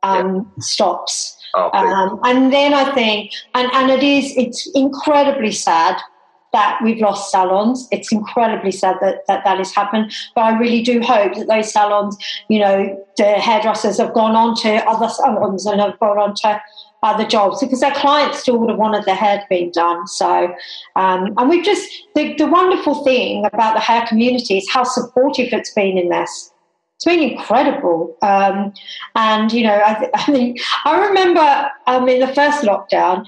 um, 0.03 0.51
stops. 0.59 1.37
Oh. 1.53 1.69
Um, 1.71 2.19
and 2.23 2.51
then 2.51 2.73
I 2.73 2.93
think, 2.93 3.31
and, 3.53 3.71
and 3.73 3.89
it 3.89 4.03
is, 4.03 4.35
it's 4.35 4.69
incredibly 4.75 5.51
sad 5.51 5.97
that 6.53 6.79
we've 6.83 6.99
lost 6.99 7.31
salons. 7.31 7.87
It's 7.91 8.11
incredibly 8.11 8.71
sad 8.71 8.97
that, 9.01 9.27
that 9.27 9.43
that 9.43 9.57
has 9.57 9.73
happened. 9.73 10.13
But 10.35 10.41
I 10.45 10.57
really 10.57 10.81
do 10.81 11.01
hope 11.01 11.35
that 11.35 11.47
those 11.47 11.71
salons, 11.71 12.17
you 12.49 12.59
know, 12.59 13.05
the 13.17 13.33
hairdressers 13.33 13.97
have 13.97 14.13
gone 14.13 14.35
on 14.35 14.55
to 14.57 14.75
other 14.87 15.09
salons 15.09 15.65
and 15.65 15.81
have 15.81 15.99
gone 15.99 16.17
on 16.17 16.35
to 16.35 16.61
other 17.03 17.25
jobs 17.25 17.61
because 17.61 17.79
their 17.79 17.93
clients 17.93 18.39
still 18.39 18.57
would 18.57 18.69
have 18.69 18.79
wanted 18.79 19.05
their 19.05 19.15
hair 19.15 19.45
being 19.49 19.71
done. 19.71 20.07
So, 20.07 20.53
um, 20.95 21.33
and 21.37 21.49
we've 21.49 21.63
just, 21.63 21.89
the, 22.15 22.33
the 22.35 22.47
wonderful 22.47 23.03
thing 23.03 23.45
about 23.45 23.75
the 23.75 23.79
hair 23.79 24.05
community 24.07 24.57
is 24.57 24.69
how 24.69 24.83
supportive 24.83 25.53
it's 25.53 25.73
been 25.73 25.97
in 25.97 26.09
this. 26.09 26.51
It's 26.95 27.05
been 27.05 27.21
incredible. 27.21 28.17
Um, 28.23 28.73
and, 29.13 29.51
you 29.53 29.63
know, 29.63 29.79
I, 29.85 29.93
th- 29.93 30.11
I 30.85 30.91
I 30.91 31.07
remember 31.07 31.69
um, 31.85 32.09
in 32.09 32.19
the 32.19 32.33
first 32.33 32.63
lockdown 32.63 33.23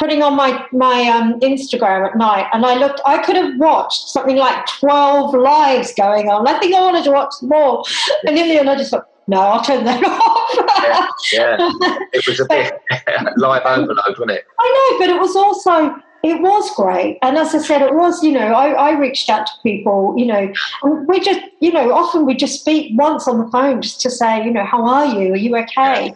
putting 0.00 0.22
on 0.22 0.34
my, 0.34 0.66
my 0.72 1.06
um, 1.08 1.38
Instagram 1.40 2.08
at 2.08 2.16
night 2.16 2.48
and 2.52 2.64
I 2.64 2.74
looked, 2.74 3.00
I 3.06 3.22
could 3.22 3.36
have 3.36 3.56
watched 3.58 4.08
something 4.08 4.36
like 4.36 4.66
12 4.80 5.34
lives 5.34 5.92
going 5.94 6.28
on. 6.28 6.48
I 6.48 6.58
think 6.58 6.74
I 6.74 6.80
wanted 6.80 7.04
to 7.04 7.12
watch 7.12 7.34
more. 7.42 7.84
And 8.26 8.36
in 8.36 8.48
the 8.48 8.58
end, 8.58 8.70
I 8.70 8.76
just 8.76 8.90
thought, 8.90 9.06
no, 9.28 9.40
I'll 9.40 9.62
turn 9.62 9.84
that 9.84 10.02
off. 10.06 11.22
yeah, 11.32 11.58
yeah. 11.58 11.98
It 12.12 12.26
was 12.26 12.40
a 12.40 12.46
bit 12.46 12.80
live 13.36 13.62
overload, 13.64 13.98
wasn't 14.08 14.30
it? 14.32 14.44
I 14.58 14.90
know, 14.90 14.98
but 14.98 15.14
it 15.14 15.20
was 15.20 15.36
also 15.36 15.94
it 16.22 16.40
was 16.42 16.70
great. 16.74 17.18
And 17.22 17.38
as 17.38 17.54
I 17.54 17.58
said, 17.58 17.80
it 17.80 17.94
was, 17.94 18.22
you 18.22 18.32
know, 18.32 18.52
I, 18.52 18.72
I 18.72 18.90
reached 18.98 19.30
out 19.30 19.46
to 19.46 19.52
people, 19.62 20.14
you 20.18 20.26
know, 20.26 20.52
and 20.82 21.08
we 21.08 21.18
just, 21.18 21.40
you 21.60 21.72
know, 21.72 21.94
often 21.94 22.26
we 22.26 22.34
just 22.34 22.60
speak 22.60 22.92
once 22.94 23.26
on 23.26 23.38
the 23.38 23.50
phone 23.50 23.80
just 23.80 24.02
to 24.02 24.10
say, 24.10 24.44
you 24.44 24.50
know, 24.50 24.64
how 24.64 24.86
are 24.86 25.06
you? 25.06 25.32
Are 25.32 25.36
you 25.36 25.56
okay? 25.56 26.14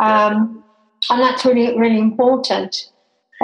Um, 0.00 0.64
and 1.10 1.20
that's 1.20 1.44
really, 1.44 1.78
really 1.78 1.98
important. 1.98 2.91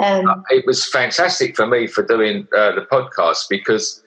Um, 0.03 0.43
it 0.49 0.65
was 0.65 0.85
fantastic 0.89 1.55
for 1.55 1.67
me 1.67 1.87
for 1.87 2.03
doing 2.03 2.47
uh, 2.55 2.73
the 2.73 2.87
podcast 2.91 3.45
because 3.49 4.03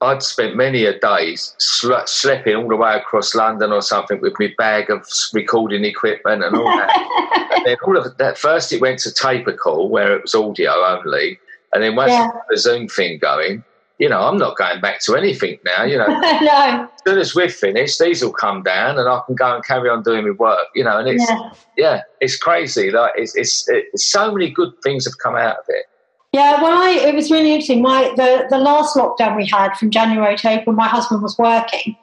I'd 0.00 0.22
spent 0.22 0.56
many 0.56 0.84
a 0.84 0.98
days 0.98 1.54
sl- 1.58 1.92
schlepping 2.06 2.60
all 2.60 2.68
the 2.68 2.76
way 2.76 2.96
across 2.96 3.34
London 3.34 3.72
or 3.72 3.82
something 3.82 4.20
with 4.20 4.34
my 4.38 4.52
bag 4.58 4.90
of 4.90 5.06
recording 5.32 5.84
equipment 5.84 6.42
and 6.42 6.56
all 6.56 6.64
that. 6.64 7.50
and 7.56 7.66
then 7.66 7.76
all 7.86 7.96
of 7.96 8.16
that 8.18 8.36
first 8.38 8.72
it 8.72 8.80
went 8.80 8.98
to 9.00 9.10
TapeACall 9.10 9.88
where 9.90 10.16
it 10.16 10.22
was 10.22 10.34
audio 10.34 10.72
only, 10.72 11.38
and 11.72 11.82
then 11.82 11.94
once 11.96 12.10
Yeah. 12.12 12.30
the 12.50 12.56
Zoom 12.58 12.88
thing 12.88 13.18
going, 13.18 13.62
you 13.98 14.08
know, 14.08 14.20
I'm 14.20 14.36
not 14.36 14.56
going 14.56 14.80
back 14.80 15.00
to 15.02 15.16
anything 15.16 15.58
now. 15.64 15.84
You 15.84 15.98
know, 15.98 16.06
as 16.22 16.88
soon 17.06 17.18
as 17.18 17.34
we're 17.34 17.48
finished, 17.48 17.98
these 17.98 18.22
will 18.22 18.32
come 18.32 18.62
down 18.62 18.98
and 18.98 19.08
I 19.08 19.20
can 19.26 19.34
go 19.34 19.54
and 19.54 19.64
carry 19.64 19.88
on 19.88 20.02
doing 20.02 20.24
my 20.24 20.30
work. 20.32 20.68
You 20.74 20.84
know, 20.84 20.98
and 20.98 21.08
it's 21.08 21.28
yeah. 21.28 21.52
yeah, 21.76 22.02
it's 22.20 22.36
crazy. 22.36 22.90
Like 22.90 23.12
it's, 23.16 23.36
it's, 23.36 23.68
it's 23.68 24.10
so 24.10 24.32
many 24.32 24.50
good 24.50 24.72
things 24.82 25.04
have 25.04 25.18
come 25.18 25.36
out 25.36 25.58
of 25.58 25.64
it. 25.68 25.86
Yeah, 26.32 26.62
well, 26.62 26.82
I 26.82 26.92
it 26.92 27.14
was 27.14 27.30
really 27.30 27.50
interesting. 27.50 27.82
My 27.82 28.10
the, 28.16 28.46
the 28.48 28.56
last 28.56 28.96
lockdown 28.96 29.36
we 29.36 29.46
had 29.46 29.74
from 29.74 29.90
January 29.90 30.34
to 30.38 30.48
April, 30.48 30.74
my 30.74 30.88
husband 30.88 31.22
was 31.22 31.36
working. 31.36 31.94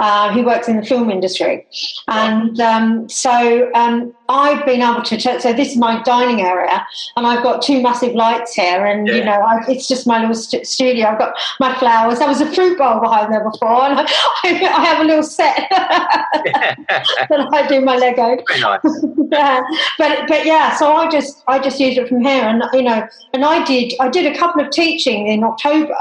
Uh, 0.00 0.32
he 0.34 0.42
works 0.42 0.66
in 0.66 0.76
the 0.76 0.84
film 0.84 1.08
industry, 1.08 1.64
and 2.08 2.58
um, 2.60 3.08
so 3.08 3.70
um, 3.74 4.12
I've 4.28 4.66
been 4.66 4.82
able 4.82 5.02
to. 5.02 5.20
So 5.20 5.52
this 5.52 5.70
is 5.70 5.76
my 5.76 6.02
dining 6.02 6.42
area, 6.42 6.84
and 7.16 7.28
I've 7.28 7.44
got 7.44 7.62
two 7.62 7.80
massive 7.80 8.14
lights 8.14 8.54
here, 8.54 8.84
and 8.84 9.06
you 9.06 9.24
know, 9.24 9.30
I, 9.30 9.64
it's 9.68 9.86
just 9.86 10.04
my 10.04 10.18
little 10.18 10.34
st- 10.34 10.66
studio. 10.66 11.06
I've 11.06 11.18
got 11.20 11.34
my 11.60 11.78
flowers. 11.78 12.18
There 12.18 12.26
was 12.26 12.40
a 12.40 12.52
fruit 12.52 12.76
bowl 12.78 12.98
behind 12.98 13.32
there 13.32 13.48
before, 13.48 13.82
and 13.82 14.00
I, 14.00 14.06
I 14.44 14.84
have 14.84 15.00
a 15.00 15.04
little 15.04 15.22
set 15.22 15.68
that 15.70 17.48
I 17.52 17.66
do 17.68 17.80
my 17.82 17.96
Lego 17.96 18.36
nice. 18.60 18.80
yeah, 19.32 19.62
but 19.96 20.26
but 20.26 20.44
yeah, 20.44 20.74
so 20.76 20.92
I 20.92 21.08
just 21.08 21.44
I 21.46 21.60
just 21.60 21.78
use 21.78 21.96
it 21.96 22.08
from 22.08 22.22
here, 22.22 22.42
and 22.42 22.64
you 22.72 22.82
know, 22.82 23.06
an 23.32 23.44
idea 23.44 23.75
did 23.76 23.92
I 24.00 24.08
did 24.08 24.26
a 24.32 24.38
couple 24.38 24.62
of 24.62 24.70
teaching 24.70 25.26
in 25.26 25.44
October, 25.44 25.96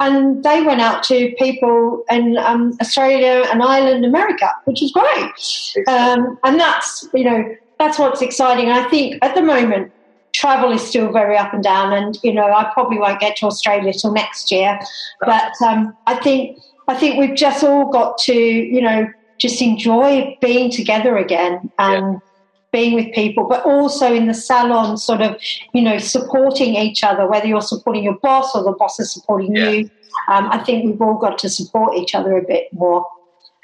and 0.00 0.42
they 0.42 0.62
went 0.62 0.80
out 0.80 1.02
to 1.04 1.34
people 1.38 2.04
in 2.10 2.36
um, 2.38 2.76
Australia 2.80 3.46
and 3.50 3.62
Ireland, 3.62 4.04
America, 4.04 4.50
which 4.64 4.80
was 4.80 4.92
great. 4.92 5.86
Um, 5.86 6.38
and 6.44 6.58
that's 6.58 7.08
you 7.14 7.24
know 7.24 7.44
that's 7.78 7.98
what's 7.98 8.22
exciting. 8.22 8.70
I 8.70 8.88
think 8.88 9.18
at 9.22 9.34
the 9.34 9.42
moment 9.42 9.92
travel 10.34 10.70
is 10.72 10.86
still 10.86 11.10
very 11.12 11.36
up 11.36 11.52
and 11.52 11.62
down, 11.62 11.92
and 11.92 12.18
you 12.22 12.32
know 12.32 12.44
I 12.44 12.70
probably 12.72 12.98
won't 12.98 13.20
get 13.20 13.36
to 13.38 13.46
Australia 13.46 13.92
till 13.92 14.12
next 14.12 14.50
year. 14.50 14.78
But 15.20 15.52
um, 15.64 15.96
I 16.06 16.16
think 16.16 16.58
I 16.88 16.94
think 16.94 17.18
we've 17.18 17.36
just 17.36 17.62
all 17.64 17.90
got 17.90 18.18
to 18.18 18.34
you 18.34 18.80
know 18.80 19.08
just 19.38 19.62
enjoy 19.62 20.36
being 20.40 20.70
together 20.70 21.16
again 21.16 21.70
and. 21.78 22.14
Yeah. 22.14 22.27
Being 22.70 22.94
with 22.94 23.14
people, 23.14 23.44
but 23.44 23.64
also 23.64 24.12
in 24.12 24.26
the 24.26 24.34
salon, 24.34 24.98
sort 24.98 25.22
of, 25.22 25.40
you 25.72 25.80
know, 25.80 25.96
supporting 25.96 26.74
each 26.74 27.02
other, 27.02 27.26
whether 27.26 27.46
you're 27.46 27.62
supporting 27.62 28.04
your 28.04 28.18
boss 28.18 28.54
or 28.54 28.62
the 28.62 28.72
boss 28.72 29.00
is 29.00 29.10
supporting 29.10 29.56
yeah. 29.56 29.70
you. 29.70 29.90
Um, 30.28 30.50
I 30.50 30.62
think 30.64 30.84
we've 30.84 31.00
all 31.00 31.16
got 31.16 31.38
to 31.38 31.48
support 31.48 31.96
each 31.96 32.14
other 32.14 32.36
a 32.36 32.42
bit 32.42 32.70
more. 32.72 33.06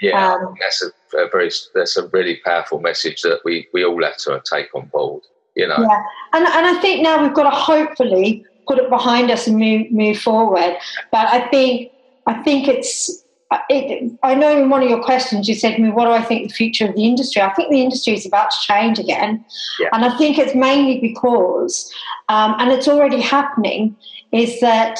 Yeah, 0.00 0.34
um, 0.34 0.54
that's 0.58 0.82
a, 0.82 1.18
a, 1.18 1.28
very 1.30 1.50
that's 1.74 1.96
a 1.96 2.08
really 2.08 2.36
powerful 2.44 2.80
message 2.80 3.22
that 3.22 3.40
we, 3.44 3.68
we 3.72 3.84
all 3.84 4.02
have 4.02 4.16
to 4.18 4.42
take 4.50 4.74
on 4.74 4.86
board 4.86 5.22
you 5.54 5.68
know. 5.68 5.76
Yeah, 5.78 6.02
and 6.32 6.46
and 6.46 6.66
I 6.66 6.80
think 6.80 7.02
now 7.02 7.22
we've 7.22 7.34
got 7.34 7.44
to 7.44 7.56
hopefully 7.56 8.44
put 8.66 8.78
it 8.78 8.90
behind 8.90 9.30
us 9.30 9.46
and 9.46 9.56
move 9.56 9.90
move 9.90 10.18
forward. 10.18 10.76
But 11.10 11.28
I 11.28 11.48
think 11.48 11.92
I 12.26 12.42
think 12.42 12.68
it's. 12.68 13.23
It, 13.68 14.12
I 14.22 14.34
know 14.34 14.60
in 14.60 14.68
one 14.68 14.82
of 14.82 14.88
your 14.88 15.02
questions 15.02 15.48
you 15.48 15.54
said 15.54 15.76
to 15.76 15.82
me, 15.82 15.90
"What 15.90 16.06
do 16.06 16.10
I 16.10 16.22
think 16.22 16.48
the 16.48 16.54
future 16.54 16.88
of 16.88 16.96
the 16.96 17.04
industry?" 17.04 17.40
I 17.40 17.52
think 17.54 17.70
the 17.70 17.82
industry 17.82 18.14
is 18.14 18.26
about 18.26 18.50
to 18.50 18.56
change 18.62 18.98
again, 18.98 19.44
yeah. 19.78 19.88
and 19.92 20.04
I 20.04 20.16
think 20.16 20.38
it's 20.38 20.54
mainly 20.54 20.98
because, 21.00 21.92
um, 22.28 22.56
and 22.58 22.72
it's 22.72 22.88
already 22.88 23.20
happening, 23.20 23.96
is 24.32 24.60
that 24.60 24.98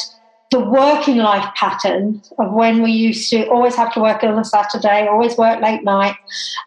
the 0.55 0.61
working 0.61 1.17
life 1.17 1.53
pattern 1.57 2.23
of 2.39 2.53
when 2.53 2.81
we 2.81 2.93
used 2.93 3.29
to 3.31 3.45
always 3.49 3.75
have 3.75 3.93
to 3.93 4.01
work 4.01 4.23
on 4.23 4.39
a 4.39 4.45
Saturday, 4.45 5.09
always 5.09 5.37
work 5.37 5.61
late 5.61 5.83
night. 5.83 6.15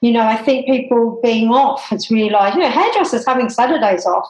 You 0.01 0.11
know, 0.11 0.28
I 0.28 0.36
think 0.36 0.65
people 0.65 1.21
being 1.23 1.49
off 1.49 1.84
has 1.84 2.11
realised, 2.11 2.57
you 2.57 2.63
know, 2.63 2.69
hairdressers 2.69 3.25
having 3.25 3.49
Saturdays 3.49 4.05
off 4.05 4.30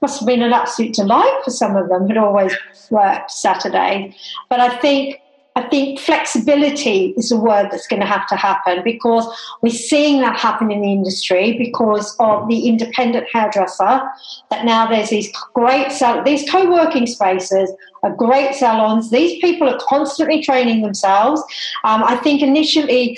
must 0.00 0.20
have 0.20 0.26
been 0.26 0.40
an 0.40 0.54
absolute 0.54 0.94
delight 0.94 1.38
for 1.44 1.50
some 1.50 1.76
of 1.76 1.90
them 1.90 2.06
who'd 2.06 2.16
always 2.16 2.54
worked 2.90 3.30
Saturday. 3.30 4.16
But 4.48 4.60
I 4.60 4.74
think 4.78 5.20
I 5.56 5.62
think 5.68 6.00
flexibility 6.00 7.14
is 7.16 7.30
a 7.30 7.36
word 7.36 7.68
that's 7.70 7.86
going 7.86 8.00
to 8.00 8.06
have 8.06 8.26
to 8.26 8.34
happen 8.34 8.82
because 8.82 9.24
we're 9.62 9.70
seeing 9.70 10.20
that 10.20 10.36
happen 10.36 10.72
in 10.72 10.80
the 10.80 10.90
industry 10.90 11.56
because 11.56 12.16
of 12.18 12.48
the 12.48 12.66
independent 12.66 13.28
hairdresser. 13.32 14.02
That 14.50 14.64
now 14.64 14.88
there's 14.88 15.10
these 15.10 15.32
great 15.54 15.92
sal- 15.92 16.24
these 16.24 16.48
co-working 16.50 17.06
spaces 17.06 17.70
are 18.02 18.14
great 18.16 18.56
salons. 18.56 19.10
These 19.10 19.40
people 19.40 19.68
are 19.68 19.78
constantly 19.80 20.42
training 20.42 20.82
themselves. 20.82 21.40
Um, 21.84 22.02
I 22.02 22.16
think 22.16 22.42
initially 22.42 23.16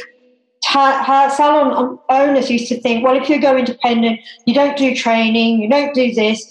salon 0.63 1.99
owners 2.11 2.51
used 2.51 2.69
to 2.69 2.81
think, 2.81 3.05
well, 3.05 3.17
if 3.17 3.31
you 3.31 3.41
go 3.41 3.57
independent, 3.57 4.21
you 4.45 4.53
don't 4.55 4.77
do 4.77 4.95
training, 4.95 5.61
you 5.61 5.71
don't 5.71 5.95
do 5.95 6.13
this, 6.13 6.47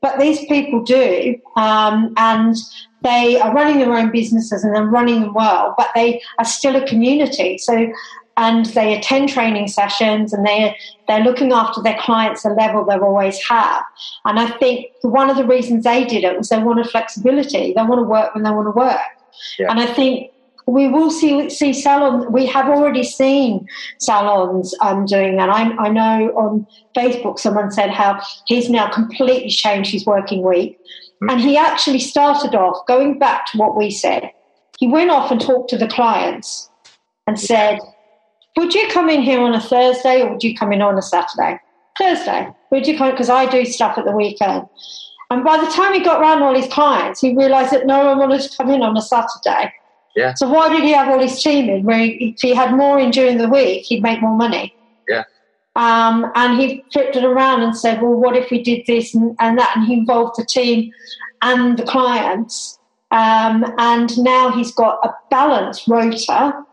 but 0.00 0.18
these 0.18 0.44
people 0.46 0.82
do, 0.82 1.36
um, 1.56 2.14
and 2.16 2.56
they 3.02 3.40
are 3.40 3.54
running 3.54 3.78
their 3.78 3.94
own 3.94 4.10
businesses 4.10 4.64
and 4.64 4.74
they're 4.74 4.84
running 4.84 5.20
them 5.20 5.34
well, 5.34 5.74
but 5.76 5.88
they 5.94 6.20
are 6.38 6.44
still 6.44 6.76
a 6.76 6.86
community. 6.86 7.58
So, 7.58 7.92
and 8.36 8.66
they 8.66 8.96
attend 8.96 9.28
training 9.28 9.66
sessions 9.68 10.32
and 10.32 10.46
they 10.46 10.76
they're 11.08 11.24
looking 11.24 11.52
after 11.52 11.82
their 11.82 11.98
clients 12.00 12.44
a 12.44 12.50
level 12.50 12.84
they've 12.84 13.02
always 13.02 13.42
have. 13.48 13.82
And 14.24 14.38
I 14.38 14.48
think 14.58 14.86
one 15.02 15.28
of 15.28 15.36
the 15.36 15.44
reasons 15.44 15.84
they 15.84 16.04
did 16.04 16.24
it 16.24 16.38
was 16.38 16.48
they 16.48 16.58
wanted 16.58 16.88
flexibility. 16.88 17.72
They 17.72 17.82
want 17.82 17.98
to 17.98 18.04
work 18.04 18.34
when 18.34 18.44
they 18.44 18.50
want 18.50 18.66
to 18.66 18.70
work. 18.70 19.00
Yeah. 19.58 19.70
And 19.70 19.80
I 19.80 19.86
think 19.86 20.30
we 20.68 20.86
will 20.86 21.10
see 21.10 21.48
see 21.48 21.72
salons. 21.72 22.26
We 22.30 22.46
have 22.46 22.68
already 22.68 23.02
seen 23.02 23.66
salons 23.98 24.74
um, 24.82 25.06
doing 25.06 25.36
that. 25.36 25.48
I, 25.48 25.62
I 25.76 25.88
know 25.88 26.28
on 26.36 26.66
Facebook 26.94 27.38
someone 27.38 27.70
said 27.70 27.90
how 27.90 28.20
he's 28.46 28.68
now 28.68 28.88
completely 28.88 29.50
changed 29.50 29.90
his 29.90 30.04
working 30.04 30.42
week. 30.42 30.78
And 31.20 31.40
he 31.40 31.56
actually 31.56 31.98
started 31.98 32.54
off 32.54 32.86
going 32.86 33.18
back 33.18 33.46
to 33.46 33.58
what 33.58 33.76
we 33.76 33.90
said. 33.90 34.30
He 34.78 34.86
went 34.86 35.10
off 35.10 35.30
and 35.30 35.40
talked 35.40 35.70
to 35.70 35.78
the 35.78 35.88
clients 35.88 36.70
and 37.26 37.38
said, 37.38 37.80
Would 38.56 38.74
you 38.74 38.88
come 38.88 39.08
in 39.08 39.22
here 39.22 39.40
on 39.40 39.54
a 39.54 39.60
Thursday 39.60 40.22
or 40.22 40.32
would 40.32 40.44
you 40.44 40.56
come 40.56 40.72
in 40.72 40.80
on 40.80 40.96
a 40.96 41.02
Saturday? 41.02 41.60
Thursday. 41.98 42.48
Would 42.70 42.86
you 42.86 42.96
come? 42.96 43.10
Because 43.10 43.30
I 43.30 43.46
do 43.46 43.64
stuff 43.64 43.98
at 43.98 44.04
the 44.04 44.12
weekend. 44.12 44.66
And 45.30 45.44
by 45.44 45.58
the 45.58 45.70
time 45.70 45.92
he 45.92 46.00
got 46.00 46.20
around 46.20 46.42
all 46.42 46.54
his 46.54 46.72
clients, 46.72 47.20
he 47.20 47.36
realised 47.36 47.72
that 47.72 47.86
no 47.86 48.06
one 48.06 48.18
wanted 48.18 48.40
to 48.40 48.56
come 48.56 48.70
in 48.70 48.82
on 48.82 48.96
a 48.96 49.02
Saturday. 49.02 49.72
Yeah. 50.16 50.34
So 50.34 50.48
why 50.48 50.68
did 50.68 50.84
he 50.84 50.92
have 50.92 51.08
all 51.08 51.20
his 51.20 51.42
team 51.42 51.68
in? 51.68 51.84
Where 51.84 51.98
he, 51.98 52.34
if 52.34 52.40
he 52.40 52.54
had 52.54 52.74
more 52.74 52.98
in 52.98 53.10
during 53.10 53.38
the 53.38 53.48
week, 53.48 53.84
he'd 53.84 54.02
make 54.02 54.22
more 54.22 54.36
money. 54.36 54.74
Um, 55.78 56.32
and 56.34 56.60
he 56.60 56.84
flipped 56.92 57.14
it 57.14 57.24
around 57.24 57.62
and 57.62 57.76
said, 57.76 58.02
well, 58.02 58.12
what 58.12 58.36
if 58.36 58.50
we 58.50 58.60
did 58.64 58.84
this 58.86 59.14
and, 59.14 59.36
and 59.38 59.56
that? 59.58 59.76
And 59.76 59.86
he 59.86 59.94
involved 59.94 60.34
the 60.36 60.44
team 60.44 60.92
and 61.40 61.78
the 61.78 61.84
clients. 61.84 62.80
Um, 63.12 63.64
and 63.78 64.18
now 64.18 64.50
he's 64.50 64.72
got 64.72 64.98
a 65.04 65.14
balanced 65.30 65.86
rota 65.86 66.64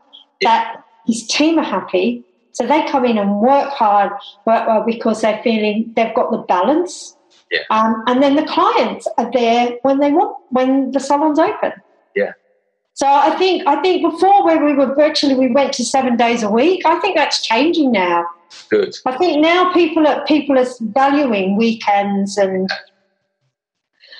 that 0.42 0.84
his 1.06 1.28
team 1.28 1.60
are 1.60 1.64
happy. 1.64 2.24
So 2.54 2.66
they 2.66 2.84
come 2.88 3.06
in 3.06 3.20
and 3.20 3.42
work 3.42 3.70
hard 3.70 4.12
work 4.46 4.68
well 4.68 4.84
because 4.84 5.22
they're 5.22 5.42
feeling 5.44 5.94
they've 5.96 6.16
got 6.16 6.32
the 6.32 6.40
balance. 6.40 7.16
Yeah. 7.52 7.60
Um, 7.70 8.04
and 8.08 8.24
then 8.24 8.36
the 8.36 8.46
clients 8.46 9.08
are 9.20 9.30
there 9.32 9.78
when 9.84 10.00
they 10.00 10.12
want, 10.12 10.36
when 10.50 10.92
the 10.92 11.00
salon's 11.00 11.38
open. 11.38 11.74
Yeah. 12.16 12.32
So 12.94 13.06
I 13.06 13.38
think 13.38 13.68
I 13.68 13.82
think 13.84 14.02
before 14.02 14.44
where 14.44 14.66
we 14.66 14.74
were 14.74 14.96
virtually 14.96 15.36
we 15.36 15.52
went 15.52 15.74
to 15.74 15.86
seven 15.86 16.18
days 16.18 16.42
a 16.42 16.50
week. 16.50 16.88
I 16.88 16.98
think 17.02 17.16
that's 17.16 17.46
changing 17.46 17.92
now. 17.92 18.26
Good. 18.70 18.96
I 19.06 19.18
think 19.18 19.42
now 19.42 19.74
people 19.74 20.08
are 20.08 20.26
people 20.26 20.58
are 20.58 20.66
valuing 20.82 21.58
weekends 21.58 22.38
and. 22.38 22.70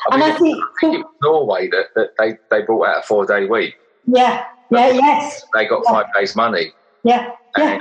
I 0.08 0.18
mean, 0.18 0.24
and 0.24 0.34
I 0.34 0.38
think, 0.38 0.58
I 0.58 0.92
think 0.92 1.06
Norway 1.24 1.68
that, 1.70 1.88
that 1.96 2.10
they, 2.20 2.38
they 2.52 2.64
brought 2.64 2.88
out 2.88 3.00
a 3.00 3.08
four 3.08 3.26
day 3.26 3.48
week. 3.48 3.74
Yeah, 4.06 4.46
yeah, 4.70 4.90
yes. 4.92 5.44
They 5.54 5.66
got 5.66 5.82
yeah. 5.86 5.92
five 5.92 6.14
days 6.14 6.36
money. 6.36 6.74
Yeah, 7.04 7.32
yeah. 7.58 7.80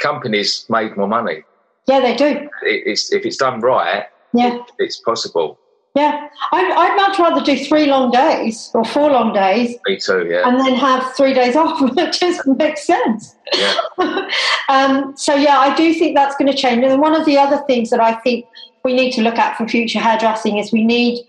Companies 0.00 0.66
made 0.68 0.96
more 0.96 1.08
money. 1.08 1.42
Yeah, 1.88 2.00
they 2.00 2.14
do. 2.14 2.26
It, 2.26 2.48
it's 2.62 3.12
if 3.12 3.26
it's 3.26 3.36
done 3.36 3.60
right. 3.60 4.04
Yeah, 4.32 4.54
it, 4.56 4.62
it's 4.78 5.00
possible. 5.00 5.58
Yeah, 5.96 6.28
I'd, 6.52 6.72
I'd, 6.72 6.96
much 6.96 7.18
rather 7.18 7.42
do 7.42 7.56
three 7.56 7.86
long 7.86 8.10
days 8.10 8.70
or 8.74 8.84
four 8.84 9.10
long 9.10 9.32
days. 9.32 9.76
Me 9.86 9.96
too, 9.96 10.26
yeah. 10.28 10.46
And 10.46 10.60
then 10.60 10.74
have 10.74 11.14
three 11.14 11.32
days 11.32 11.56
off. 11.56 11.80
It 11.96 12.12
just 12.12 12.46
makes 12.46 12.84
sense. 12.84 13.34
Yeah. 13.54 13.74
um, 14.68 15.16
so, 15.16 15.34
yeah, 15.34 15.58
I 15.58 15.74
do 15.74 15.94
think 15.94 16.14
that's 16.14 16.36
going 16.36 16.52
to 16.52 16.56
change. 16.56 16.84
And 16.84 17.00
one 17.00 17.14
of 17.14 17.24
the 17.24 17.38
other 17.38 17.56
things 17.66 17.88
that 17.88 18.00
I 18.00 18.12
think 18.16 18.44
we 18.84 18.94
need 18.94 19.12
to 19.12 19.22
look 19.22 19.38
at 19.38 19.56
for 19.56 19.66
future 19.66 19.98
hairdressing 19.98 20.58
is 20.58 20.70
we 20.70 20.84
need 20.84 21.24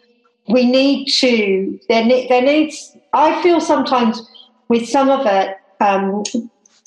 we 0.49 0.70
need 0.70 1.07
to 1.11 1.80
there, 1.89 2.07
there 2.30 2.41
needs 2.41 2.95
I 3.13 3.41
feel 3.41 3.59
sometimes 3.59 4.22
with 4.70 4.88
some 4.88 5.09
of 5.09 5.26
it 5.26 5.57
um, 5.80 6.24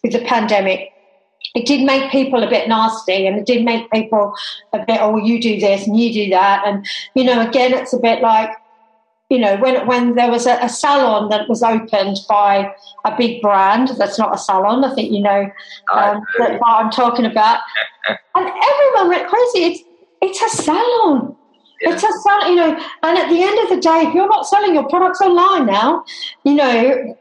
with 0.02 0.12
the 0.12 0.24
pandemic 0.24 0.92
it 1.54 1.66
did 1.66 1.84
make 1.84 2.10
people 2.10 2.42
a 2.42 2.48
bit 2.48 2.68
nasty 2.68 3.26
and 3.26 3.36
it 3.36 3.46
did 3.46 3.64
make 3.64 3.90
people 3.90 4.34
a 4.72 4.78
bit, 4.84 4.98
oh, 5.00 5.16
you 5.16 5.40
do 5.40 5.58
this 5.58 5.86
and 5.86 5.98
you 5.98 6.12
do 6.12 6.30
that. 6.30 6.62
And, 6.66 6.86
you 7.14 7.24
know, 7.24 7.46
again, 7.46 7.74
it's 7.74 7.92
a 7.92 7.98
bit 7.98 8.22
like, 8.22 8.50
you 9.30 9.38
know, 9.38 9.56
when, 9.56 9.86
when 9.86 10.14
there 10.16 10.30
was 10.30 10.46
a, 10.46 10.58
a 10.60 10.68
salon 10.68 11.28
that 11.30 11.48
was 11.48 11.62
opened 11.62 12.18
by 12.28 12.72
a 13.04 13.16
big 13.16 13.40
brand, 13.40 13.88
that's 13.96 14.18
not 14.18 14.34
a 14.34 14.38
salon, 14.38 14.84
I 14.84 14.94
think 14.94 15.12
you 15.12 15.20
know 15.20 15.48
um, 15.94 16.22
what 16.36 16.60
I'm 16.66 16.90
talking 16.90 17.26
about. 17.26 17.60
and 18.34 18.48
everyone 18.48 19.08
went 19.08 19.28
crazy. 19.28 19.64
It's, 19.66 19.82
it's 20.20 20.42
a 20.42 20.62
salon. 20.62 21.36
Yeah. 21.80 21.92
It's 21.92 22.02
a 22.02 22.12
salon, 22.22 22.50
you 22.50 22.56
know, 22.56 22.86
and 23.04 23.18
at 23.18 23.28
the 23.28 23.40
end 23.40 23.58
of 23.60 23.68
the 23.68 23.80
day, 23.80 24.08
if 24.08 24.14
you're 24.14 24.28
not 24.28 24.46
selling 24.46 24.74
your 24.74 24.88
products 24.88 25.20
online 25.20 25.66
now, 25.66 26.04
you 26.44 26.54
know, 26.54 27.16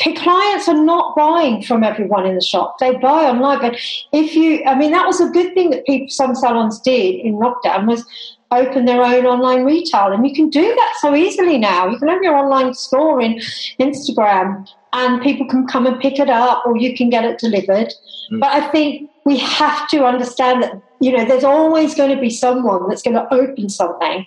clients 0.00 0.68
are 0.68 0.82
not 0.82 1.14
buying 1.16 1.62
from 1.62 1.84
everyone 1.84 2.26
in 2.26 2.34
the 2.34 2.42
shop. 2.42 2.78
They 2.78 2.96
buy 2.96 3.24
online. 3.24 3.60
But 3.60 3.76
if 4.12 4.34
you, 4.34 4.64
I 4.64 4.74
mean, 4.74 4.90
that 4.90 5.06
was 5.06 5.20
a 5.20 5.28
good 5.28 5.54
thing 5.54 5.70
that 5.70 5.86
people, 5.86 6.08
some 6.08 6.34
salons 6.34 6.80
did 6.80 7.16
in 7.16 7.34
lockdown 7.34 7.86
was 7.86 8.04
open 8.50 8.84
their 8.84 9.02
own 9.02 9.26
online 9.26 9.64
retail. 9.64 10.12
And 10.12 10.26
you 10.26 10.34
can 10.34 10.50
do 10.50 10.62
that 10.62 10.94
so 11.00 11.14
easily 11.14 11.58
now. 11.58 11.88
You 11.88 11.98
can 11.98 12.08
have 12.08 12.22
your 12.22 12.36
online 12.36 12.74
store 12.74 13.20
in 13.20 13.40
Instagram 13.80 14.66
and 14.92 15.22
people 15.22 15.46
can 15.46 15.66
come 15.66 15.86
and 15.86 16.00
pick 16.00 16.18
it 16.18 16.30
up 16.30 16.64
or 16.66 16.76
you 16.76 16.96
can 16.96 17.10
get 17.10 17.24
it 17.24 17.38
delivered. 17.38 17.92
Mm. 18.32 18.40
But 18.40 18.50
I 18.50 18.70
think 18.70 19.10
we 19.24 19.38
have 19.38 19.88
to 19.88 20.04
understand 20.04 20.62
that, 20.62 20.82
you 21.00 21.16
know, 21.16 21.24
there's 21.24 21.44
always 21.44 21.94
going 21.94 22.14
to 22.14 22.20
be 22.20 22.30
someone 22.30 22.88
that's 22.88 23.02
going 23.02 23.16
to 23.16 23.32
open 23.34 23.68
something. 23.68 24.26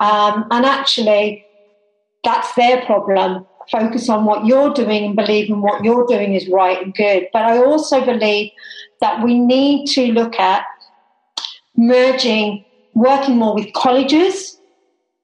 Um, 0.00 0.46
and 0.50 0.64
actually, 0.64 1.44
that's 2.24 2.54
their 2.54 2.84
problem 2.84 3.46
focus 3.70 4.08
on 4.08 4.24
what 4.24 4.46
you're 4.46 4.72
doing 4.72 5.04
and 5.04 5.16
believe 5.16 5.48
in 5.48 5.60
what 5.60 5.84
you're 5.84 6.06
doing 6.06 6.34
is 6.34 6.48
right 6.48 6.82
and 6.82 6.94
good. 6.94 7.28
But 7.32 7.42
I 7.44 7.58
also 7.58 8.04
believe 8.04 8.50
that 9.00 9.22
we 9.24 9.38
need 9.38 9.86
to 9.88 10.12
look 10.12 10.38
at 10.38 10.64
merging, 11.76 12.64
working 12.94 13.36
more 13.36 13.54
with 13.54 13.72
colleges 13.72 14.58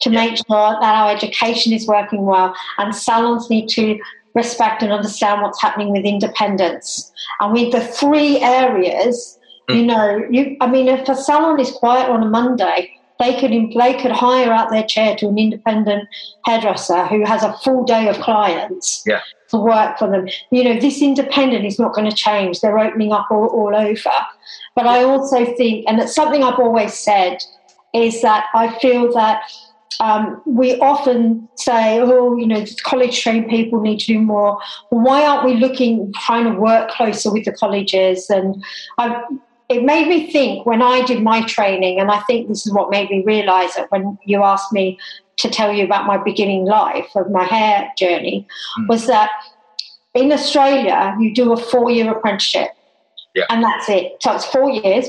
to 0.02 0.10
make 0.10 0.36
sure 0.36 0.78
that 0.80 0.94
our 0.94 1.10
education 1.10 1.72
is 1.72 1.86
working 1.86 2.24
well, 2.24 2.54
and 2.78 2.94
salons 2.94 3.50
need 3.50 3.68
to 3.68 3.98
respect 4.34 4.82
and 4.82 4.92
understand 4.92 5.42
what's 5.42 5.60
happening 5.60 5.92
with 5.92 6.04
independence. 6.04 7.12
And 7.40 7.52
with 7.52 7.72
the 7.72 7.80
three 7.80 8.38
areas, 8.38 9.38
mm. 9.68 9.76
you 9.76 9.86
know, 9.86 10.24
you 10.30 10.56
I 10.60 10.66
mean, 10.66 10.88
if 10.88 11.08
a 11.08 11.14
salon 11.14 11.60
is 11.60 11.70
quiet 11.70 12.08
on 12.08 12.22
a 12.22 12.26
Monday, 12.26 12.90
they 13.20 13.38
could 13.38 13.52
they 13.52 13.94
could 14.00 14.10
hire 14.10 14.50
out 14.50 14.70
their 14.70 14.82
chair 14.82 15.14
to 15.16 15.28
an 15.28 15.38
independent 15.38 16.08
hairdresser 16.46 17.06
who 17.06 17.24
has 17.24 17.44
a 17.44 17.52
full 17.58 17.84
day 17.84 18.08
of 18.08 18.16
clients 18.16 19.04
yeah. 19.06 19.20
to 19.50 19.58
work 19.58 19.98
for 19.98 20.10
them. 20.10 20.26
You 20.50 20.64
know, 20.64 20.80
this 20.80 21.00
independent 21.00 21.64
is 21.64 21.78
not 21.78 21.94
going 21.94 22.10
to 22.10 22.16
change. 22.16 22.60
They're 22.60 22.78
opening 22.78 23.12
up 23.12 23.26
all, 23.30 23.46
all 23.46 23.76
over. 23.76 24.10
But 24.74 24.86
I 24.86 25.04
also 25.04 25.44
think, 25.54 25.84
and 25.86 26.00
it's 26.00 26.14
something 26.14 26.42
I've 26.42 26.58
always 26.58 26.94
said, 26.94 27.38
is 27.92 28.22
that 28.22 28.46
I 28.54 28.76
feel 28.78 29.12
that 29.12 29.42
um, 30.00 30.40
we 30.46 30.78
often 30.80 31.46
say, 31.56 32.00
oh, 32.00 32.36
you 32.36 32.46
know, 32.46 32.64
college 32.84 33.22
trained 33.22 33.50
people 33.50 33.80
need 33.80 34.00
to 34.00 34.06
do 34.06 34.18
more. 34.18 34.58
Why 34.88 35.26
aren't 35.26 35.44
we 35.44 35.56
looking, 35.56 36.10
trying 36.24 36.44
to 36.44 36.58
work 36.58 36.90
closer 36.90 37.30
with 37.30 37.44
the 37.44 37.52
colleges? 37.52 38.30
And 38.30 38.64
I, 38.96 39.22
it 39.70 39.84
made 39.84 40.08
me 40.08 40.30
think 40.30 40.66
when 40.66 40.82
I 40.82 41.02
did 41.02 41.22
my 41.22 41.42
training, 41.42 41.98
and 42.00 42.10
I 42.10 42.20
think 42.20 42.48
this 42.48 42.66
is 42.66 42.72
what 42.72 42.90
made 42.90 43.10
me 43.10 43.22
realize 43.24 43.76
it 43.76 43.86
when 43.90 44.18
you 44.24 44.42
asked 44.42 44.72
me 44.72 44.98
to 45.38 45.48
tell 45.48 45.72
you 45.72 45.84
about 45.84 46.06
my 46.06 46.18
beginning 46.18 46.66
life 46.66 47.08
of 47.14 47.30
my 47.30 47.44
hair 47.44 47.90
journey, 47.96 48.46
mm. 48.78 48.88
was 48.88 49.06
that 49.06 49.30
in 50.14 50.32
Australia, 50.32 51.16
you 51.18 51.32
do 51.32 51.52
a 51.52 51.56
four 51.56 51.90
year 51.90 52.10
apprenticeship. 52.10 52.70
Yeah. 53.34 53.44
And 53.48 53.62
that's 53.62 53.88
it. 53.88 54.16
So 54.20 54.34
it's 54.34 54.44
four 54.44 54.68
years, 54.68 55.06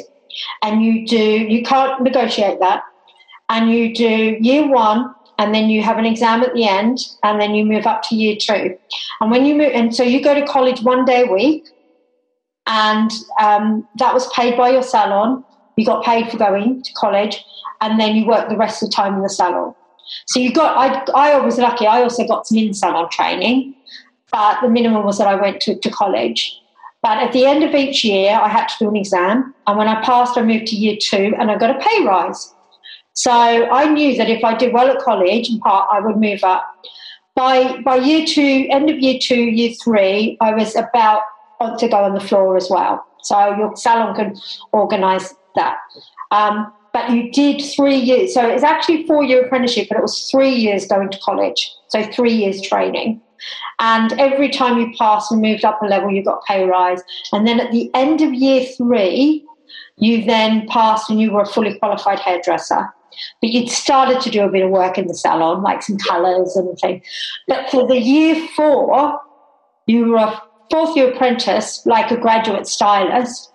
and 0.62 0.84
you 0.84 1.07
do, 1.07 1.18
you 1.18 1.64
can't 1.64 2.01
negotiate 2.01 2.59
that 2.59 2.84
and 3.51 3.70
you 3.70 3.93
do 3.93 4.38
year 4.39 4.68
one 4.68 5.14
and 5.38 5.53
then 5.53 5.70
you 5.70 5.84
have 5.84 5.97
an 5.97 6.05
exam 6.05 6.41
at 6.41 6.53
the 6.53 6.68
end 6.68 6.99
and 7.24 7.39
then 7.39 7.53
you 7.53 7.66
move 7.66 7.86
up 7.86 8.01
to 8.03 8.16
year 8.16 8.36
two 8.39 8.78
and 9.20 9.30
when 9.30 9.45
you 9.45 9.53
move 9.55 9.72
and 9.74 9.93
so 9.95 10.03
you 10.03 10.24
go 10.24 10.34
to 10.34 10.45
college 10.45 10.82
one 10.82 11.05
day 11.05 11.24
a 11.28 11.32
week 11.32 11.68
and 12.72 13.11
um, 13.41 13.86
that 13.99 14.13
was 14.13 14.32
paid 14.32 14.55
by 14.55 14.69
your 14.69 14.82
salon. 14.82 15.43
You 15.76 15.86
got 15.86 16.05
paid 16.05 16.32
for 16.32 16.38
going 16.38 16.82
to 16.82 16.93
college 16.93 17.43
and 17.82 17.99
then 17.99 18.15
you 18.15 18.26
worked 18.26 18.49
the 18.49 18.55
rest 18.55 18.82
of 18.82 18.89
the 18.89 18.95
time 18.95 19.15
in 19.15 19.22
the 19.24 19.30
salon. 19.30 19.76
So 20.28 20.39
you 20.39 20.53
got 20.53 20.78
i, 20.78 21.34
I 21.34 21.39
was 21.39 21.57
lucky. 21.57 21.86
I 21.86 22.01
also 22.01 22.26
got 22.26 22.47
some 22.47 22.57
in 22.57 22.74
salon 22.74 23.09
training 23.11 23.76
but 24.32 24.61
the 24.61 24.69
minimum 24.69 25.03
was 25.03 25.17
that 25.17 25.28
i 25.28 25.36
went 25.36 25.61
to, 25.61 25.76
to 25.76 25.89
college. 25.89 26.57
But 27.03 27.17
at 27.17 27.34
the 27.34 27.45
end 27.45 27.63
of 27.63 27.76
each 27.76 28.03
year 28.03 28.39
i 28.41 28.47
had 28.47 28.67
to 28.67 28.76
do 28.80 28.89
an 28.89 28.95
exam 28.95 29.53
and 29.67 29.78
when 29.78 29.88
i 29.88 30.01
passed 30.03 30.38
i 30.38 30.41
moved 30.41 30.67
to 30.67 30.76
year 30.76 30.97
two 31.01 31.34
and 31.38 31.51
i 31.51 31.57
got 31.57 31.76
a 31.76 31.80
pay 31.80 32.05
rise. 32.05 32.53
So 33.13 33.32
I 33.32 33.86
knew 33.91 34.15
that 34.15 34.30
if 34.30 34.43
I 34.43 34.55
did 34.55 34.74
well 34.74 34.88
at 34.88 34.99
college, 34.99 35.49
in 35.49 35.59
part, 35.59 35.89
I 35.91 35.99
would 35.99 36.15
move 36.15 36.43
up. 36.45 36.65
By 37.36 37.82
by 37.82 37.97
year 37.97 38.26
two, 38.26 38.67
end 38.69 38.89
of 38.89 38.99
year 38.99 39.19
two, 39.22 39.43
year 39.59 39.74
three, 39.84 40.38
I 40.39 40.53
was 40.53 40.76
about 40.76 41.24
to 41.78 41.88
go 41.88 42.03
on 42.03 42.14
the 42.14 42.20
floor 42.20 42.57
as 42.57 42.70
well. 42.70 43.05
So 43.24 43.55
your 43.55 43.76
salon 43.76 44.16
can 44.16 44.36
organise 44.72 45.34
that. 45.55 45.78
Um, 46.32 46.72
but 46.93 47.09
you 47.12 47.32
did 47.32 47.62
three 47.62 47.95
years. 47.95 48.34
So 48.34 48.47
it's 48.47 48.64
actually 48.64 49.05
four 49.05 49.24
year 49.24 49.45
apprenticeship, 49.45 49.88
but 49.89 49.97
it 49.97 50.01
was 50.01 50.30
three 50.30 50.51
years 50.51 50.86
going 50.86 51.09
to 51.09 51.20
college. 51.20 51.72
So 51.88 52.03
three 52.03 52.34
years 52.34 52.62
training. 52.62 53.22
And 53.80 54.14
every 54.20 54.49
time 54.49 54.78
you 54.78 54.93
passed 54.97 55.32
and 55.32 55.41
moved 55.41 55.66
up 55.66 55.82
a 55.82 55.86
level, 55.86 56.12
you 56.12 56.24
got 56.24 56.43
pay 56.45 56.66
rise. 56.66 57.01
And 57.32 57.47
then 57.47 57.59
at 57.59 57.72
the 57.72 57.89
end 57.93 58.22
of 58.22 58.34
year 58.34 58.66
three, 58.78 59.45
you 59.97 60.26
then 60.26 60.68
passed 60.68 61.09
and 61.09 61.20
you 61.20 61.32
were 61.32 61.41
a 61.41 61.45
fully 61.45 61.78
qualified 61.80 62.20
hairdresser. 62.20 62.89
But 63.41 63.49
you'd 63.49 63.70
started 63.70 64.22
to 64.22 64.30
do 64.30 64.43
a 64.43 64.49
bit 64.49 64.64
of 64.64 64.70
work 64.70 64.97
in 64.97 65.07
the 65.07 65.14
salon, 65.14 65.64
like 65.64 65.82
some 65.84 65.97
colours 65.97 66.55
and 66.55 66.78
things. 66.80 67.05
But 67.47 67.70
for 67.70 67.88
the 67.88 67.99
year 67.99 68.47
four, 68.55 69.20
you 69.88 70.05
were 70.05 70.18
a 70.18 70.41
fourth 70.72 70.95
year 70.95 71.11
apprentice, 71.13 71.86
like 71.86 72.11
a 72.11 72.17
graduate 72.17 72.67
stylist, 72.67 73.51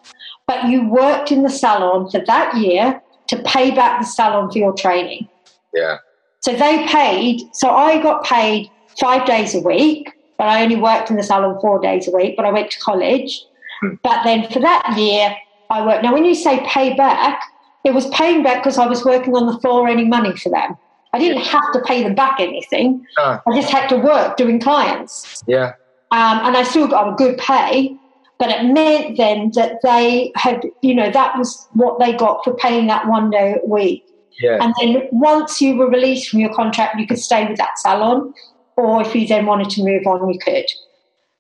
but 0.47 0.69
you 0.69 0.89
worked 0.89 1.33
in 1.33 1.43
the 1.43 1.51
salon 1.51 2.11
for 2.11 2.21
that 2.27 2.57
year 2.57 3.01
to 3.29 3.43
pay 3.43 3.71
back 3.71 4.01
the 4.01 4.07
salon 4.07 4.51
for 4.51 4.59
your 4.59 4.73
training. 4.73 5.29
Yeah. 5.75 5.99
So 6.41 6.53
they 6.53 6.87
paid, 6.87 7.43
so 7.53 7.71
I 7.71 8.01
got 8.01 8.25
paid 8.25 8.71
five 9.01 9.27
days 9.27 9.55
a 9.55 9.61
week, 9.61 10.13
but 10.39 10.47
I 10.49 10.63
only 10.63 10.77
worked 10.77 11.11
in 11.11 11.17
the 11.17 11.23
salon 11.23 11.59
four 11.61 11.81
days 11.81 12.07
a 12.07 12.13
week, 12.13 12.37
but 12.37 12.45
I 12.45 12.53
went 12.53 12.71
to 12.71 12.79
college. 12.81 13.45
Hmm. 13.81 13.95
But 14.03 14.23
then 14.23 14.49
for 14.51 14.61
that 14.61 14.97
year, 14.97 15.37
I 15.71 15.85
worked. 15.85 16.05
Now, 16.05 16.13
when 16.13 16.25
you 16.25 16.35
say 16.35 16.65
pay 16.67 16.95
back, 16.95 17.43
it 17.85 17.95
was 17.95 18.07
paying 18.11 18.43
back 18.43 18.63
because 18.63 18.79
I 18.79 18.87
was 18.87 19.05
working 19.05 19.35
on 19.35 19.47
the 19.47 19.59
floor 19.59 19.89
earning 19.89 20.09
money 20.09 20.37
for 20.37 20.51
them. 20.51 20.77
I 21.13 21.19
didn't 21.19 21.43
have 21.43 21.73
to 21.73 21.81
pay 21.81 22.03
them 22.03 22.15
back 22.15 22.41
anything. 22.41 23.07
I 23.17 23.41
just 23.55 23.71
had 23.71 23.89
to 23.89 23.97
work 23.97 24.37
doing 24.37 24.61
clients. 24.61 25.43
Yeah. 25.47 25.73
Um, 26.13 26.41
and 26.45 26.57
I 26.57 26.63
still 26.63 26.87
got 26.87 27.13
a 27.13 27.17
good 27.17 27.39
pay, 27.39 27.97
but 28.39 28.51
it 28.51 28.65
meant 28.65 29.17
then 29.17 29.51
that 29.55 29.81
they 29.83 30.33
had, 30.37 30.63
you 30.83 30.95
know, 30.95 31.11
that 31.11 31.37
was 31.37 31.67
what 31.73 31.99
they 31.99 32.13
got 32.13 32.45
for 32.45 32.55
paying 32.55 32.87
that 32.87 33.09
one 33.09 33.31
day 33.31 33.57
a 33.63 33.67
week. 33.67 34.05
Yeah. 34.41 34.59
And 34.61 34.75
then 34.81 35.09
once 35.13 35.61
you 35.61 35.77
were 35.77 35.89
released 35.89 36.29
from 36.29 36.41
your 36.41 36.53
contract, 36.55 37.01
you 37.01 37.07
could 37.07 37.19
stay 37.19 37.47
with 37.47 37.59
that 37.59 37.79
salon, 37.79 38.35
or 38.77 39.03
if 39.03 39.15
you 39.15 39.27
then 39.27 39.47
wanted 39.47 39.71
to 39.71 39.83
move 39.83 40.07
on, 40.07 40.31
you 40.33 40.39
could. 40.39 40.67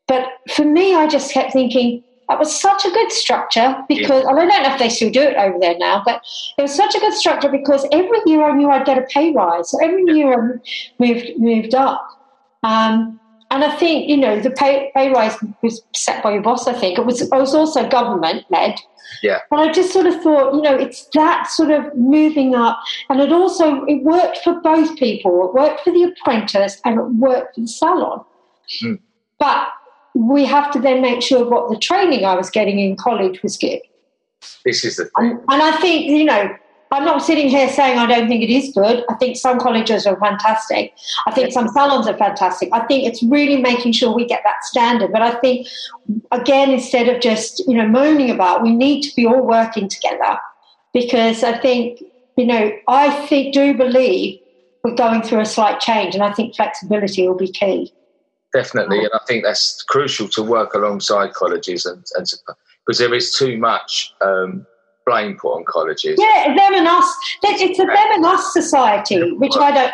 But 0.08 0.28
for 0.50 0.64
me, 0.64 0.94
I 0.94 1.06
just 1.06 1.32
kept 1.32 1.52
thinking, 1.52 2.02
that 2.28 2.38
was 2.38 2.54
such 2.60 2.84
a 2.84 2.90
good 2.90 3.12
structure 3.12 3.76
because 3.88 4.24
yeah. 4.24 4.30
I 4.30 4.34
don't 4.34 4.48
know 4.48 4.72
if 4.72 4.78
they 4.78 4.88
still 4.88 5.10
do 5.10 5.20
it 5.20 5.36
over 5.36 5.58
there 5.60 5.78
now, 5.78 6.02
but 6.04 6.22
it 6.58 6.62
was 6.62 6.74
such 6.74 6.94
a 6.94 6.98
good 6.98 7.14
structure 7.14 7.48
because 7.48 7.86
every 7.92 8.18
year 8.26 8.42
I 8.42 8.52
knew 8.52 8.68
I'd 8.68 8.84
get 8.84 8.98
a 8.98 9.02
pay 9.02 9.32
rise. 9.32 9.70
So 9.70 9.78
every 9.82 10.04
year 10.12 10.32
I 10.32 10.58
moved 10.98 11.38
moved 11.38 11.74
up. 11.74 12.04
Um, 12.64 13.20
and 13.50 13.62
I 13.62 13.76
think, 13.76 14.08
you 14.08 14.16
know, 14.16 14.40
the 14.40 14.50
pay, 14.50 14.90
pay 14.94 15.10
rise 15.10 15.36
was 15.62 15.82
set 15.94 16.22
by 16.22 16.32
your 16.32 16.42
boss, 16.42 16.66
I 16.66 16.72
think. 16.72 16.98
It 16.98 17.06
was, 17.06 17.22
it 17.22 17.30
was 17.30 17.54
also 17.54 17.88
government 17.88 18.44
led. 18.50 18.76
Yeah. 19.22 19.38
But 19.50 19.60
I 19.60 19.72
just 19.72 19.92
sort 19.92 20.06
of 20.06 20.20
thought, 20.20 20.54
you 20.54 20.62
know, 20.62 20.74
it's 20.74 21.06
that 21.14 21.48
sort 21.48 21.70
of 21.70 21.94
moving 21.94 22.54
up. 22.54 22.80
And 23.08 23.20
it 23.20 23.32
also, 23.32 23.84
it 23.84 24.02
worked 24.02 24.38
for 24.38 24.60
both 24.60 24.96
people. 24.98 25.48
It 25.48 25.54
worked 25.54 25.82
for 25.82 25.92
the 25.92 26.02
apprentice 26.02 26.80
and 26.84 26.98
it 26.98 27.04
worked 27.14 27.54
for 27.54 27.60
the 27.60 27.68
salon. 27.68 28.24
Mm. 28.82 28.98
But 29.38 29.68
we 30.14 30.44
have 30.44 30.72
to 30.72 30.80
then 30.80 31.00
make 31.00 31.22
sure 31.22 31.48
what 31.48 31.70
the 31.70 31.78
training 31.78 32.24
I 32.24 32.34
was 32.34 32.50
getting 32.50 32.80
in 32.80 32.96
college 32.96 33.42
was 33.42 33.56
good. 33.56 33.80
This 34.64 34.84
is 34.84 34.96
the 34.96 35.04
thing. 35.04 35.12
And, 35.16 35.30
and 35.48 35.62
I 35.62 35.72
think, 35.80 36.06
you 36.06 36.24
know, 36.24 36.56
I'm 36.96 37.04
not 37.04 37.22
sitting 37.22 37.48
here 37.48 37.68
saying 37.68 37.98
I 37.98 38.06
don't 38.06 38.26
think 38.26 38.42
it 38.42 38.50
is 38.50 38.72
good. 38.72 39.04
I 39.10 39.14
think 39.16 39.36
some 39.36 39.58
colleges 39.58 40.06
are 40.06 40.18
fantastic. 40.18 40.94
I 41.26 41.30
think 41.30 41.52
some 41.52 41.68
salons 41.68 42.06
are 42.06 42.16
fantastic. 42.16 42.70
I 42.72 42.86
think 42.86 43.06
it's 43.06 43.22
really 43.22 43.60
making 43.60 43.92
sure 43.92 44.14
we 44.14 44.24
get 44.24 44.40
that 44.44 44.64
standard. 44.64 45.12
But 45.12 45.20
I 45.20 45.32
think, 45.40 45.68
again, 46.32 46.70
instead 46.70 47.10
of 47.10 47.20
just, 47.20 47.62
you 47.68 47.74
know, 47.74 47.86
moaning 47.86 48.30
about, 48.30 48.62
we 48.62 48.72
need 48.72 49.02
to 49.02 49.14
be 49.14 49.26
all 49.26 49.46
working 49.46 49.90
together 49.90 50.38
because 50.94 51.44
I 51.44 51.58
think, 51.58 52.00
you 52.38 52.46
know, 52.46 52.72
I 52.88 53.26
think, 53.26 53.52
do 53.52 53.76
believe 53.76 54.40
we're 54.82 54.94
going 54.94 55.20
through 55.20 55.40
a 55.40 55.46
slight 55.46 55.80
change 55.80 56.14
and 56.14 56.24
I 56.24 56.32
think 56.32 56.56
flexibility 56.56 57.28
will 57.28 57.36
be 57.36 57.48
key 57.52 57.92
definitely. 58.54 59.00
And 59.00 59.10
I 59.12 59.20
think 59.26 59.44
that's 59.44 59.82
crucial 59.82 60.28
to 60.28 60.42
work 60.42 60.72
alongside 60.72 61.34
colleges 61.34 61.84
and, 61.84 62.02
and 62.16 62.26
because 62.86 62.98
there 62.98 63.12
is 63.12 63.34
too 63.34 63.58
much 63.58 64.14
um, 64.22 64.66
blame 65.06 65.36
put 65.38 65.52
on 65.54 65.64
colleges. 65.64 66.16
Yeah, 66.18 66.54
them 66.54 66.74
and 66.74 66.86
us. 66.86 67.08
It's 67.42 67.78
a 67.78 67.84
them 67.84 67.94
and 67.94 68.24
us 68.26 68.52
society, 68.52 69.32
which 69.32 69.56
I 69.56 69.70
don't. 69.70 69.92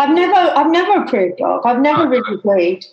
I've 0.00 0.14
never, 0.14 0.58
I've 0.58 0.70
never 0.70 1.04
approved 1.04 1.40
of. 1.42 1.64
I've 1.64 1.80
never 1.80 2.08
really 2.08 2.34
agreed. 2.34 2.84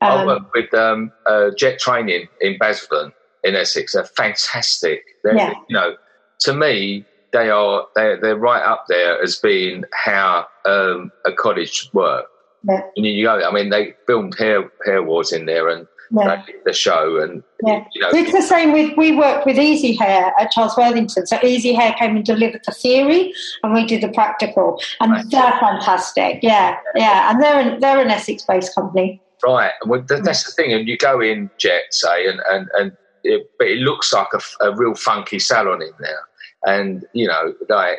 Um, 0.00 0.10
I 0.20 0.26
work 0.26 0.54
with 0.54 0.72
um, 0.74 1.12
uh, 1.26 1.50
Jet 1.56 1.78
Training 1.78 2.28
in 2.40 2.56
Basildon 2.58 3.12
in 3.44 3.56
Essex. 3.56 3.94
They're 3.94 4.04
fantastic. 4.04 5.02
They're, 5.24 5.36
yeah. 5.36 5.54
You 5.68 5.74
know, 5.74 5.96
to 6.40 6.54
me, 6.54 7.04
they 7.32 7.50
are 7.50 7.86
they're, 7.94 8.20
they're 8.20 8.36
right 8.36 8.62
up 8.62 8.86
there 8.88 9.20
as 9.20 9.36
being 9.36 9.84
how 9.92 10.46
um, 10.64 11.10
a 11.24 11.32
college 11.32 11.90
works. 11.92 12.30
Yeah. 12.68 12.80
And 12.96 13.06
you 13.06 13.24
go, 13.24 13.42
I 13.42 13.52
mean, 13.52 13.70
they 13.70 13.94
filmed 14.06 14.36
Hair 14.38 14.70
Hair 14.84 15.02
Wars 15.02 15.32
in 15.32 15.46
there 15.46 15.68
and 15.68 15.86
yeah. 16.10 16.42
the 16.64 16.72
show, 16.72 17.20
and 17.20 17.42
yeah. 17.64 17.84
you 17.94 18.00
know, 18.00 18.10
it's 18.12 18.32
the 18.32 18.42
same 18.42 18.72
with 18.72 18.96
we 18.96 19.12
worked 19.12 19.46
with 19.46 19.58
Easy 19.58 19.94
Hair 19.94 20.32
at 20.38 20.50
Charles 20.50 20.76
Worthington. 20.76 21.26
So 21.26 21.38
Easy 21.42 21.72
Hair 21.72 21.94
came 21.98 22.16
and 22.16 22.24
delivered 22.24 22.62
the 22.64 22.72
theory, 22.72 23.32
and 23.62 23.72
we 23.74 23.86
did 23.86 24.02
the 24.02 24.08
practical, 24.08 24.80
and 25.00 25.12
right. 25.12 25.24
they're 25.30 25.58
fantastic. 25.58 26.40
Yeah, 26.42 26.78
yeah, 26.94 27.30
and 27.30 27.42
they're 27.42 27.58
an, 27.58 27.80
they're 27.80 28.00
an 28.00 28.10
Essex 28.10 28.44
based 28.44 28.74
company. 28.74 29.20
Right, 29.44 29.72
well, 29.86 30.04
that's 30.06 30.44
the 30.44 30.52
thing, 30.52 30.72
and 30.72 30.88
you 30.88 30.96
go 30.96 31.20
in 31.20 31.50
Jet, 31.58 31.84
say, 31.90 32.26
and 32.28 32.40
and 32.50 32.68
and 32.74 32.96
it, 33.24 33.50
but 33.58 33.68
it 33.68 33.78
looks 33.78 34.12
like 34.12 34.28
a, 34.34 34.64
a 34.64 34.76
real 34.76 34.94
funky 34.94 35.38
salon 35.38 35.82
in 35.82 35.92
there, 35.98 36.20
and 36.64 37.04
you 37.12 37.26
know, 37.26 37.54
like, 37.68 37.98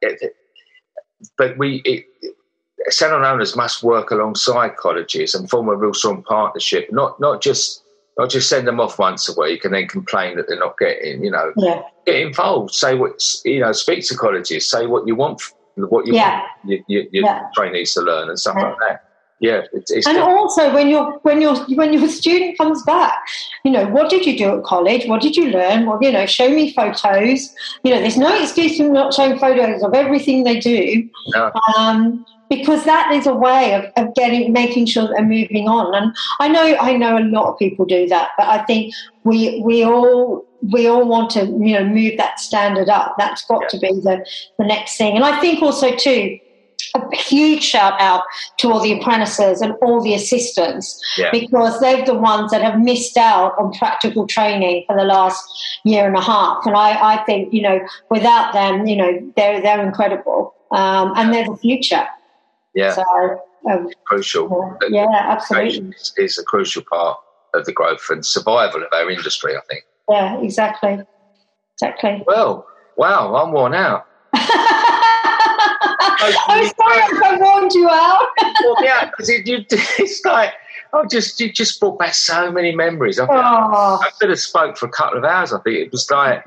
it, 0.00 0.34
but 1.36 1.56
we. 1.58 1.82
It, 1.84 2.06
salon 2.88 3.24
owners 3.24 3.56
must 3.56 3.82
work 3.82 4.10
alongside 4.10 4.76
colleges 4.76 5.34
and 5.34 5.48
form 5.48 5.68
a 5.68 5.74
real 5.76 5.94
strong 5.94 6.22
partnership. 6.22 6.88
Not 6.92 7.18
not 7.20 7.42
just 7.42 7.82
not 8.18 8.30
just 8.30 8.48
send 8.48 8.68
them 8.68 8.80
off 8.80 8.98
once 8.98 9.28
a 9.28 9.40
week 9.40 9.64
and 9.64 9.74
then 9.74 9.88
complain 9.88 10.36
that 10.36 10.48
they're 10.48 10.58
not 10.58 10.78
getting. 10.78 11.24
You 11.24 11.30
know, 11.30 11.52
yeah. 11.56 11.82
get 12.06 12.16
involved. 12.16 12.74
Say 12.74 12.94
what 12.94 13.22
you 13.44 13.60
know. 13.60 13.72
Speak 13.72 14.06
to 14.08 14.16
colleges. 14.16 14.68
Say 14.70 14.86
what 14.86 15.06
you 15.06 15.14
want 15.14 15.42
what 15.76 16.06
you 16.06 16.14
Yeah. 16.14 16.42
you, 16.64 16.84
you, 16.86 17.08
your 17.12 17.24
Yeah. 17.24 17.42
trainees 17.54 17.94
to 17.94 18.02
learn 18.02 18.28
and 18.28 18.38
stuff 18.38 18.56
like 18.56 18.76
that. 18.80 19.04
Yeah, 19.40 19.62
it's, 19.72 19.90
it's 19.90 20.06
And 20.06 20.18
also, 20.18 20.72
when 20.72 20.88
your 20.88 21.18
when 21.22 21.42
your 21.42 21.56
when 21.74 21.92
your 21.92 22.06
student 22.08 22.56
comes 22.56 22.80
back, 22.84 23.12
you 23.64 23.72
know, 23.72 23.86
what 23.88 24.08
did 24.08 24.24
you 24.24 24.38
do 24.38 24.58
at 24.58 24.62
college? 24.62 25.06
What 25.08 25.20
did 25.20 25.34
you 25.34 25.50
learn? 25.50 25.84
Well, 25.84 25.98
you 26.00 26.12
know, 26.12 26.26
show 26.26 26.48
me 26.48 26.72
photos. 26.72 27.52
You 27.82 27.92
know, 27.92 28.00
there's 28.00 28.16
no 28.16 28.32
excuse 28.40 28.76
for 28.76 28.84
not 28.84 29.12
showing 29.12 29.40
photos 29.40 29.82
of 29.82 29.94
everything 29.94 30.44
they 30.44 30.60
do, 30.60 31.08
No. 31.34 31.50
um, 31.76 32.24
because 32.54 32.84
that 32.84 33.12
is 33.12 33.26
a 33.26 33.34
way 33.34 33.72
of, 33.74 33.84
of 33.96 34.14
getting 34.14 34.52
making 34.52 34.84
sure 34.86 35.04
that 35.04 35.14
they're 35.16 35.24
moving 35.24 35.68
on. 35.68 35.94
And 35.94 36.14
I 36.38 36.48
know 36.48 36.76
I 36.80 36.96
know 36.96 37.16
a 37.18 37.24
lot 37.36 37.46
of 37.50 37.58
people 37.58 37.84
do 37.86 38.06
that, 38.08 38.30
but 38.36 38.46
I 38.46 38.62
think 38.64 38.94
we 39.24 39.62
we 39.64 39.84
all 39.84 40.44
we 40.74 40.86
all 40.86 41.06
want 41.08 41.30
to 41.30 41.46
you 41.46 41.74
know 41.74 41.84
move 41.84 42.18
that 42.18 42.38
standard 42.40 42.88
up. 42.90 43.14
That's 43.18 43.44
got 43.46 43.62
Yeah. 43.62 43.68
to 43.68 43.78
be 43.78 43.92
the 44.08 44.26
the 44.58 44.66
next 44.66 44.96
thing. 44.98 45.16
And 45.16 45.24
I 45.24 45.40
think 45.40 45.62
also 45.62 45.96
too 45.96 46.38
a 46.94 47.16
huge 47.16 47.62
shout 47.62 47.98
out 48.00 48.22
to 48.58 48.70
all 48.70 48.80
the 48.80 48.92
apprentices 48.98 49.62
and 49.62 49.72
all 49.82 50.02
the 50.02 50.14
assistants 50.14 51.00
Yeah. 51.16 51.30
because 51.32 51.80
they're 51.80 52.04
the 52.04 52.18
ones 52.32 52.50
that 52.50 52.60
have 52.60 52.78
missed 52.80 53.16
out 53.16 53.54
on 53.58 53.72
practical 53.72 54.26
training 54.26 54.84
for 54.86 54.96
the 54.96 55.04
last 55.04 55.42
year 55.84 56.06
and 56.06 56.16
a 56.16 56.20
half. 56.20 56.66
And 56.66 56.76
I, 56.76 57.14
I 57.14 57.24
think, 57.24 57.52
you 57.54 57.62
know, 57.62 57.80
without 58.10 58.52
them, 58.52 58.86
you 58.86 58.96
know, 58.96 59.32
they're, 59.36 59.62
they're 59.62 59.82
incredible 59.82 60.54
um, 60.70 61.12
and 61.16 61.32
they're 61.32 61.46
the 61.48 61.56
future. 61.56 62.06
Yeah, 62.74 62.92
So, 62.94 63.04
um, 63.70 63.88
crucial. 64.04 64.76
yeah, 64.90 65.06
absolutely. 65.12 65.90
Is, 65.96 66.12
is 66.16 66.38
a 66.38 66.44
crucial 66.44 66.82
part 66.90 67.18
of 67.54 67.64
the 67.66 67.72
growth 67.72 68.08
and 68.10 68.24
survival 68.24 68.82
of 68.82 68.88
our 68.92 69.10
industry. 69.10 69.54
I 69.56 69.60
think. 69.70 69.84
Yeah, 70.08 70.40
exactly. 70.40 71.00
Exactly. 71.74 72.22
Well, 72.26 72.66
wow, 72.96 73.34
I'm 73.36 73.52
worn 73.52 73.74
out. 73.74 74.06
I'm 76.24 76.32
sorry 76.32 76.66
if 76.66 77.22
I 77.22 77.36
warned 77.40 77.72
you 77.72 77.88
out. 77.92 78.28
well, 78.64 78.76
yeah, 78.84 79.06
because 79.06 79.28
it, 79.28 79.46
you, 79.46 79.64
it's 79.70 80.24
like 80.24 80.52
I 80.94 81.04
just 81.06 81.40
you 81.40 81.52
just 81.52 81.80
brought 81.80 81.98
back 81.98 82.14
so 82.14 82.50
many 82.50 82.74
memories. 82.74 83.18
I, 83.18 83.26
Oh. 83.28 84.00
I 84.02 84.10
could 84.20 84.30
have 84.30 84.38
spoke 84.40 84.76
for 84.76 84.86
a 84.86 84.90
couple 84.90 85.18
of 85.18 85.24
hours. 85.24 85.52
I 85.52 85.60
think 85.60 85.76
it 85.78 85.90
was 85.92 86.08
like 86.10 86.44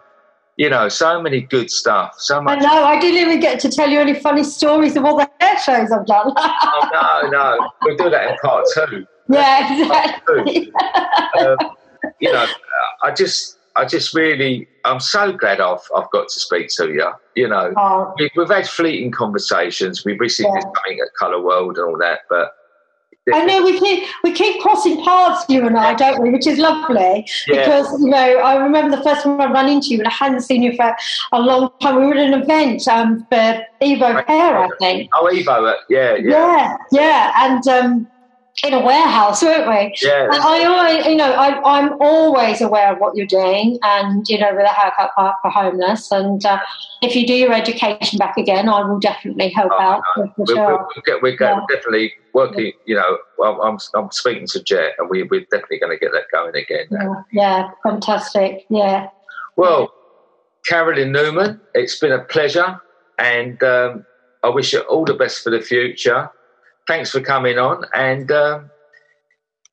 you 0.57 0.69
know 0.69 0.87
so 0.89 1.21
many 1.21 1.41
good 1.41 1.69
stuff, 1.69 2.15
so 2.17 2.41
much. 2.41 2.59
I 2.59 2.61
know, 2.61 2.83
I 2.85 2.99
didn't 2.99 3.21
even 3.21 3.39
get 3.39 3.59
to 3.61 3.69
tell 3.69 3.89
you 3.89 3.99
any 3.99 4.13
funny 4.13 4.43
stories 4.43 4.95
of 4.95 5.05
all 5.05 5.17
the 5.17 5.29
hair 5.39 5.59
shows 5.59 5.91
I've 5.91 6.05
done. 6.05 6.33
Oh 6.37 6.89
no, 6.93 7.29
no, 7.29 7.69
we'll 7.83 7.97
do 7.97 8.09
that 8.09 8.31
in 8.31 8.37
part 8.37 8.65
two. 8.73 9.05
yeah, 9.29 9.81
exactly. 9.81 10.65
two. 10.65 11.45
um, 11.45 11.57
you 12.19 12.31
know, 12.31 12.45
I 13.03 13.11
just, 13.11 13.57
I 13.75 13.85
just 13.85 14.13
really, 14.13 14.67
I'm 14.85 14.99
so 14.99 15.31
glad 15.33 15.59
I've, 15.59 15.79
I've 15.95 16.09
got 16.11 16.29
to 16.29 16.39
speak 16.39 16.67
to 16.77 16.87
you. 16.87 17.11
You 17.35 17.49
know, 17.49 17.73
Oh, 17.75 18.13
we, 18.17 18.29
we've 18.37 18.49
had 18.49 18.67
fleeting 18.67 19.11
conversations. 19.11 20.05
We've 20.05 20.19
recently 20.19 20.51
Yeah. 20.55 20.61
did 20.61 20.63
something 20.75 20.99
at 21.01 21.07
Colour 21.19 21.41
World 21.41 21.77
and 21.77 21.87
all 21.87 21.97
that, 21.97 22.19
but 22.29 22.51
I 23.33 23.43
know 23.45 23.63
we 23.63 23.79
keep 23.79 24.03
we 24.23 24.31
keep 24.33 24.61
crossing 24.61 25.03
paths, 25.03 25.45
you 25.49 25.65
and 25.65 25.77
I, 25.77 25.93
don't 25.95 26.21
we? 26.21 26.29
Which 26.29 26.45
is 26.45 26.59
lovely 26.59 27.25
Yeah. 27.47 27.65
because 27.65 27.99
you 27.99 28.09
know 28.09 28.17
I 28.17 28.55
remember 28.57 28.95
the 28.95 29.03
first 29.03 29.23
time 29.23 29.41
I 29.41 29.51
ran 29.51 29.67
into 29.67 29.87
you, 29.89 29.99
and 29.99 30.07
I 30.07 30.11
hadn't 30.11 30.41
seen 30.41 30.61
you 30.61 30.75
for 30.75 30.95
a 31.31 31.39
long 31.41 31.71
time. 31.81 31.95
We 31.99 32.05
were 32.05 32.13
at 32.13 32.19
an 32.19 32.41
event 32.41 32.87
um, 32.87 33.25
for 33.29 33.65
Evo 33.81 34.25
Hair, 34.27 34.57
I 34.59 34.69
think. 34.79 35.09
Oh, 35.15 35.25
Evo, 35.31 35.71
uh, 35.71 35.75
yeah, 35.89 36.15
yeah, 36.15 36.29
Yeah, 36.29 36.77
yeah, 36.91 37.31
and 37.45 37.67
um, 37.67 38.07
in 38.63 38.73
a 38.73 38.79
warehouse, 38.83 39.43
weren't 39.43 39.67
we? 39.67 39.93
yeah. 40.01 40.23
And 40.25 40.33
I 40.35 40.63
always, 40.63 41.05
you 41.05 41.15
know, 41.15 41.31
I, 41.33 41.59
I'm 41.77 41.93
always 42.01 42.61
aware 42.61 42.93
of 42.93 42.99
what 42.99 43.15
you're 43.15 43.27
doing, 43.27 43.77
and 43.83 44.25
you 44.29 44.39
know, 44.39 44.53
with 44.55 44.63
a 44.65 44.69
haircut 44.69 45.11
park 45.15 45.35
for 45.41 45.51
homeless. 45.51 46.11
And 46.11 46.43
uh, 46.45 46.59
if 47.01 47.15
you 47.15 47.27
do 47.27 47.33
your 47.33 47.53
education 47.53 48.17
back 48.17 48.37
again, 48.37 48.69
I 48.69 48.81
will 48.87 48.99
definitely 48.99 49.49
help 49.49 49.71
Oh, 49.73 49.81
out 49.81 50.03
no. 50.17 50.23
for 50.27 50.33
We're, 50.37 50.45
sure. 50.55 50.67
we're, 50.67 50.77
we're, 50.95 51.01
get- 51.05 51.21
we're 51.21 51.37
Yeah. 51.39 51.59
definitely 51.69 52.13
working. 52.33 52.71
You 52.85 52.95
know, 52.95 53.17
well, 53.37 53.61
I'm 53.61 53.77
I'm 53.93 54.09
speaking 54.11 54.47
to 54.47 54.63
Jet, 54.63 54.93
and 54.97 55.09
we, 55.09 55.23
we're 55.23 55.41
definitely 55.51 55.79
going 55.79 55.97
to 55.97 55.99
get 55.99 56.11
that 56.13 56.25
going 56.31 56.55
again. 56.55 56.87
Yeah, 56.91 57.13
yeah, 57.33 57.69
fantastic. 57.83 58.65
Yeah. 58.69 59.09
Well, 59.57 59.93
Carolyn 60.65 61.11
Newman, 61.11 61.59
it's 61.73 61.99
been 61.99 62.11
a 62.13 62.19
pleasure, 62.23 62.79
and 63.19 63.61
um, 63.63 64.05
I 64.43 64.49
wish 64.49 64.73
you 64.73 64.79
all 64.81 65.05
the 65.05 65.13
best 65.13 65.43
for 65.43 65.49
the 65.49 65.61
future. 65.61 66.29
Thanks 66.87 67.11
for 67.11 67.21
coming 67.21 67.57
on, 67.57 67.83
and 67.93 68.31
um, 68.31 68.69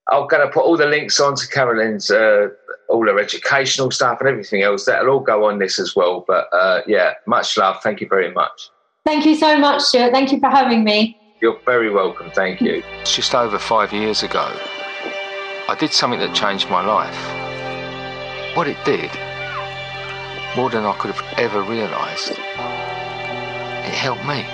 I'm 0.08 0.26
going 0.28 0.46
to 0.46 0.52
put 0.52 0.64
all 0.64 0.76
the 0.76 0.86
links 0.86 1.20
on 1.20 1.36
to 1.36 1.48
Carolyn's, 1.48 2.10
uh, 2.10 2.48
all 2.88 3.06
her 3.06 3.18
educational 3.18 3.90
stuff 3.90 4.18
and 4.20 4.28
everything 4.28 4.62
else. 4.62 4.86
That'll 4.86 5.10
all 5.10 5.20
go 5.20 5.44
on 5.44 5.58
this 5.58 5.78
as 5.78 5.94
well. 5.94 6.24
But 6.26 6.48
uh, 6.52 6.82
yeah, 6.86 7.14
much 7.26 7.56
love. 7.56 7.82
Thank 7.82 8.00
you 8.00 8.08
very 8.08 8.32
much. 8.32 8.70
Thank 9.04 9.26
you 9.26 9.34
so 9.34 9.58
much, 9.58 9.82
Stuart. 9.82 10.12
Thank 10.12 10.32
you 10.32 10.40
for 10.40 10.48
having 10.48 10.84
me. 10.84 11.18
You're 11.40 11.58
very 11.66 11.90
welcome. 11.90 12.30
Thank 12.30 12.60
you. 12.60 12.82
It's 13.00 13.14
just 13.14 13.34
over 13.34 13.58
five 13.58 13.92
years 13.92 14.22
ago. 14.22 14.54
I 15.68 15.76
did 15.78 15.92
something 15.92 16.20
that 16.20 16.34
changed 16.34 16.70
my 16.70 16.84
life. 16.84 17.16
What 18.56 18.68
it 18.68 18.76
did, 18.84 19.10
more 20.56 20.70
than 20.70 20.84
I 20.84 20.94
could 20.98 21.10
have 21.14 21.38
ever 21.38 21.62
realised, 21.62 22.30
it 22.30 23.94
helped 23.94 24.24
me. 24.24 24.44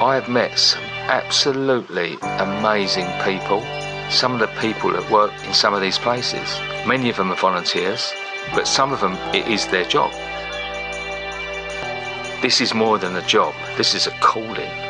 I 0.00 0.14
have 0.14 0.30
met 0.30 0.58
some 0.58 0.82
absolutely 1.12 2.16
amazing 2.22 3.06
people. 3.22 3.60
Some 4.08 4.32
of 4.32 4.40
the 4.40 4.46
people 4.58 4.90
that 4.92 5.10
work 5.10 5.30
in 5.44 5.52
some 5.52 5.74
of 5.74 5.82
these 5.82 5.98
places, 5.98 6.58
many 6.86 7.10
of 7.10 7.18
them 7.18 7.30
are 7.30 7.36
volunteers, 7.36 8.10
but 8.54 8.66
some 8.66 8.94
of 8.94 9.02
them 9.02 9.12
it 9.34 9.46
is 9.46 9.66
their 9.66 9.84
job. 9.84 10.10
This 12.40 12.62
is 12.62 12.72
more 12.72 12.96
than 12.96 13.14
a 13.14 13.26
job, 13.26 13.52
this 13.76 13.94
is 13.94 14.06
a 14.06 14.12
calling. 14.20 14.89